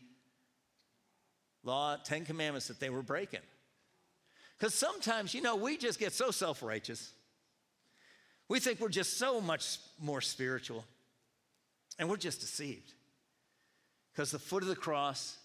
law, 1.64 1.98
Ten 1.98 2.24
Commandments 2.24 2.70
that 2.70 2.80
they 2.80 2.90
were 2.90 3.02
breaking. 3.02 3.42
Because 4.58 4.74
sometimes, 4.74 5.34
you 5.34 5.42
know, 5.42 5.56
we 5.56 5.78
just 5.78 6.00
get 6.00 6.14
so 6.14 6.32
self 6.32 6.64
righteous. 6.64 7.12
We 8.48 8.60
think 8.60 8.80
we're 8.80 8.90
just 8.90 9.18
so 9.18 9.40
much 9.42 9.78
more 10.00 10.22
spiritual. 10.22 10.86
And 11.98 12.10
we're 12.10 12.18
just 12.18 12.40
deceived. 12.40 12.94
Because 14.12 14.32
the 14.32 14.40
foot 14.40 14.64
of 14.64 14.70
the 14.70 14.76
cross 14.76 15.38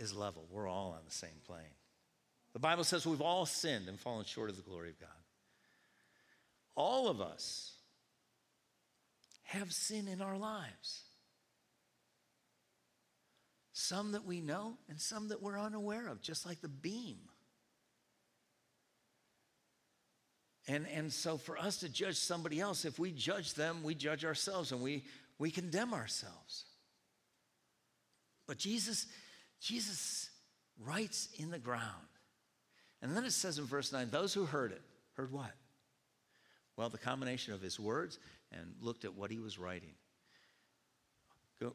is 0.00 0.14
level. 0.14 0.46
We're 0.50 0.68
all 0.68 0.96
on 0.98 1.04
the 1.06 1.14
same 1.14 1.30
plane. 1.46 1.60
The 2.52 2.58
Bible 2.58 2.82
says 2.82 3.06
we've 3.06 3.20
all 3.20 3.46
sinned 3.46 3.88
and 3.88 4.00
fallen 4.00 4.24
short 4.24 4.50
of 4.50 4.56
the 4.56 4.62
glory 4.62 4.90
of 4.90 4.98
God. 4.98 5.08
All 6.74 7.08
of 7.08 7.20
us 7.20 7.74
have 9.44 9.72
sin 9.72 10.08
in 10.08 10.20
our 10.20 10.36
lives. 10.36 11.02
Some 13.72 14.12
that 14.12 14.24
we 14.24 14.40
know 14.40 14.74
and 14.88 15.00
some 15.00 15.28
that 15.28 15.42
we're 15.42 15.58
unaware 15.58 16.08
of, 16.08 16.20
just 16.22 16.46
like 16.46 16.60
the 16.60 16.68
beam. 16.68 17.18
And, 20.66 20.86
and 20.94 21.12
so 21.12 21.36
for 21.36 21.58
us 21.58 21.78
to 21.78 21.88
judge 21.88 22.16
somebody 22.16 22.60
else, 22.60 22.84
if 22.84 22.98
we 22.98 23.10
judge 23.10 23.54
them, 23.54 23.82
we 23.82 23.94
judge 23.94 24.24
ourselves 24.24 24.72
and 24.72 24.80
we, 24.80 25.04
we 25.38 25.50
condemn 25.50 25.92
ourselves. 25.92 26.64
But 28.46 28.58
Jesus, 28.58 29.06
Jesus 29.60 30.30
writes 30.84 31.28
in 31.38 31.50
the 31.50 31.58
ground. 31.58 31.84
And 33.02 33.16
then 33.16 33.24
it 33.24 33.32
says 33.32 33.58
in 33.58 33.64
verse 33.64 33.92
9, 33.92 34.10
those 34.10 34.34
who 34.34 34.44
heard 34.44 34.72
it, 34.72 34.82
heard 35.16 35.32
what? 35.32 35.52
Well, 36.76 36.88
the 36.88 36.98
combination 36.98 37.52
of 37.52 37.60
his 37.60 37.78
words 37.78 38.18
and 38.52 38.74
looked 38.80 39.04
at 39.04 39.14
what 39.14 39.30
he 39.30 39.38
was 39.38 39.58
writing. 39.58 39.92
Go, 41.60 41.74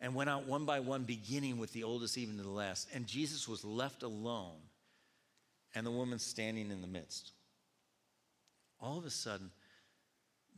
and 0.00 0.14
went 0.14 0.30
out 0.30 0.46
one 0.46 0.64
by 0.64 0.80
one, 0.80 1.04
beginning 1.04 1.58
with 1.58 1.72
the 1.72 1.84
oldest 1.84 2.18
even 2.18 2.36
to 2.36 2.42
the 2.42 2.50
last. 2.50 2.88
And 2.94 3.06
Jesus 3.06 3.48
was 3.48 3.64
left 3.64 4.02
alone, 4.02 4.58
and 5.74 5.86
the 5.86 5.90
woman 5.90 6.18
standing 6.18 6.70
in 6.70 6.80
the 6.80 6.86
midst. 6.86 7.32
All 8.80 8.98
of 8.98 9.04
a 9.04 9.10
sudden, 9.10 9.50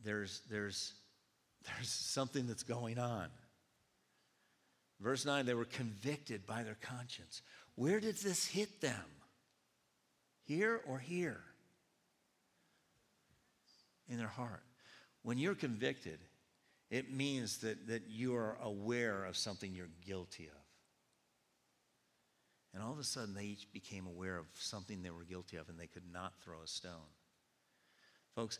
there's, 0.03 0.41
there's, 0.49 0.93
there's 1.65 1.89
something 1.89 2.47
that's 2.47 2.63
going 2.63 2.97
on. 2.97 3.27
Verse 4.99 5.25
9, 5.25 5.45
they 5.45 5.53
were 5.53 5.65
convicted 5.65 6.45
by 6.47 6.63
their 6.63 6.77
conscience. 6.81 7.41
Where 7.75 7.99
did 7.99 8.17
this 8.17 8.45
hit 8.45 8.81
them? 8.81 9.05
Here 10.45 10.81
or 10.87 10.99
here? 10.99 11.41
In 14.07 14.17
their 14.17 14.27
heart. 14.27 14.63
When 15.23 15.37
you're 15.37 15.55
convicted, 15.55 16.19
it 16.89 17.11
means 17.11 17.57
that, 17.59 17.87
that 17.87 18.03
you 18.07 18.35
are 18.35 18.57
aware 18.61 19.25
of 19.25 19.35
something 19.35 19.73
you're 19.73 19.89
guilty 20.05 20.45
of. 20.45 20.65
And 22.73 22.83
all 22.83 22.91
of 22.91 22.99
a 22.99 23.03
sudden, 23.03 23.33
they 23.33 23.45
each 23.45 23.71
became 23.71 24.05
aware 24.05 24.37
of 24.37 24.45
something 24.53 25.01
they 25.01 25.09
were 25.09 25.23
guilty 25.23 25.57
of, 25.57 25.69
and 25.69 25.79
they 25.79 25.87
could 25.87 26.11
not 26.11 26.33
throw 26.43 26.61
a 26.63 26.67
stone. 26.67 26.91
Folks, 28.35 28.59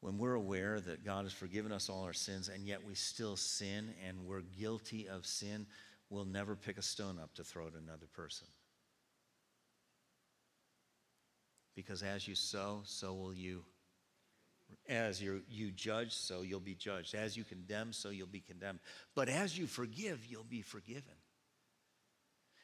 when 0.00 0.18
we're 0.18 0.34
aware 0.34 0.80
that 0.80 1.04
God 1.04 1.24
has 1.24 1.32
forgiven 1.32 1.72
us 1.72 1.88
all 1.88 2.04
our 2.04 2.12
sins 2.12 2.48
and 2.48 2.66
yet 2.66 2.84
we 2.84 2.94
still 2.94 3.36
sin 3.36 3.94
and 4.06 4.24
we're 4.24 4.42
guilty 4.42 5.08
of 5.08 5.26
sin, 5.26 5.66
we'll 6.08 6.24
never 6.24 6.54
pick 6.54 6.78
a 6.78 6.82
stone 6.82 7.18
up 7.20 7.34
to 7.34 7.44
throw 7.44 7.66
at 7.66 7.74
another 7.74 8.06
person. 8.14 8.46
Because 11.74 12.02
as 12.02 12.26
you 12.26 12.34
sow, 12.34 12.82
so 12.84 13.14
will 13.14 13.34
you. 13.34 13.64
As 14.88 15.22
you 15.22 15.42
you 15.48 15.70
judge, 15.70 16.12
so 16.12 16.42
you'll 16.42 16.60
be 16.60 16.74
judged. 16.74 17.14
As 17.14 17.36
you 17.36 17.44
condemn, 17.44 17.92
so 17.92 18.10
you'll 18.10 18.26
be 18.26 18.40
condemned. 18.40 18.80
But 19.14 19.28
as 19.28 19.56
you 19.56 19.66
forgive, 19.66 20.26
you'll 20.26 20.44
be 20.44 20.60
forgiven. 20.60 21.14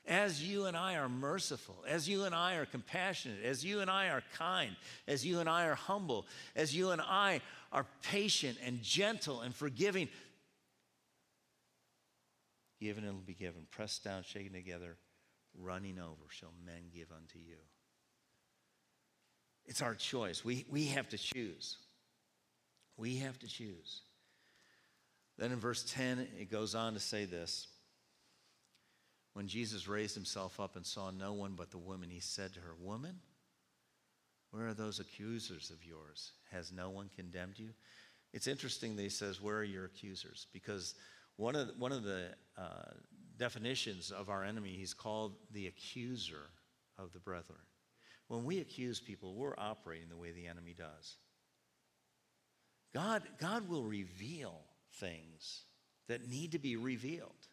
As 0.07 0.42
you 0.42 0.66
and 0.66 0.76
I 0.76 0.96
are 0.96 1.09
merciful, 1.09 1.76
as 1.88 2.07
you 2.07 2.24
and 2.24 2.34
I 2.34 2.57
are 2.57 2.66
compassionate, 2.66 3.42
as 3.42 3.64
you 3.64 3.80
and 3.80 3.90
I 3.90 4.09
are 4.09 4.22
kind, 4.36 4.76
as 5.09 5.24
you 5.24 5.40
and 5.40 5.48
I 5.48 5.64
are 5.64 5.74
humble, 5.74 6.26
as 6.55 6.76
you 6.76 6.90
and 6.90 7.00
I 7.00 7.40
are 7.72 7.86
patient 8.02 8.59
and 8.62 8.82
gentle 8.82 9.40
and 9.40 9.55
forgiving, 9.55 10.09
given 12.80 13.05
it'll 13.05 13.16
be 13.20 13.32
given, 13.32 13.66
pressed 13.70 14.05
down, 14.05 14.24
shaken 14.24 14.52
together, 14.52 14.98
running 15.59 15.98
over, 15.98 16.28
shall 16.28 16.52
men 16.66 16.90
give 16.94 17.11
unto 17.11 17.38
you. 17.38 17.57
It's 19.64 19.80
our 19.80 19.94
choice. 19.94 20.44
We, 20.44 20.66
we 20.70 20.86
have 20.88 21.09
to 21.09 21.18
choose. 21.18 21.78
We 22.98 23.16
have 23.18 23.38
to 23.38 23.46
choose. 23.46 24.02
Then 25.38 25.50
in 25.50 25.59
verse 25.59 25.82
10, 25.94 26.28
it 26.38 26.50
goes 26.50 26.74
on 26.74 26.92
to 26.92 27.00
say 27.00 27.24
this. 27.24 27.68
When 29.35 29.49
Jesus 29.49 29.89
raised 29.89 30.14
himself 30.14 30.61
up 30.61 30.76
and 30.76 30.87
saw 30.87 31.11
no 31.11 31.32
one 31.32 31.55
but 31.57 31.70
the 31.70 31.78
woman, 31.78 32.09
he 32.09 32.20
said 32.20 32.55
to 32.55 32.61
her, 32.61 32.74
Woman, 32.80 33.18
where 34.53 34.68
are 34.68 34.74
those 34.74 35.01
accusers 35.01 35.70
of 35.70 35.85
yours? 35.85 36.32
Has 36.53 36.72
no 36.72 36.89
one 36.89 37.11
condemned 37.14 37.59
you? 37.59 37.70
It's 38.32 38.47
interesting 38.47 38.95
that 38.97 39.03
he 39.03 39.09
says, 39.09 39.41
Where 39.41 39.57
are 39.57 39.64
your 39.64 39.87
accusers? 39.87 40.47
Because 40.53 40.95
one 41.37 41.57
of 41.57 41.66
the, 41.66 41.74
one 41.74 41.91
of 41.91 42.05
the 42.05 42.28
uh, 42.57 42.93
definitions 43.37 44.12
of 44.12 44.30
our 44.30 44.45
enemy, 44.45 44.70
he's 44.70 44.95
called 44.95 45.35
the 45.53 45.66
accuser 45.66 46.51
of 46.97 47.12
the 47.12 47.18
brethren. 47.18 47.59
When 48.28 48.45
we 48.45 48.61
accuse 48.61 49.01
people, 49.01 49.35
we're 49.35 49.59
operating 49.59 50.09
the 50.09 50.16
way 50.16 50.30
the 50.30 50.47
enemy 50.47 50.74
does. 50.78 51.16
God, 52.95 53.24
God 53.41 53.68
will 53.68 53.82
reveal 53.82 54.61
things 55.01 55.64
that 56.07 56.28
need 56.28 56.53
to 56.53 56.61
be 56.61 56.76
revealed 56.76 57.49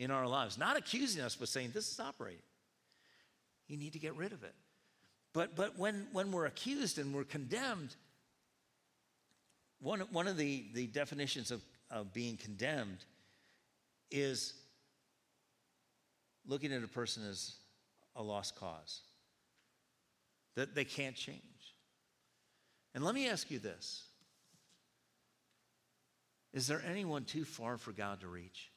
in 0.00 0.10
our 0.10 0.26
lives, 0.26 0.56
not 0.56 0.78
accusing 0.78 1.22
us, 1.22 1.36
but 1.36 1.46
saying, 1.46 1.72
This 1.74 1.92
is 1.92 2.00
operating. 2.00 2.42
You 3.68 3.76
need 3.76 3.92
to 3.92 3.98
get 3.98 4.16
rid 4.16 4.32
of 4.32 4.42
it. 4.42 4.54
But, 5.34 5.54
but 5.54 5.78
when, 5.78 6.06
when 6.12 6.32
we're 6.32 6.46
accused 6.46 6.98
and 6.98 7.14
we're 7.14 7.22
condemned, 7.22 7.94
one, 9.78 10.00
one 10.10 10.26
of 10.26 10.38
the, 10.38 10.64
the 10.72 10.86
definitions 10.86 11.50
of, 11.50 11.62
of 11.90 12.12
being 12.14 12.38
condemned 12.38 13.04
is 14.10 14.54
looking 16.46 16.72
at 16.72 16.82
a 16.82 16.88
person 16.88 17.22
as 17.28 17.56
a 18.16 18.22
lost 18.22 18.56
cause, 18.56 19.02
that 20.56 20.74
they 20.74 20.84
can't 20.84 21.14
change. 21.14 21.42
And 22.94 23.04
let 23.04 23.14
me 23.14 23.28
ask 23.28 23.50
you 23.50 23.58
this 23.58 24.04
Is 26.54 26.66
there 26.66 26.82
anyone 26.88 27.24
too 27.24 27.44
far 27.44 27.76
for 27.76 27.92
God 27.92 28.22
to 28.22 28.28
reach? 28.28 28.69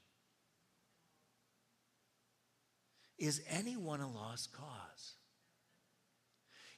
Is 3.17 3.41
anyone 3.49 4.01
a 4.01 4.09
lost 4.09 4.53
cause? 4.53 5.13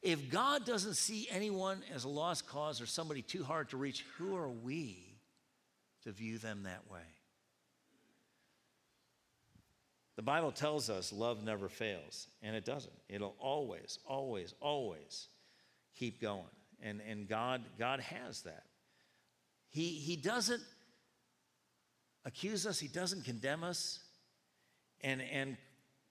If 0.02 0.30
God 0.30 0.66
doesn't 0.66 0.96
see 0.96 1.28
anyone 1.32 1.82
as 1.94 2.04
a 2.04 2.10
lost 2.10 2.48
cause 2.48 2.80
or 2.80 2.86
somebody 2.86 3.22
too 3.22 3.44
hard 3.44 3.70
to 3.70 3.78
reach, 3.78 4.06
who 4.18 4.36
are 4.36 4.50
we 4.50 5.18
to 6.04 6.12
view 6.12 6.38
them 6.38 6.64
that 6.64 6.92
way? 6.92 7.00
The 10.16 10.22
Bible 10.22 10.52
tells 10.52 10.90
us 10.90 11.12
love 11.12 11.44
never 11.44 11.68
fails, 11.68 12.28
and 12.42 12.56
it 12.56 12.66
doesn't. 12.66 12.94
It'll 13.10 13.36
always, 13.40 14.00
always, 14.06 14.54
always 14.62 15.28
keep 15.96 16.22
going. 16.22 16.44
And, 16.82 17.02
and 17.10 17.28
God, 17.28 17.64
God 17.80 18.00
has 18.00 18.44
that. 18.44 18.64
He, 19.70 19.88
he 19.88 20.16
doesn't 20.16 20.62
accuse 22.24 22.66
us, 22.66 22.80
He 22.80 22.88
doesn't 22.88 23.26
condemn 23.26 23.64
us 23.64 24.00
and, 25.02 25.22
and 25.22 25.58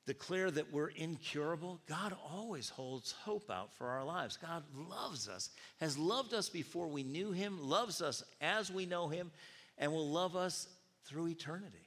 declare 0.06 0.50
that 0.50 0.72
we're 0.72 0.88
incurable. 0.88 1.80
God 1.86 2.14
always 2.30 2.68
holds 2.68 3.12
hope 3.12 3.50
out 3.50 3.74
for 3.76 3.88
our 3.88 4.04
lives. 4.04 4.36
God 4.36 4.62
loves 4.74 5.28
us, 5.28 5.50
has 5.80 5.96
loved 5.96 6.34
us 6.34 6.48
before 6.48 6.88
we 6.88 7.02
knew 7.02 7.32
Him, 7.32 7.58
loves 7.68 8.02
us 8.02 8.22
as 8.40 8.70
we 8.70 8.86
know 8.86 9.08
Him, 9.08 9.30
and 9.78 9.92
will 9.92 10.08
love 10.08 10.36
us 10.36 10.68
through 11.06 11.28
eternity. 11.28 11.78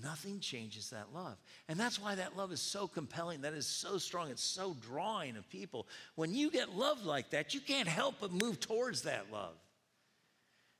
Nothing 0.00 0.40
changes 0.40 0.90
that 0.90 1.14
love. 1.14 1.36
And 1.68 1.78
that's 1.78 2.00
why 2.00 2.16
that 2.16 2.36
love 2.36 2.50
is 2.50 2.60
so 2.60 2.88
compelling, 2.88 3.42
that 3.42 3.52
is 3.52 3.66
so 3.66 3.98
strong, 3.98 4.30
it's 4.30 4.42
so 4.42 4.76
drawing 4.80 5.36
of 5.36 5.48
people. 5.48 5.86
When 6.16 6.34
you 6.34 6.50
get 6.50 6.74
loved 6.74 7.04
like 7.04 7.30
that, 7.30 7.54
you 7.54 7.60
can't 7.60 7.88
help 7.88 8.16
but 8.20 8.32
move 8.32 8.58
towards 8.58 9.02
that 9.02 9.26
love. 9.32 9.54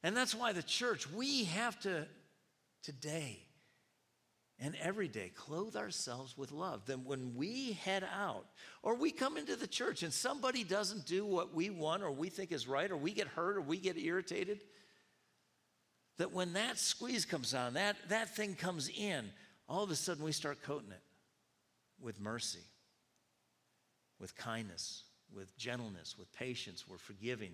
And 0.02 0.16
that's 0.16 0.34
why 0.34 0.52
the 0.52 0.62
church, 0.62 1.10
we 1.10 1.44
have 1.44 1.78
to 1.80 2.06
today 2.82 3.43
and 4.60 4.76
every 4.80 5.08
day 5.08 5.32
clothe 5.34 5.76
ourselves 5.76 6.36
with 6.38 6.52
love. 6.52 6.82
Then 6.86 7.04
when 7.04 7.34
we 7.34 7.72
head 7.72 8.06
out 8.14 8.46
or 8.82 8.94
we 8.94 9.10
come 9.10 9.36
into 9.36 9.56
the 9.56 9.66
church 9.66 10.02
and 10.02 10.12
somebody 10.12 10.62
doesn't 10.62 11.06
do 11.06 11.26
what 11.26 11.54
we 11.54 11.70
want 11.70 12.02
or 12.02 12.12
we 12.12 12.28
think 12.28 12.52
is 12.52 12.68
right 12.68 12.90
or 12.90 12.96
we 12.96 13.12
get 13.12 13.26
hurt 13.26 13.56
or 13.56 13.60
we 13.60 13.78
get 13.78 13.98
irritated, 13.98 14.62
that 16.18 16.32
when 16.32 16.52
that 16.52 16.78
squeeze 16.78 17.24
comes 17.24 17.54
on, 17.54 17.74
that, 17.74 17.96
that 18.08 18.36
thing 18.36 18.54
comes 18.54 18.88
in, 18.88 19.24
all 19.68 19.82
of 19.82 19.90
a 19.90 19.96
sudden 19.96 20.24
we 20.24 20.32
start 20.32 20.62
coating 20.62 20.92
it 20.92 21.02
with 22.00 22.20
mercy, 22.20 22.62
with 24.20 24.36
kindness, 24.36 25.04
with 25.34 25.56
gentleness, 25.58 26.16
with 26.16 26.32
patience. 26.32 26.84
We're 26.88 26.98
forgiving. 26.98 27.52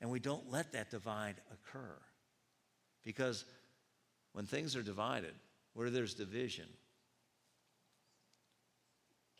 And 0.00 0.10
we 0.10 0.20
don't 0.20 0.50
let 0.50 0.72
that 0.72 0.90
divide 0.90 1.36
occur. 1.52 1.98
Because 3.04 3.44
when 4.32 4.46
things 4.46 4.76
are 4.76 4.82
divided, 4.82 5.34
where 5.76 5.90
there's 5.90 6.14
division, 6.14 6.64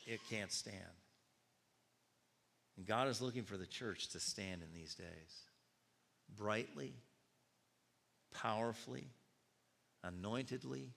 it 0.07 0.21
can't 0.29 0.53
stand. 0.53 0.77
And 2.77 2.87
God 2.87 3.09
is 3.09 3.23
looking 3.23 3.43
for 3.43 3.57
the 3.57 3.67
church 3.67 4.09
to 4.09 4.21
stand 4.21 4.61
in 4.63 4.79
these 4.79 4.95
days 4.95 5.41
brightly 6.37 6.93
powerfully, 8.35 9.09
anointedly, 10.05 10.93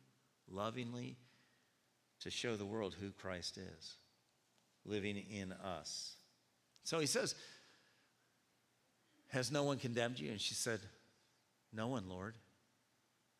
lovingly 0.51 1.15
to 2.19 2.29
show 2.29 2.57
the 2.57 2.65
world 2.65 2.95
who 2.99 3.11
Christ 3.11 3.57
is, 3.57 3.95
living 4.83 5.15
in 5.15 5.53
us. 5.53 6.15
So 6.83 6.99
he 6.99 7.05
says, 7.05 7.33
Has 9.29 9.53
no 9.53 9.63
one 9.63 9.77
condemned 9.77 10.19
you? 10.19 10.31
And 10.31 10.41
she 10.41 10.53
said, 10.53 10.81
No 11.71 11.87
one, 11.87 12.09
Lord. 12.09 12.35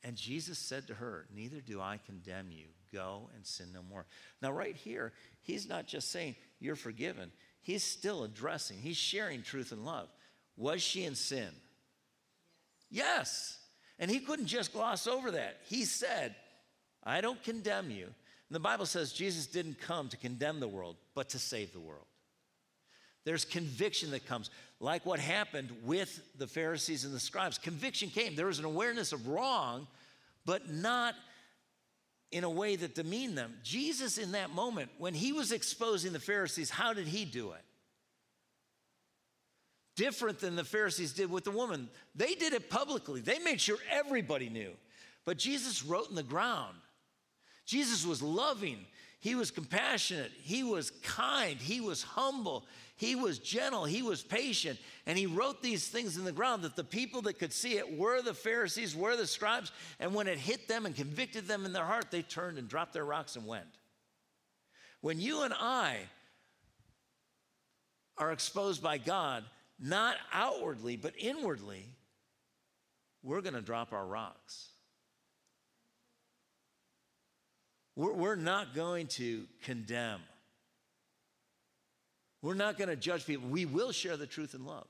And 0.04 0.16
Jesus 0.16 0.58
said 0.58 0.88
to 0.88 0.93
her, 0.95 1.26
Neither 1.36 1.62
do 1.62 1.82
I 1.82 2.00
condemn 2.06 2.52
you. 2.52 2.66
Go 2.93 3.30
and 3.36 3.45
sin 3.45 3.68
no 3.74 3.82
more. 3.84 4.06
Now, 4.41 4.52
right 4.52 4.76
here, 4.76 5.14
he's 5.41 5.68
not 5.68 5.88
just 5.88 6.12
saying, 6.12 6.36
You're 6.60 6.76
forgiven. 6.76 7.32
He's 7.62 7.84
still 7.84 8.24
addressing, 8.24 8.78
he's 8.78 8.97
sharing 8.97 9.41
truth 9.41 9.72
and 9.72 9.86
love. 9.86 10.10
Was 10.58 10.82
she 10.82 11.06
in 11.06 11.16
sin? 11.16 11.50
Yes. 12.89 13.06
yes. 13.06 13.56
And 14.00 14.10
he 14.10 14.20
couldn't 14.20 14.47
just 14.47 14.74
gloss 14.74 15.08
over 15.08 15.32
that. 15.32 15.58
He 15.68 15.84
said, 15.86 16.36
I 17.04 17.22
don't 17.22 17.41
condemn 17.43 17.91
you. 17.91 18.06
And 18.06 18.56
the 18.56 18.60
Bible 18.60 18.86
says 18.86 19.12
Jesus 19.12 19.45
didn't 19.45 19.80
come 19.80 20.10
to 20.10 20.18
condemn 20.18 20.60
the 20.60 20.68
world, 20.68 20.95
but 21.16 21.30
to 21.30 21.39
save 21.39 21.74
the 21.74 21.80
world. 21.80 22.06
There's 23.26 23.45
conviction 23.45 24.12
that 24.12 24.26
comes, 24.26 24.50
like 24.80 25.05
what 25.05 25.19
happened 25.19 25.69
with 25.84 26.21
the 26.38 26.47
Pharisees 26.47 27.05
and 27.05 27.13
the 27.13 27.19
scribes. 27.19 27.57
Conviction 27.57 28.09
came. 28.09 28.36
There 28.36 28.45
was 28.47 28.59
an 28.59 28.65
awareness 28.65 29.11
of 29.11 29.27
wrong, 29.27 29.88
but 30.45 30.69
not 30.69 31.15
in 32.32 32.43
a 32.43 32.49
way 32.49 32.75
that 32.75 32.95
demeaned 32.95 33.38
them. 33.38 33.55
Jesus, 33.63 34.17
in 34.17 34.34
that 34.34 34.51
moment, 34.51 34.89
when 34.97 35.13
he 35.13 35.34
was 35.34 35.51
exposing 35.51 36.13
the 36.13 36.19
Pharisees, 36.19 36.69
how 36.69 36.93
did 36.93 37.07
he 37.07 37.25
do 37.25 37.51
it? 37.51 37.61
different 39.99 40.39
than 40.39 40.55
the 40.55 40.63
Pharisees 40.63 41.11
did 41.11 41.30
with 41.30 41.43
the 41.43 41.51
woman. 41.51 41.89
They 42.15 42.34
did 42.34 42.53
it 42.53 42.69
publicly, 42.69 43.19
they 43.19 43.38
made 43.39 43.59
sure 43.59 43.77
everybody 43.91 44.47
knew. 44.49 44.71
But 45.25 45.38
Jesus 45.38 45.84
wrote 45.84 46.09
in 46.09 46.15
the 46.15 46.23
ground. 46.23 46.77
Jesus 47.65 48.05
was 48.05 48.21
loving, 48.21 48.86
he 49.19 49.36
was 49.36 49.51
compassionate, 49.51 50.32
he 50.41 50.63
was 50.63 50.91
kind, 51.03 51.57
he 51.57 51.82
was 51.82 52.01
humble, 52.01 52.65
he 53.00 53.16
was 53.16 53.39
gentle, 53.39 53.86
he 53.86 54.02
was 54.02 54.22
patient. 54.22 54.78
And 55.06 55.18
he 55.18 55.26
wrote 55.26 55.64
these 55.64 55.88
things 55.88 56.18
in 56.18 56.26
the 56.26 56.34
ground 56.34 56.64
that 56.64 56.76
the 56.76 56.84
people 56.84 57.22
that 57.22 57.39
could 57.39 57.54
see 57.54 57.78
it 57.78 57.97
were 57.97 58.22
the 58.22 58.34
Pharisees, 58.34 58.93
were 58.93 59.16
the 59.16 59.26
scribes. 59.26 59.72
And 60.02 60.14
when 60.14 60.28
it 60.28 60.38
hit 60.38 60.68
them 60.68 60.86
and 60.86 60.93
convicted 60.93 61.47
them 61.47 61.64
in 61.66 61.72
their 61.72 61.86
heart, 61.86 62.12
they 62.12 62.24
turned 62.24 62.58
and 62.58 62.68
dropped 62.68 62.91
their 62.91 63.06
rocks 63.06 63.38
and 63.38 63.47
went. 63.47 63.64
When 65.00 65.18
you 65.18 65.43
and 65.43 65.54
I 65.54 65.95
are 68.18 68.34
exposed 68.34 68.84
by 68.84 68.97
God, 68.97 69.45
not 69.80 70.18
outwardly, 70.34 70.97
but 70.97 71.14
inwardly, 71.18 71.86
we're 73.24 73.39
going 73.39 73.54
to 73.54 73.62
drop 73.62 73.93
our 73.93 74.06
rocks. 74.06 74.68
We're, 77.95 78.36
not 78.36 78.76
going 78.76 79.08
to 79.08 79.45
condemn. 79.64 80.20
We're 82.42 82.54
not 82.54 82.78
going 82.78 82.90
to 82.90 82.96
judge 82.96 83.26
people. 83.26 83.50
We 83.50 83.66
will 83.66 83.92
share 83.92 84.18
the 84.18 84.28
truth 84.28 84.54
in 84.54 84.66
love. 84.66 84.88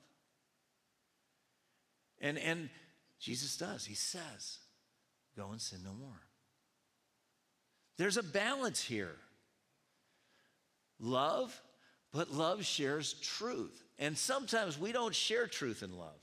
And, 2.20 2.38
and 2.38 2.68
Jesus 3.18 3.56
does. 3.56 3.84
He 3.84 3.94
says, 3.94 4.58
Go 5.36 5.48
and 5.50 5.60
sin 5.60 5.80
no 5.84 5.92
more. 5.92 6.20
There's 7.96 8.16
a 8.16 8.22
balance 8.22 8.82
here. 8.82 9.14
Love, 10.98 11.58
but 12.12 12.30
love 12.30 12.64
shares 12.64 13.14
truth. 13.14 13.82
And 13.98 14.16
sometimes 14.16 14.78
we 14.78 14.92
don't 14.92 15.14
share 15.14 15.46
truth 15.46 15.82
in 15.82 15.96
love. 15.96 16.20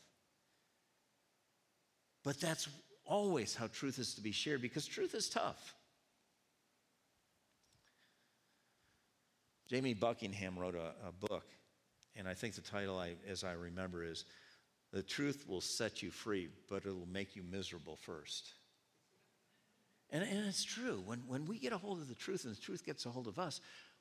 But 2.24 2.40
that's 2.40 2.68
always 3.06 3.56
how 3.56 3.68
truth 3.68 4.00
is 4.00 4.16
to 4.16 4.22
be 4.22 4.32
shared 4.32 4.62
because 4.62 4.86
truth 4.86 5.16
is 5.16 5.30
tough. 5.30 5.76
Jamie 9.68 9.93
Buckingham 9.93 10.57
wrote 10.57 10.76
a, 10.76 10.93
a 11.07 11.11
book, 11.11 11.45
and 12.15 12.28
I 12.28 12.34
think 12.34 12.55
the 12.55 12.61
title, 12.61 12.97
I, 12.97 13.15
as 13.30 13.43
I 13.43 13.53
remember, 13.53 14.03
is 14.03 14.26
The 14.93 15.03
Truth 15.03 15.45
Will 15.47 15.61
Set 15.61 16.01
You 16.01 16.09
Free, 16.09 16.49
but 16.70 16.86
It'll 16.86 17.07
Make 17.11 17.36
You 17.36 17.43
Miserable 17.43 17.97
First. 17.97 18.53
And, 20.09 20.24
and 20.24 20.47
it's 20.47 20.63
true. 20.63 21.03
When, 21.05 21.20
when 21.28 21.45
we 21.45 21.59
get 21.59 21.74
a 21.74 21.78
hold 21.78 21.99
of 21.99 22.07
the 22.07 22.15
truth 22.15 22.45
and 22.45 22.55
the 22.55 22.61
truth 22.61 22.86
gets 22.86 23.05
a 23.05 23.09
hold 23.09 23.28
of 23.28 23.38
us, 23.38 23.59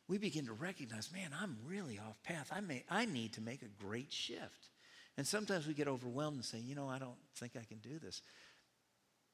we 0.09 0.19
begin 0.19 0.47
to 0.47 0.53
recognize, 0.53 1.11
man, 1.13 1.31
I'm 1.41 1.57
really 1.67 1.99
off 1.99 2.23
path. 2.23 2.53
I, 2.55 2.61
may, 2.61 2.85
I 2.89 3.07
need 3.07 3.33
to 3.35 3.41
make 3.41 3.63
a 3.63 3.85
great 3.85 4.13
shift. 4.13 4.69
And 5.17 5.27
sometimes 5.27 5.67
we 5.67 5.75
get 5.75 5.89
overwhelmed 5.89 6.37
and 6.37 6.45
say, 6.45 6.59
you 6.59 6.77
know, 6.77 6.89
I 6.89 6.99
don't 6.99 7.17
think 7.35 7.53
I 7.57 7.65
can 7.65 7.79
do 7.79 7.99
this. 7.99 8.23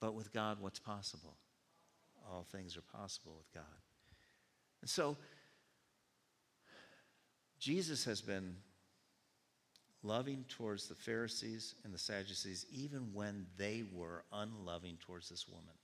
But 0.00 0.14
with 0.14 0.32
God, 0.32 0.58
what's 0.60 0.78
possible? 0.78 1.36
All 2.30 2.46
things 2.50 2.76
are 2.76 2.98
possible 2.98 3.34
with 3.36 3.52
God. 3.52 3.64
And 4.80 4.88
so, 4.88 5.16
Jesus 7.62 8.04
has 8.06 8.20
been 8.20 8.56
loving 10.02 10.44
towards 10.48 10.88
the 10.88 10.96
Pharisees 10.96 11.76
and 11.84 11.94
the 11.94 11.98
Sadducees 11.98 12.66
even 12.72 13.10
when 13.14 13.46
they 13.56 13.84
were 13.92 14.24
unloving 14.32 14.98
towards 15.00 15.28
this 15.28 15.48
woman. 15.48 15.74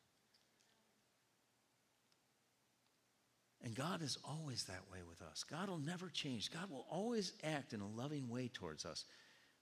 And 3.63 3.77
God 3.77 4.03
is 4.03 4.19
always 4.25 4.65
that 4.65 4.91
way 4.91 4.99
with 5.09 5.23
us. 5.23 5.45
God 5.49 5.69
will 5.69 5.79
never 5.79 6.09
change. 6.09 6.51
God 6.51 6.69
will 6.69 6.85
always 6.91 7.33
act 7.45 7.73
in 7.73 7.81
a 7.81 7.87
loving 7.87 8.29
way 8.29 8.51
towards 8.53 8.85
us. 8.85 9.05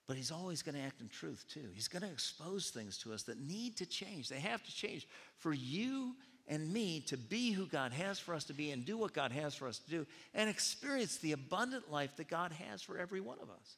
But 0.06 0.16
He's 0.16 0.30
always 0.30 0.62
going 0.62 0.76
to 0.76 0.80
act 0.80 1.02
in 1.02 1.08
truth, 1.08 1.44
too. 1.52 1.68
He's 1.74 1.88
going 1.88 2.02
to 2.02 2.10
expose 2.10 2.70
things 2.70 2.96
to 2.98 3.12
us 3.12 3.24
that 3.24 3.38
need 3.38 3.76
to 3.76 3.84
change. 3.84 4.30
They 4.30 4.40
have 4.40 4.62
to 4.62 4.74
change 4.74 5.06
for 5.36 5.52
you 5.52 6.14
and 6.48 6.72
me 6.72 7.00
to 7.00 7.16
be 7.16 7.50
who 7.50 7.66
God 7.66 7.92
has 7.92 8.18
for 8.18 8.34
us 8.34 8.44
to 8.44 8.52
be 8.52 8.70
and 8.70 8.84
do 8.84 8.96
what 8.96 9.12
God 9.12 9.32
has 9.32 9.54
for 9.54 9.66
us 9.66 9.78
to 9.78 9.90
do 9.90 10.06
and 10.34 10.48
experience 10.48 11.16
the 11.16 11.32
abundant 11.32 11.90
life 11.90 12.16
that 12.16 12.28
God 12.28 12.52
has 12.52 12.82
for 12.82 12.98
every 12.98 13.20
one 13.20 13.38
of 13.42 13.50
us. 13.50 13.76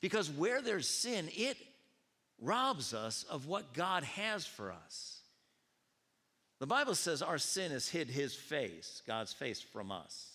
Because 0.00 0.30
where 0.30 0.60
there's 0.60 0.88
sin, 0.88 1.28
it 1.36 1.56
robs 2.40 2.94
us 2.94 3.24
of 3.24 3.46
what 3.46 3.72
God 3.72 4.04
has 4.04 4.46
for 4.46 4.72
us. 4.72 5.20
The 6.60 6.66
Bible 6.66 6.94
says 6.94 7.22
our 7.22 7.38
sin 7.38 7.70
has 7.70 7.88
hid 7.88 8.08
his 8.08 8.34
face, 8.34 9.02
God's 9.06 9.32
face, 9.32 9.60
from 9.60 9.92
us. 9.92 10.28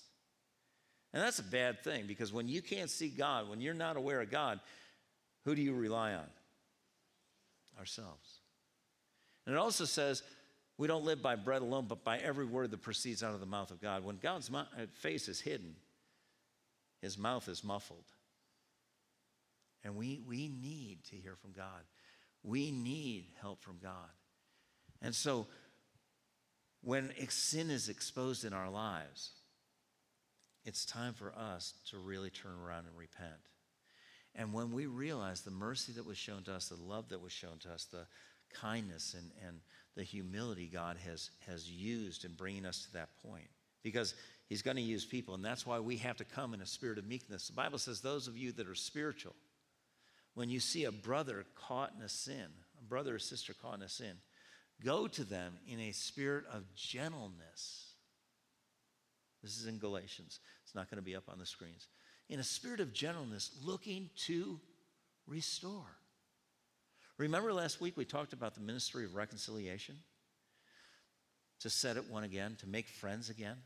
And 1.14 1.22
that's 1.22 1.40
a 1.40 1.44
bad 1.44 1.84
thing 1.84 2.08
because 2.08 2.34
when 2.34 2.48
you 2.48 2.62
can't 2.62 2.90
see 2.90 3.10
God, 3.10 3.50
when 3.50 3.62
you're 3.62 3.74
not 3.74 3.98
aware 3.98 4.22
of 4.22 4.32
God, 4.32 4.60
who 5.46 5.54
do 5.54 5.62
you 5.62 5.74
rely 5.74 6.14
on? 6.14 6.26
Ourselves. 7.78 8.40
And 9.46 9.54
it 9.54 9.60
also 9.60 9.86
says 9.86 10.24
we 10.78 10.88
don't 10.88 11.06
live 11.06 11.22
by 11.22 11.36
bread 11.36 11.62
alone, 11.62 11.86
but 11.88 12.04
by 12.04 12.18
every 12.18 12.46
word 12.46 12.72
that 12.72 12.82
proceeds 12.82 13.24
out 13.24 13.34
of 13.34 13.40
the 13.40 13.46
mouth 13.46 13.72
of 13.72 13.82
God. 13.82 14.04
When 14.04 14.18
God's 14.18 14.50
uh, 14.54 14.66
face 14.94 15.28
is 15.28 15.40
hidden, 15.40 15.76
his 17.02 17.18
mouth 17.18 17.48
is 17.48 17.64
muffled. 17.64 18.06
And 19.84 19.96
we, 19.96 20.22
we 20.28 20.48
need 20.48 21.04
to 21.10 21.16
hear 21.16 21.36
from 21.36 21.52
God. 21.52 21.84
We 22.44 22.72
need 22.72 23.26
help 23.42 23.62
from 23.62 23.78
God. 23.82 24.10
And 25.02 25.14
so 25.14 25.48
when 26.82 27.12
sin 27.30 27.70
is 27.70 27.90
exposed 27.90 28.46
in 28.46 28.54
our 28.54 28.70
lives, 28.70 29.32
it's 30.66 30.86
time 30.86 31.14
for 31.14 31.34
us 31.38 31.74
to 31.92 31.98
really 31.98 32.30
turn 32.30 32.54
around 32.56 32.86
and 32.86 32.98
repent. 32.98 33.50
And 34.36 34.54
when 34.54 34.72
we 34.72 34.86
realize 34.86 35.42
the 35.42 35.52
mercy 35.52 35.92
that 35.94 36.06
was 36.06 36.18
shown 36.18 36.44
to 36.44 36.54
us, 36.54 36.70
the 36.70 36.76
love 36.76 37.10
that 37.10 37.22
was 37.22 37.32
shown 37.32 37.60
to 37.60 37.72
us, 37.72 37.86
the 37.86 38.08
kindness 38.54 39.16
and, 39.18 39.32
and 39.46 39.58
the 39.96 40.04
humility 40.04 40.70
God 40.72 40.98
has, 41.06 41.30
has 41.48 41.70
used 41.70 42.26
in 42.26 42.34
bringing 42.34 42.66
us 42.66 42.86
to 42.86 42.94
that 42.94 43.10
point, 43.26 43.50
because 43.84 44.16
He's 44.50 44.62
going 44.62 44.78
to 44.78 44.84
use 44.84 45.06
people, 45.06 45.36
and 45.36 45.44
that's 45.44 45.66
why 45.66 45.80
we 45.80 45.98
have 45.98 46.18
to 46.18 46.26
come 46.26 46.54
in 46.54 46.62
a 46.62 46.66
spirit 46.66 46.98
of 46.98 47.08
meekness. 47.08 47.48
The 47.48 47.54
Bible 47.54 47.78
says, 47.78 48.02
Those 48.02 48.28
of 48.28 48.38
you 48.38 48.52
that 48.54 48.68
are 48.68 48.76
spiritual, 48.76 49.36
when 50.36 50.50
you 50.50 50.60
see 50.60 50.84
a 50.84 50.92
brother 50.92 51.46
caught 51.56 51.94
in 51.98 52.04
a 52.04 52.10
sin, 52.10 52.48
a 52.80 52.84
brother 52.84 53.16
or 53.16 53.20
sister 53.20 53.54
caught 53.54 53.78
in 53.78 53.84
a 53.84 53.90
sin, 53.90 54.18
Go 54.84 55.08
to 55.08 55.24
them 55.24 55.54
in 55.68 55.80
a 55.80 55.92
spirit 55.92 56.46
of 56.52 56.64
gentleness. 56.76 57.94
This 59.42 59.60
is 59.60 59.66
in 59.66 59.78
Galatians. 59.78 60.40
It's 60.64 60.76
not 60.76 60.90
going 60.90 60.98
to 60.98 61.04
be 61.04 61.16
up 61.16 61.30
on 61.30 61.40
the 61.40 61.46
screens. 61.46 61.88
In 62.30 62.40
a 62.40 62.44
spirit 62.44 62.80
of 62.80 62.94
gentleness, 62.94 63.52
looking 63.64 64.10
to 64.26 64.60
restore. 65.28 65.98
Remember 67.18 67.54
last 67.54 67.80
week 67.80 67.96
we 67.96 68.06
talked 68.06 68.34
about 68.34 68.56
the 68.56 68.62
ministry 68.62 69.06
of 69.06 69.16
reconciliation? 69.16 69.96
To 71.62 71.70
set 71.70 71.96
it 71.96 72.10
one 72.10 72.24
again, 72.24 72.58
to 72.60 72.68
make 72.68 72.88
friends 72.88 73.30
again? 73.30 73.58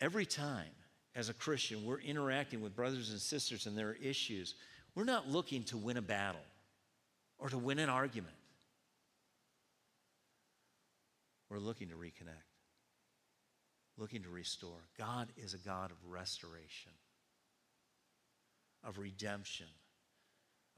Every 0.00 0.26
time 0.26 0.70
as 1.14 1.28
a 1.28 1.34
Christian 1.34 1.84
we're 1.84 2.00
interacting 2.00 2.60
with 2.60 2.76
brothers 2.76 3.10
and 3.10 3.20
sisters 3.20 3.66
and 3.66 3.76
their 3.76 3.94
issues, 3.94 4.54
we're 4.94 5.04
not 5.04 5.28
looking 5.28 5.64
to 5.64 5.76
win 5.76 5.96
a 5.96 6.02
battle 6.02 6.44
or 7.38 7.48
to 7.48 7.58
win 7.58 7.78
an 7.78 7.88
argument. 7.88 8.34
We're 11.48 11.58
looking 11.58 11.88
to 11.88 11.94
reconnect, 11.94 12.50
looking 13.96 14.22
to 14.24 14.28
restore. 14.28 14.80
God 14.98 15.28
is 15.36 15.54
a 15.54 15.58
God 15.58 15.90
of 15.90 15.96
restoration, 16.06 16.92
of 18.84 18.98
redemption, 18.98 19.66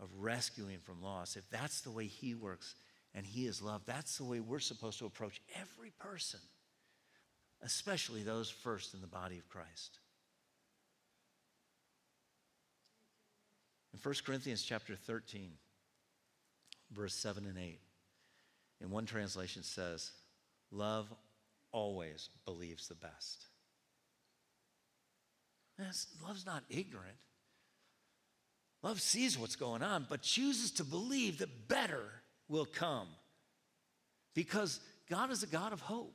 of 0.00 0.08
rescuing 0.18 0.78
from 0.78 1.02
loss. 1.02 1.36
If 1.36 1.48
that's 1.50 1.80
the 1.80 1.90
way 1.90 2.06
He 2.06 2.34
works 2.34 2.74
and 3.14 3.26
He 3.26 3.46
is 3.46 3.62
love, 3.62 3.82
that's 3.86 4.18
the 4.18 4.24
way 4.24 4.40
we're 4.40 4.58
supposed 4.58 4.98
to 5.00 5.06
approach 5.06 5.40
every 5.60 5.90
person, 5.98 6.40
especially 7.62 8.22
those 8.22 8.50
first 8.50 8.94
in 8.94 9.00
the 9.00 9.06
body 9.06 9.38
of 9.38 9.48
Christ. 9.48 9.98
In 13.92 13.98
1 14.00 14.14
Corinthians 14.24 14.62
chapter 14.62 14.94
13, 14.94 15.50
verse 16.92 17.14
7 17.14 17.44
and 17.46 17.58
8, 17.58 17.80
in 18.80 18.90
one 18.90 19.06
translation 19.06 19.62
says, 19.62 20.12
Love 20.70 21.12
always 21.72 22.28
believes 22.44 22.88
the 22.88 22.94
best. 22.94 23.46
love's 26.24 26.46
not 26.46 26.64
ignorant. 26.68 27.16
Love 28.82 29.00
sees 29.00 29.38
what's 29.38 29.56
going 29.56 29.82
on, 29.82 30.06
but 30.08 30.22
chooses 30.22 30.70
to 30.72 30.84
believe 30.84 31.38
that 31.38 31.68
better 31.68 32.04
will 32.48 32.64
come. 32.64 33.08
Because 34.34 34.80
God 35.10 35.30
is 35.30 35.42
a 35.42 35.48
God 35.48 35.72
of 35.72 35.80
hope. 35.80 36.14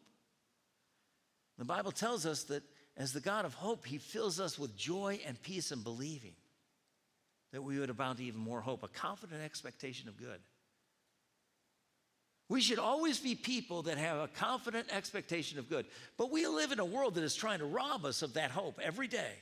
The 1.57 1.65
Bible 1.65 1.91
tells 1.91 2.25
us 2.25 2.43
that 2.45 2.63
as 2.95 3.11
the 3.11 3.19
God 3.19 3.45
of 3.45 3.53
hope, 3.53 3.85
He 3.85 3.97
fills 3.97 4.39
us 4.39 4.57
with 4.57 4.77
joy 4.77 5.19
and 5.25 5.41
peace 5.41 5.71
and 5.71 5.83
believing 5.83 6.33
that 7.51 7.61
we 7.61 7.79
would 7.79 7.89
abound 7.89 8.17
to 8.17 8.23
even 8.23 8.39
more 8.39 8.61
hope, 8.61 8.83
a 8.83 8.87
confident 8.87 9.41
expectation 9.43 10.07
of 10.07 10.17
good. 10.17 10.39
We 12.49 12.61
should 12.61 12.79
always 12.79 13.19
be 13.19 13.35
people 13.35 13.83
that 13.83 13.97
have 13.97 14.17
a 14.17 14.27
confident 14.27 14.87
expectation 14.91 15.59
of 15.59 15.69
good. 15.69 15.85
But 16.17 16.31
we 16.31 16.45
live 16.45 16.71
in 16.71 16.79
a 16.79 16.85
world 16.85 17.15
that 17.15 17.23
is 17.23 17.35
trying 17.35 17.59
to 17.59 17.65
rob 17.65 18.05
us 18.05 18.21
of 18.21 18.33
that 18.33 18.51
hope 18.51 18.79
every 18.81 19.07
day. 19.07 19.33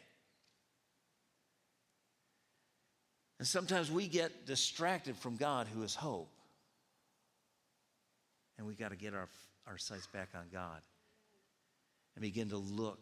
And 3.41 3.47
sometimes 3.47 3.89
we 3.89 4.07
get 4.07 4.45
distracted 4.45 5.17
from 5.17 5.35
God, 5.35 5.65
who 5.65 5.81
is 5.81 5.95
hope. 5.95 6.29
And 8.59 8.67
we 8.67 8.75
got 8.75 8.91
to 8.91 8.95
get 8.95 9.15
our, 9.15 9.29
our 9.65 9.79
sights 9.79 10.05
back 10.05 10.29
on 10.35 10.43
God 10.53 10.79
and 12.15 12.21
begin 12.21 12.49
to 12.49 12.57
look 12.57 12.99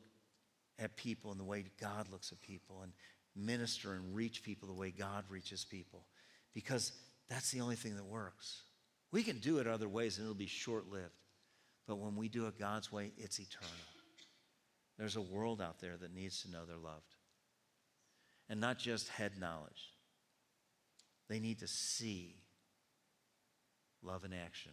at 0.82 0.96
people 0.96 1.34
in 1.34 1.38
the 1.38 1.44
way 1.44 1.66
God 1.82 2.08
looks 2.10 2.32
at 2.32 2.40
people 2.40 2.84
and 2.84 2.94
minister 3.36 3.96
and 3.96 4.16
reach 4.16 4.42
people 4.42 4.70
the 4.70 4.74
way 4.74 4.92
God 4.92 5.26
reaches 5.30 5.66
people 5.66 6.06
because 6.54 6.94
that's 7.28 7.52
the 7.52 7.60
only 7.60 7.76
thing 7.76 7.98
that 7.98 8.06
works. 8.06 8.62
We 9.12 9.24
can 9.24 9.40
do 9.40 9.58
it 9.58 9.68
other 9.68 9.90
ways 9.90 10.20
and 10.20 10.24
it'll 10.24 10.36
be 10.36 10.48
short 10.48 10.90
lived. 10.90 11.20
But 11.86 11.98
when 11.98 12.16
we 12.16 12.30
do 12.30 12.48
it 12.48 12.58
God's 12.58 12.94
way, 12.94 13.12
it's 13.18 13.40
eternal. 13.40 13.74
There's 14.98 15.18
a 15.18 15.22
world 15.22 15.62
out 15.62 15.82
there 15.82 15.98
that 15.98 16.16
needs 16.16 16.44
to 16.44 16.50
know 16.50 16.64
they're 16.66 16.78
loved. 16.78 17.14
And 18.48 18.62
not 18.62 18.80
just 18.80 19.10
head 19.10 19.34
knowledge, 19.38 19.99
they 21.30 21.39
need 21.39 21.59
to 21.59 21.67
see 21.67 22.36
love 24.01 24.25
in 24.25 24.34
action. 24.34 24.71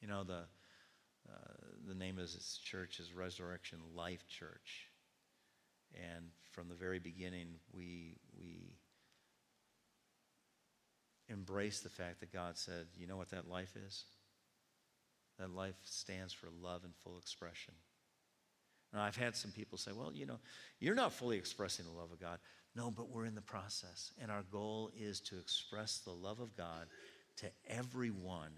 You 0.00 0.08
know, 0.08 0.22
the, 0.22 0.44
uh, 1.28 1.54
the 1.88 1.94
name 1.94 2.18
of 2.18 2.32
this 2.32 2.60
church 2.62 3.00
is 3.00 3.12
Resurrection 3.12 3.78
Life 3.94 4.26
Church. 4.28 4.88
And 5.94 6.26
from 6.52 6.68
the 6.68 6.74
very 6.74 6.98
beginning, 6.98 7.48
we, 7.72 8.18
we 8.38 8.76
embrace 11.28 11.80
the 11.80 11.88
fact 11.88 12.20
that 12.20 12.32
God 12.32 12.56
said, 12.58 12.86
you 12.96 13.06
know 13.06 13.16
what 13.16 13.30
that 13.30 13.48
life 13.48 13.74
is? 13.86 14.04
That 15.38 15.50
life 15.50 15.76
stands 15.84 16.32
for 16.32 16.48
love 16.62 16.84
and 16.84 16.92
full 17.02 17.18
expression. 17.18 17.74
Now, 18.92 19.02
I've 19.02 19.16
had 19.16 19.34
some 19.34 19.50
people 19.50 19.78
say, 19.78 19.90
well, 19.92 20.12
you 20.14 20.26
know, 20.26 20.38
you're 20.78 20.94
not 20.94 21.12
fully 21.12 21.36
expressing 21.36 21.84
the 21.84 21.90
love 21.90 22.12
of 22.12 22.20
God. 22.20 22.38
No, 22.76 22.90
but 22.90 23.08
we're 23.08 23.26
in 23.26 23.34
the 23.34 23.40
process. 23.40 24.12
And 24.20 24.30
our 24.30 24.44
goal 24.50 24.90
is 24.98 25.20
to 25.20 25.38
express 25.38 25.98
the 25.98 26.10
love 26.10 26.40
of 26.40 26.56
God 26.56 26.86
to 27.36 27.46
everyone, 27.68 28.50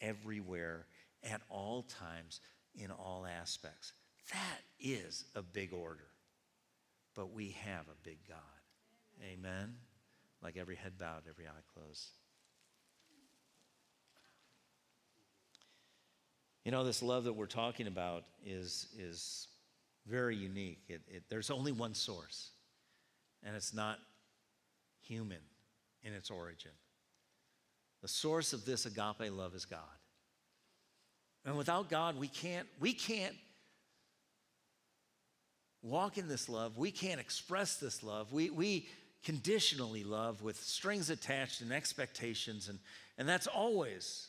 everywhere, 0.00 0.86
at 1.24 1.40
all 1.48 1.82
times, 1.82 2.40
in 2.74 2.90
all 2.90 3.26
aspects. 3.26 3.92
That 4.32 4.60
is 4.80 5.24
a 5.34 5.42
big 5.42 5.72
order. 5.72 6.08
But 7.14 7.32
we 7.32 7.56
have 7.64 7.86
a 7.88 8.04
big 8.08 8.18
God. 8.28 8.38
Amen. 9.22 9.74
Like 10.42 10.56
every 10.56 10.76
head 10.76 10.98
bowed, 10.98 11.22
every 11.28 11.46
eye 11.46 11.62
closed. 11.74 12.08
You 16.64 16.70
know, 16.70 16.84
this 16.84 17.02
love 17.02 17.24
that 17.24 17.32
we're 17.32 17.46
talking 17.46 17.86
about 17.86 18.24
is, 18.44 18.86
is 18.96 19.48
very 20.06 20.36
unique. 20.36 20.82
It, 20.88 21.02
it, 21.08 21.22
there's 21.28 21.50
only 21.50 21.72
one 21.72 21.94
source, 21.94 22.50
and 23.44 23.56
it's 23.56 23.74
not 23.74 23.98
human 25.00 25.40
in 26.02 26.12
its 26.12 26.30
origin. 26.30 26.70
The 28.00 28.08
source 28.08 28.52
of 28.52 28.64
this 28.64 28.86
agape 28.86 29.30
love 29.30 29.54
is 29.54 29.64
God. 29.64 29.80
And 31.44 31.56
without 31.56 31.88
God, 31.90 32.18
we 32.18 32.28
can't, 32.28 32.66
we 32.80 32.92
can't 32.92 33.34
walk 35.82 36.18
in 36.18 36.28
this 36.28 36.48
love. 36.48 36.78
We 36.78 36.90
can't 36.90 37.20
express 37.20 37.76
this 37.76 38.02
love. 38.02 38.32
We, 38.32 38.50
we 38.50 38.88
conditionally 39.24 40.04
love 40.04 40.42
with 40.42 40.56
strings 40.56 41.10
attached 41.10 41.60
and 41.60 41.72
expectations, 41.72 42.68
and, 42.68 42.78
and 43.18 43.28
that's 43.28 43.46
always 43.46 44.28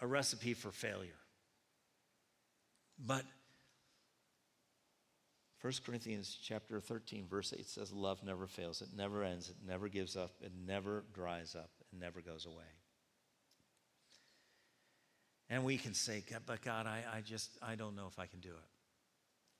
a 0.00 0.06
recipe 0.06 0.54
for 0.54 0.70
failure. 0.70 1.10
But 2.98 3.22
1 5.60 5.72
Corinthians 5.84 6.38
chapter 6.40 6.80
13, 6.80 7.26
verse 7.28 7.52
8 7.56 7.66
says, 7.66 7.92
Love 7.92 8.22
never 8.22 8.46
fails, 8.46 8.80
it 8.80 8.88
never 8.96 9.24
ends, 9.24 9.48
it 9.48 9.56
never 9.66 9.88
gives 9.88 10.16
up, 10.16 10.30
it 10.40 10.52
never 10.66 11.04
dries 11.12 11.56
up, 11.56 11.70
it 11.80 11.98
never 11.98 12.20
goes 12.20 12.46
away. 12.46 12.64
And 15.50 15.64
we 15.64 15.78
can 15.78 15.94
say, 15.94 16.22
but 16.46 16.62
God, 16.62 16.86
I, 16.86 17.02
I 17.12 17.20
just, 17.22 17.50
I 17.62 17.74
don't 17.74 17.96
know 17.96 18.06
if 18.06 18.18
I 18.18 18.26
can 18.26 18.40
do 18.40 18.50
it. 18.50 18.68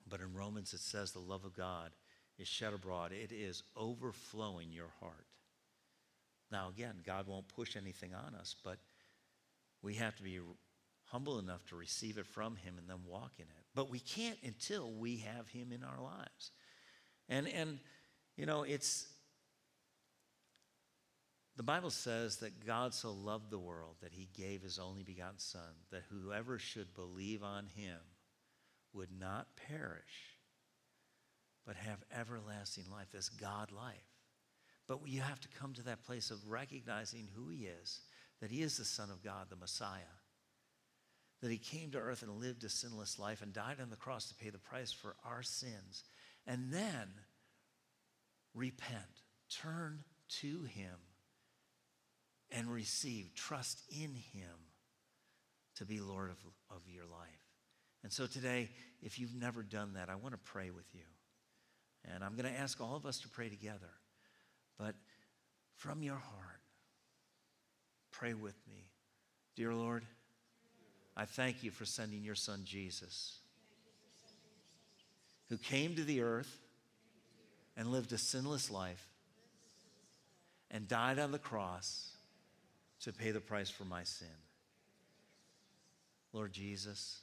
But 0.08 0.20
in 0.20 0.34
Romans, 0.34 0.72
it 0.72 0.80
says 0.80 1.12
the 1.12 1.18
love 1.18 1.44
of 1.44 1.56
God 1.56 1.90
is 2.38 2.46
shed 2.46 2.72
abroad, 2.72 3.12
it 3.12 3.32
is 3.32 3.64
overflowing 3.76 4.70
your 4.70 4.90
heart. 5.00 5.26
Now, 6.52 6.68
again, 6.68 6.96
God 7.04 7.26
won't 7.26 7.48
push 7.48 7.76
anything 7.76 8.14
on 8.14 8.34
us, 8.34 8.54
but 8.64 8.78
we 9.82 9.94
have 9.94 10.16
to 10.16 10.22
be 10.22 10.38
humble 11.06 11.38
enough 11.38 11.64
to 11.66 11.76
receive 11.76 12.18
it 12.18 12.26
from 12.26 12.56
Him 12.56 12.74
and 12.78 12.88
then 12.88 12.98
walk 13.06 13.32
in 13.38 13.44
it. 13.44 13.64
But 13.78 13.90
we 13.90 14.00
can't 14.00 14.38
until 14.42 14.90
we 14.90 15.18
have 15.18 15.48
Him 15.50 15.70
in 15.70 15.84
our 15.84 16.02
lives. 16.02 16.50
And, 17.28 17.46
and 17.46 17.78
you 18.36 18.44
know, 18.44 18.64
it's, 18.64 19.06
the 21.56 21.62
Bible 21.62 21.90
says 21.90 22.38
that 22.38 22.66
God 22.66 22.92
so 22.92 23.12
loved 23.12 23.52
the 23.52 23.58
world 23.60 23.94
that 24.02 24.10
He 24.12 24.30
gave 24.36 24.62
His 24.62 24.80
only 24.80 25.04
begotten 25.04 25.38
Son, 25.38 25.60
that 25.92 26.02
whoever 26.10 26.58
should 26.58 26.92
believe 26.96 27.44
on 27.44 27.66
Him 27.76 28.00
would 28.94 29.12
not 29.16 29.46
perish, 29.68 30.34
but 31.64 31.76
have 31.76 31.98
everlasting 32.12 32.86
life, 32.90 33.12
this 33.12 33.28
God 33.28 33.70
life. 33.70 33.94
But 34.88 35.06
you 35.06 35.20
have 35.20 35.38
to 35.42 35.48
come 35.56 35.72
to 35.74 35.82
that 35.84 36.02
place 36.02 36.32
of 36.32 36.48
recognizing 36.48 37.28
who 37.32 37.48
He 37.48 37.66
is, 37.66 38.00
that 38.40 38.50
He 38.50 38.60
is 38.60 38.76
the 38.76 38.84
Son 38.84 39.08
of 39.12 39.22
God, 39.22 39.46
the 39.50 39.54
Messiah 39.54 40.17
that 41.40 41.50
he 41.50 41.58
came 41.58 41.90
to 41.92 41.98
earth 41.98 42.22
and 42.22 42.40
lived 42.40 42.64
a 42.64 42.68
sinless 42.68 43.18
life 43.18 43.42
and 43.42 43.52
died 43.52 43.76
on 43.80 43.90
the 43.90 43.96
cross 43.96 44.28
to 44.28 44.34
pay 44.34 44.50
the 44.50 44.58
price 44.58 44.92
for 44.92 45.14
our 45.24 45.42
sins. 45.42 46.04
And 46.46 46.72
then 46.72 47.08
repent, 48.54 49.22
turn 49.50 50.00
to 50.40 50.64
him, 50.64 50.94
and 52.50 52.72
receive, 52.72 53.34
trust 53.34 53.82
in 53.90 54.14
him 54.14 54.56
to 55.76 55.84
be 55.84 56.00
Lord 56.00 56.30
of, 56.30 56.38
of 56.70 56.82
your 56.88 57.04
life. 57.04 57.28
And 58.02 58.12
so 58.12 58.26
today, 58.26 58.70
if 59.02 59.18
you've 59.18 59.34
never 59.34 59.62
done 59.62 59.94
that, 59.94 60.08
I 60.08 60.16
want 60.16 60.32
to 60.32 60.38
pray 60.38 60.70
with 60.70 60.86
you. 60.94 61.02
And 62.12 62.24
I'm 62.24 62.36
going 62.36 62.52
to 62.52 62.58
ask 62.58 62.80
all 62.80 62.96
of 62.96 63.06
us 63.06 63.20
to 63.20 63.28
pray 63.28 63.48
together. 63.48 63.90
But 64.78 64.94
from 65.76 66.02
your 66.02 66.16
heart, 66.16 66.62
pray 68.10 68.34
with 68.34 68.56
me. 68.68 68.88
Dear 69.56 69.74
Lord, 69.74 70.04
I 71.18 71.24
thank 71.24 71.64
you 71.64 71.72
for 71.72 71.84
sending 71.84 72.22
your 72.22 72.36
son 72.36 72.62
Jesus, 72.64 73.38
who 75.48 75.58
came 75.58 75.96
to 75.96 76.04
the 76.04 76.22
earth 76.22 76.60
and 77.76 77.88
lived 77.88 78.12
a 78.12 78.18
sinless 78.18 78.70
life 78.70 79.04
and 80.70 80.86
died 80.86 81.18
on 81.18 81.32
the 81.32 81.38
cross 81.38 82.12
to 83.00 83.12
pay 83.12 83.32
the 83.32 83.40
price 83.40 83.68
for 83.68 83.84
my 83.84 84.04
sin. 84.04 84.28
Lord 86.32 86.52
Jesus, 86.52 87.18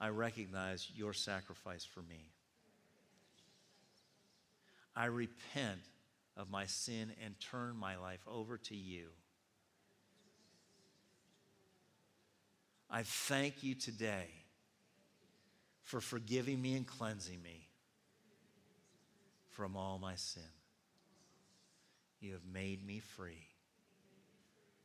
I 0.00 0.10
recognize 0.10 0.88
your 0.94 1.12
sacrifice 1.12 1.84
for 1.84 2.02
me. 2.02 2.30
I 4.94 5.06
repent 5.06 5.80
of 6.36 6.50
my 6.50 6.66
sin 6.66 7.10
and 7.24 7.34
turn 7.40 7.76
my 7.76 7.96
life 7.96 8.24
over 8.28 8.58
to 8.58 8.76
you. 8.76 9.08
I 12.90 13.02
thank 13.02 13.62
you 13.62 13.74
today 13.74 14.28
for 15.82 16.00
forgiving 16.00 16.60
me 16.60 16.74
and 16.74 16.86
cleansing 16.86 17.42
me 17.42 17.68
from 19.50 19.76
all 19.76 19.98
my 19.98 20.14
sin. 20.14 20.42
You 22.20 22.32
have 22.32 22.44
made 22.52 22.86
me 22.86 23.00
free. 23.00 23.46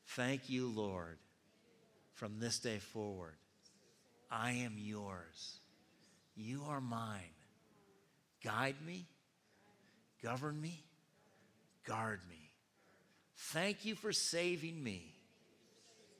Thank 0.07 0.49
you, 0.49 0.67
Lord. 0.67 1.17
From 2.13 2.39
this 2.39 2.59
day 2.59 2.77
forward, 2.77 3.35
I 4.29 4.51
am 4.51 4.75
yours. 4.77 5.59
You 6.35 6.63
are 6.67 6.81
mine. 6.81 7.19
Guide 8.43 8.75
me, 8.85 9.07
govern 10.23 10.59
me, 10.59 10.83
guard 11.85 12.19
me. 12.29 12.51
Thank 13.35 13.85
you 13.85 13.95
for 13.95 14.11
saving 14.11 14.83
me 14.83 15.15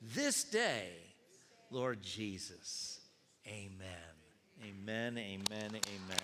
this 0.00 0.44
day 0.44 0.88
Lord 1.72 2.02
Jesus. 2.02 3.00
Amen. 3.46 4.12
Amen, 4.62 5.16
amen, 5.18 5.70
amen. 5.70 6.20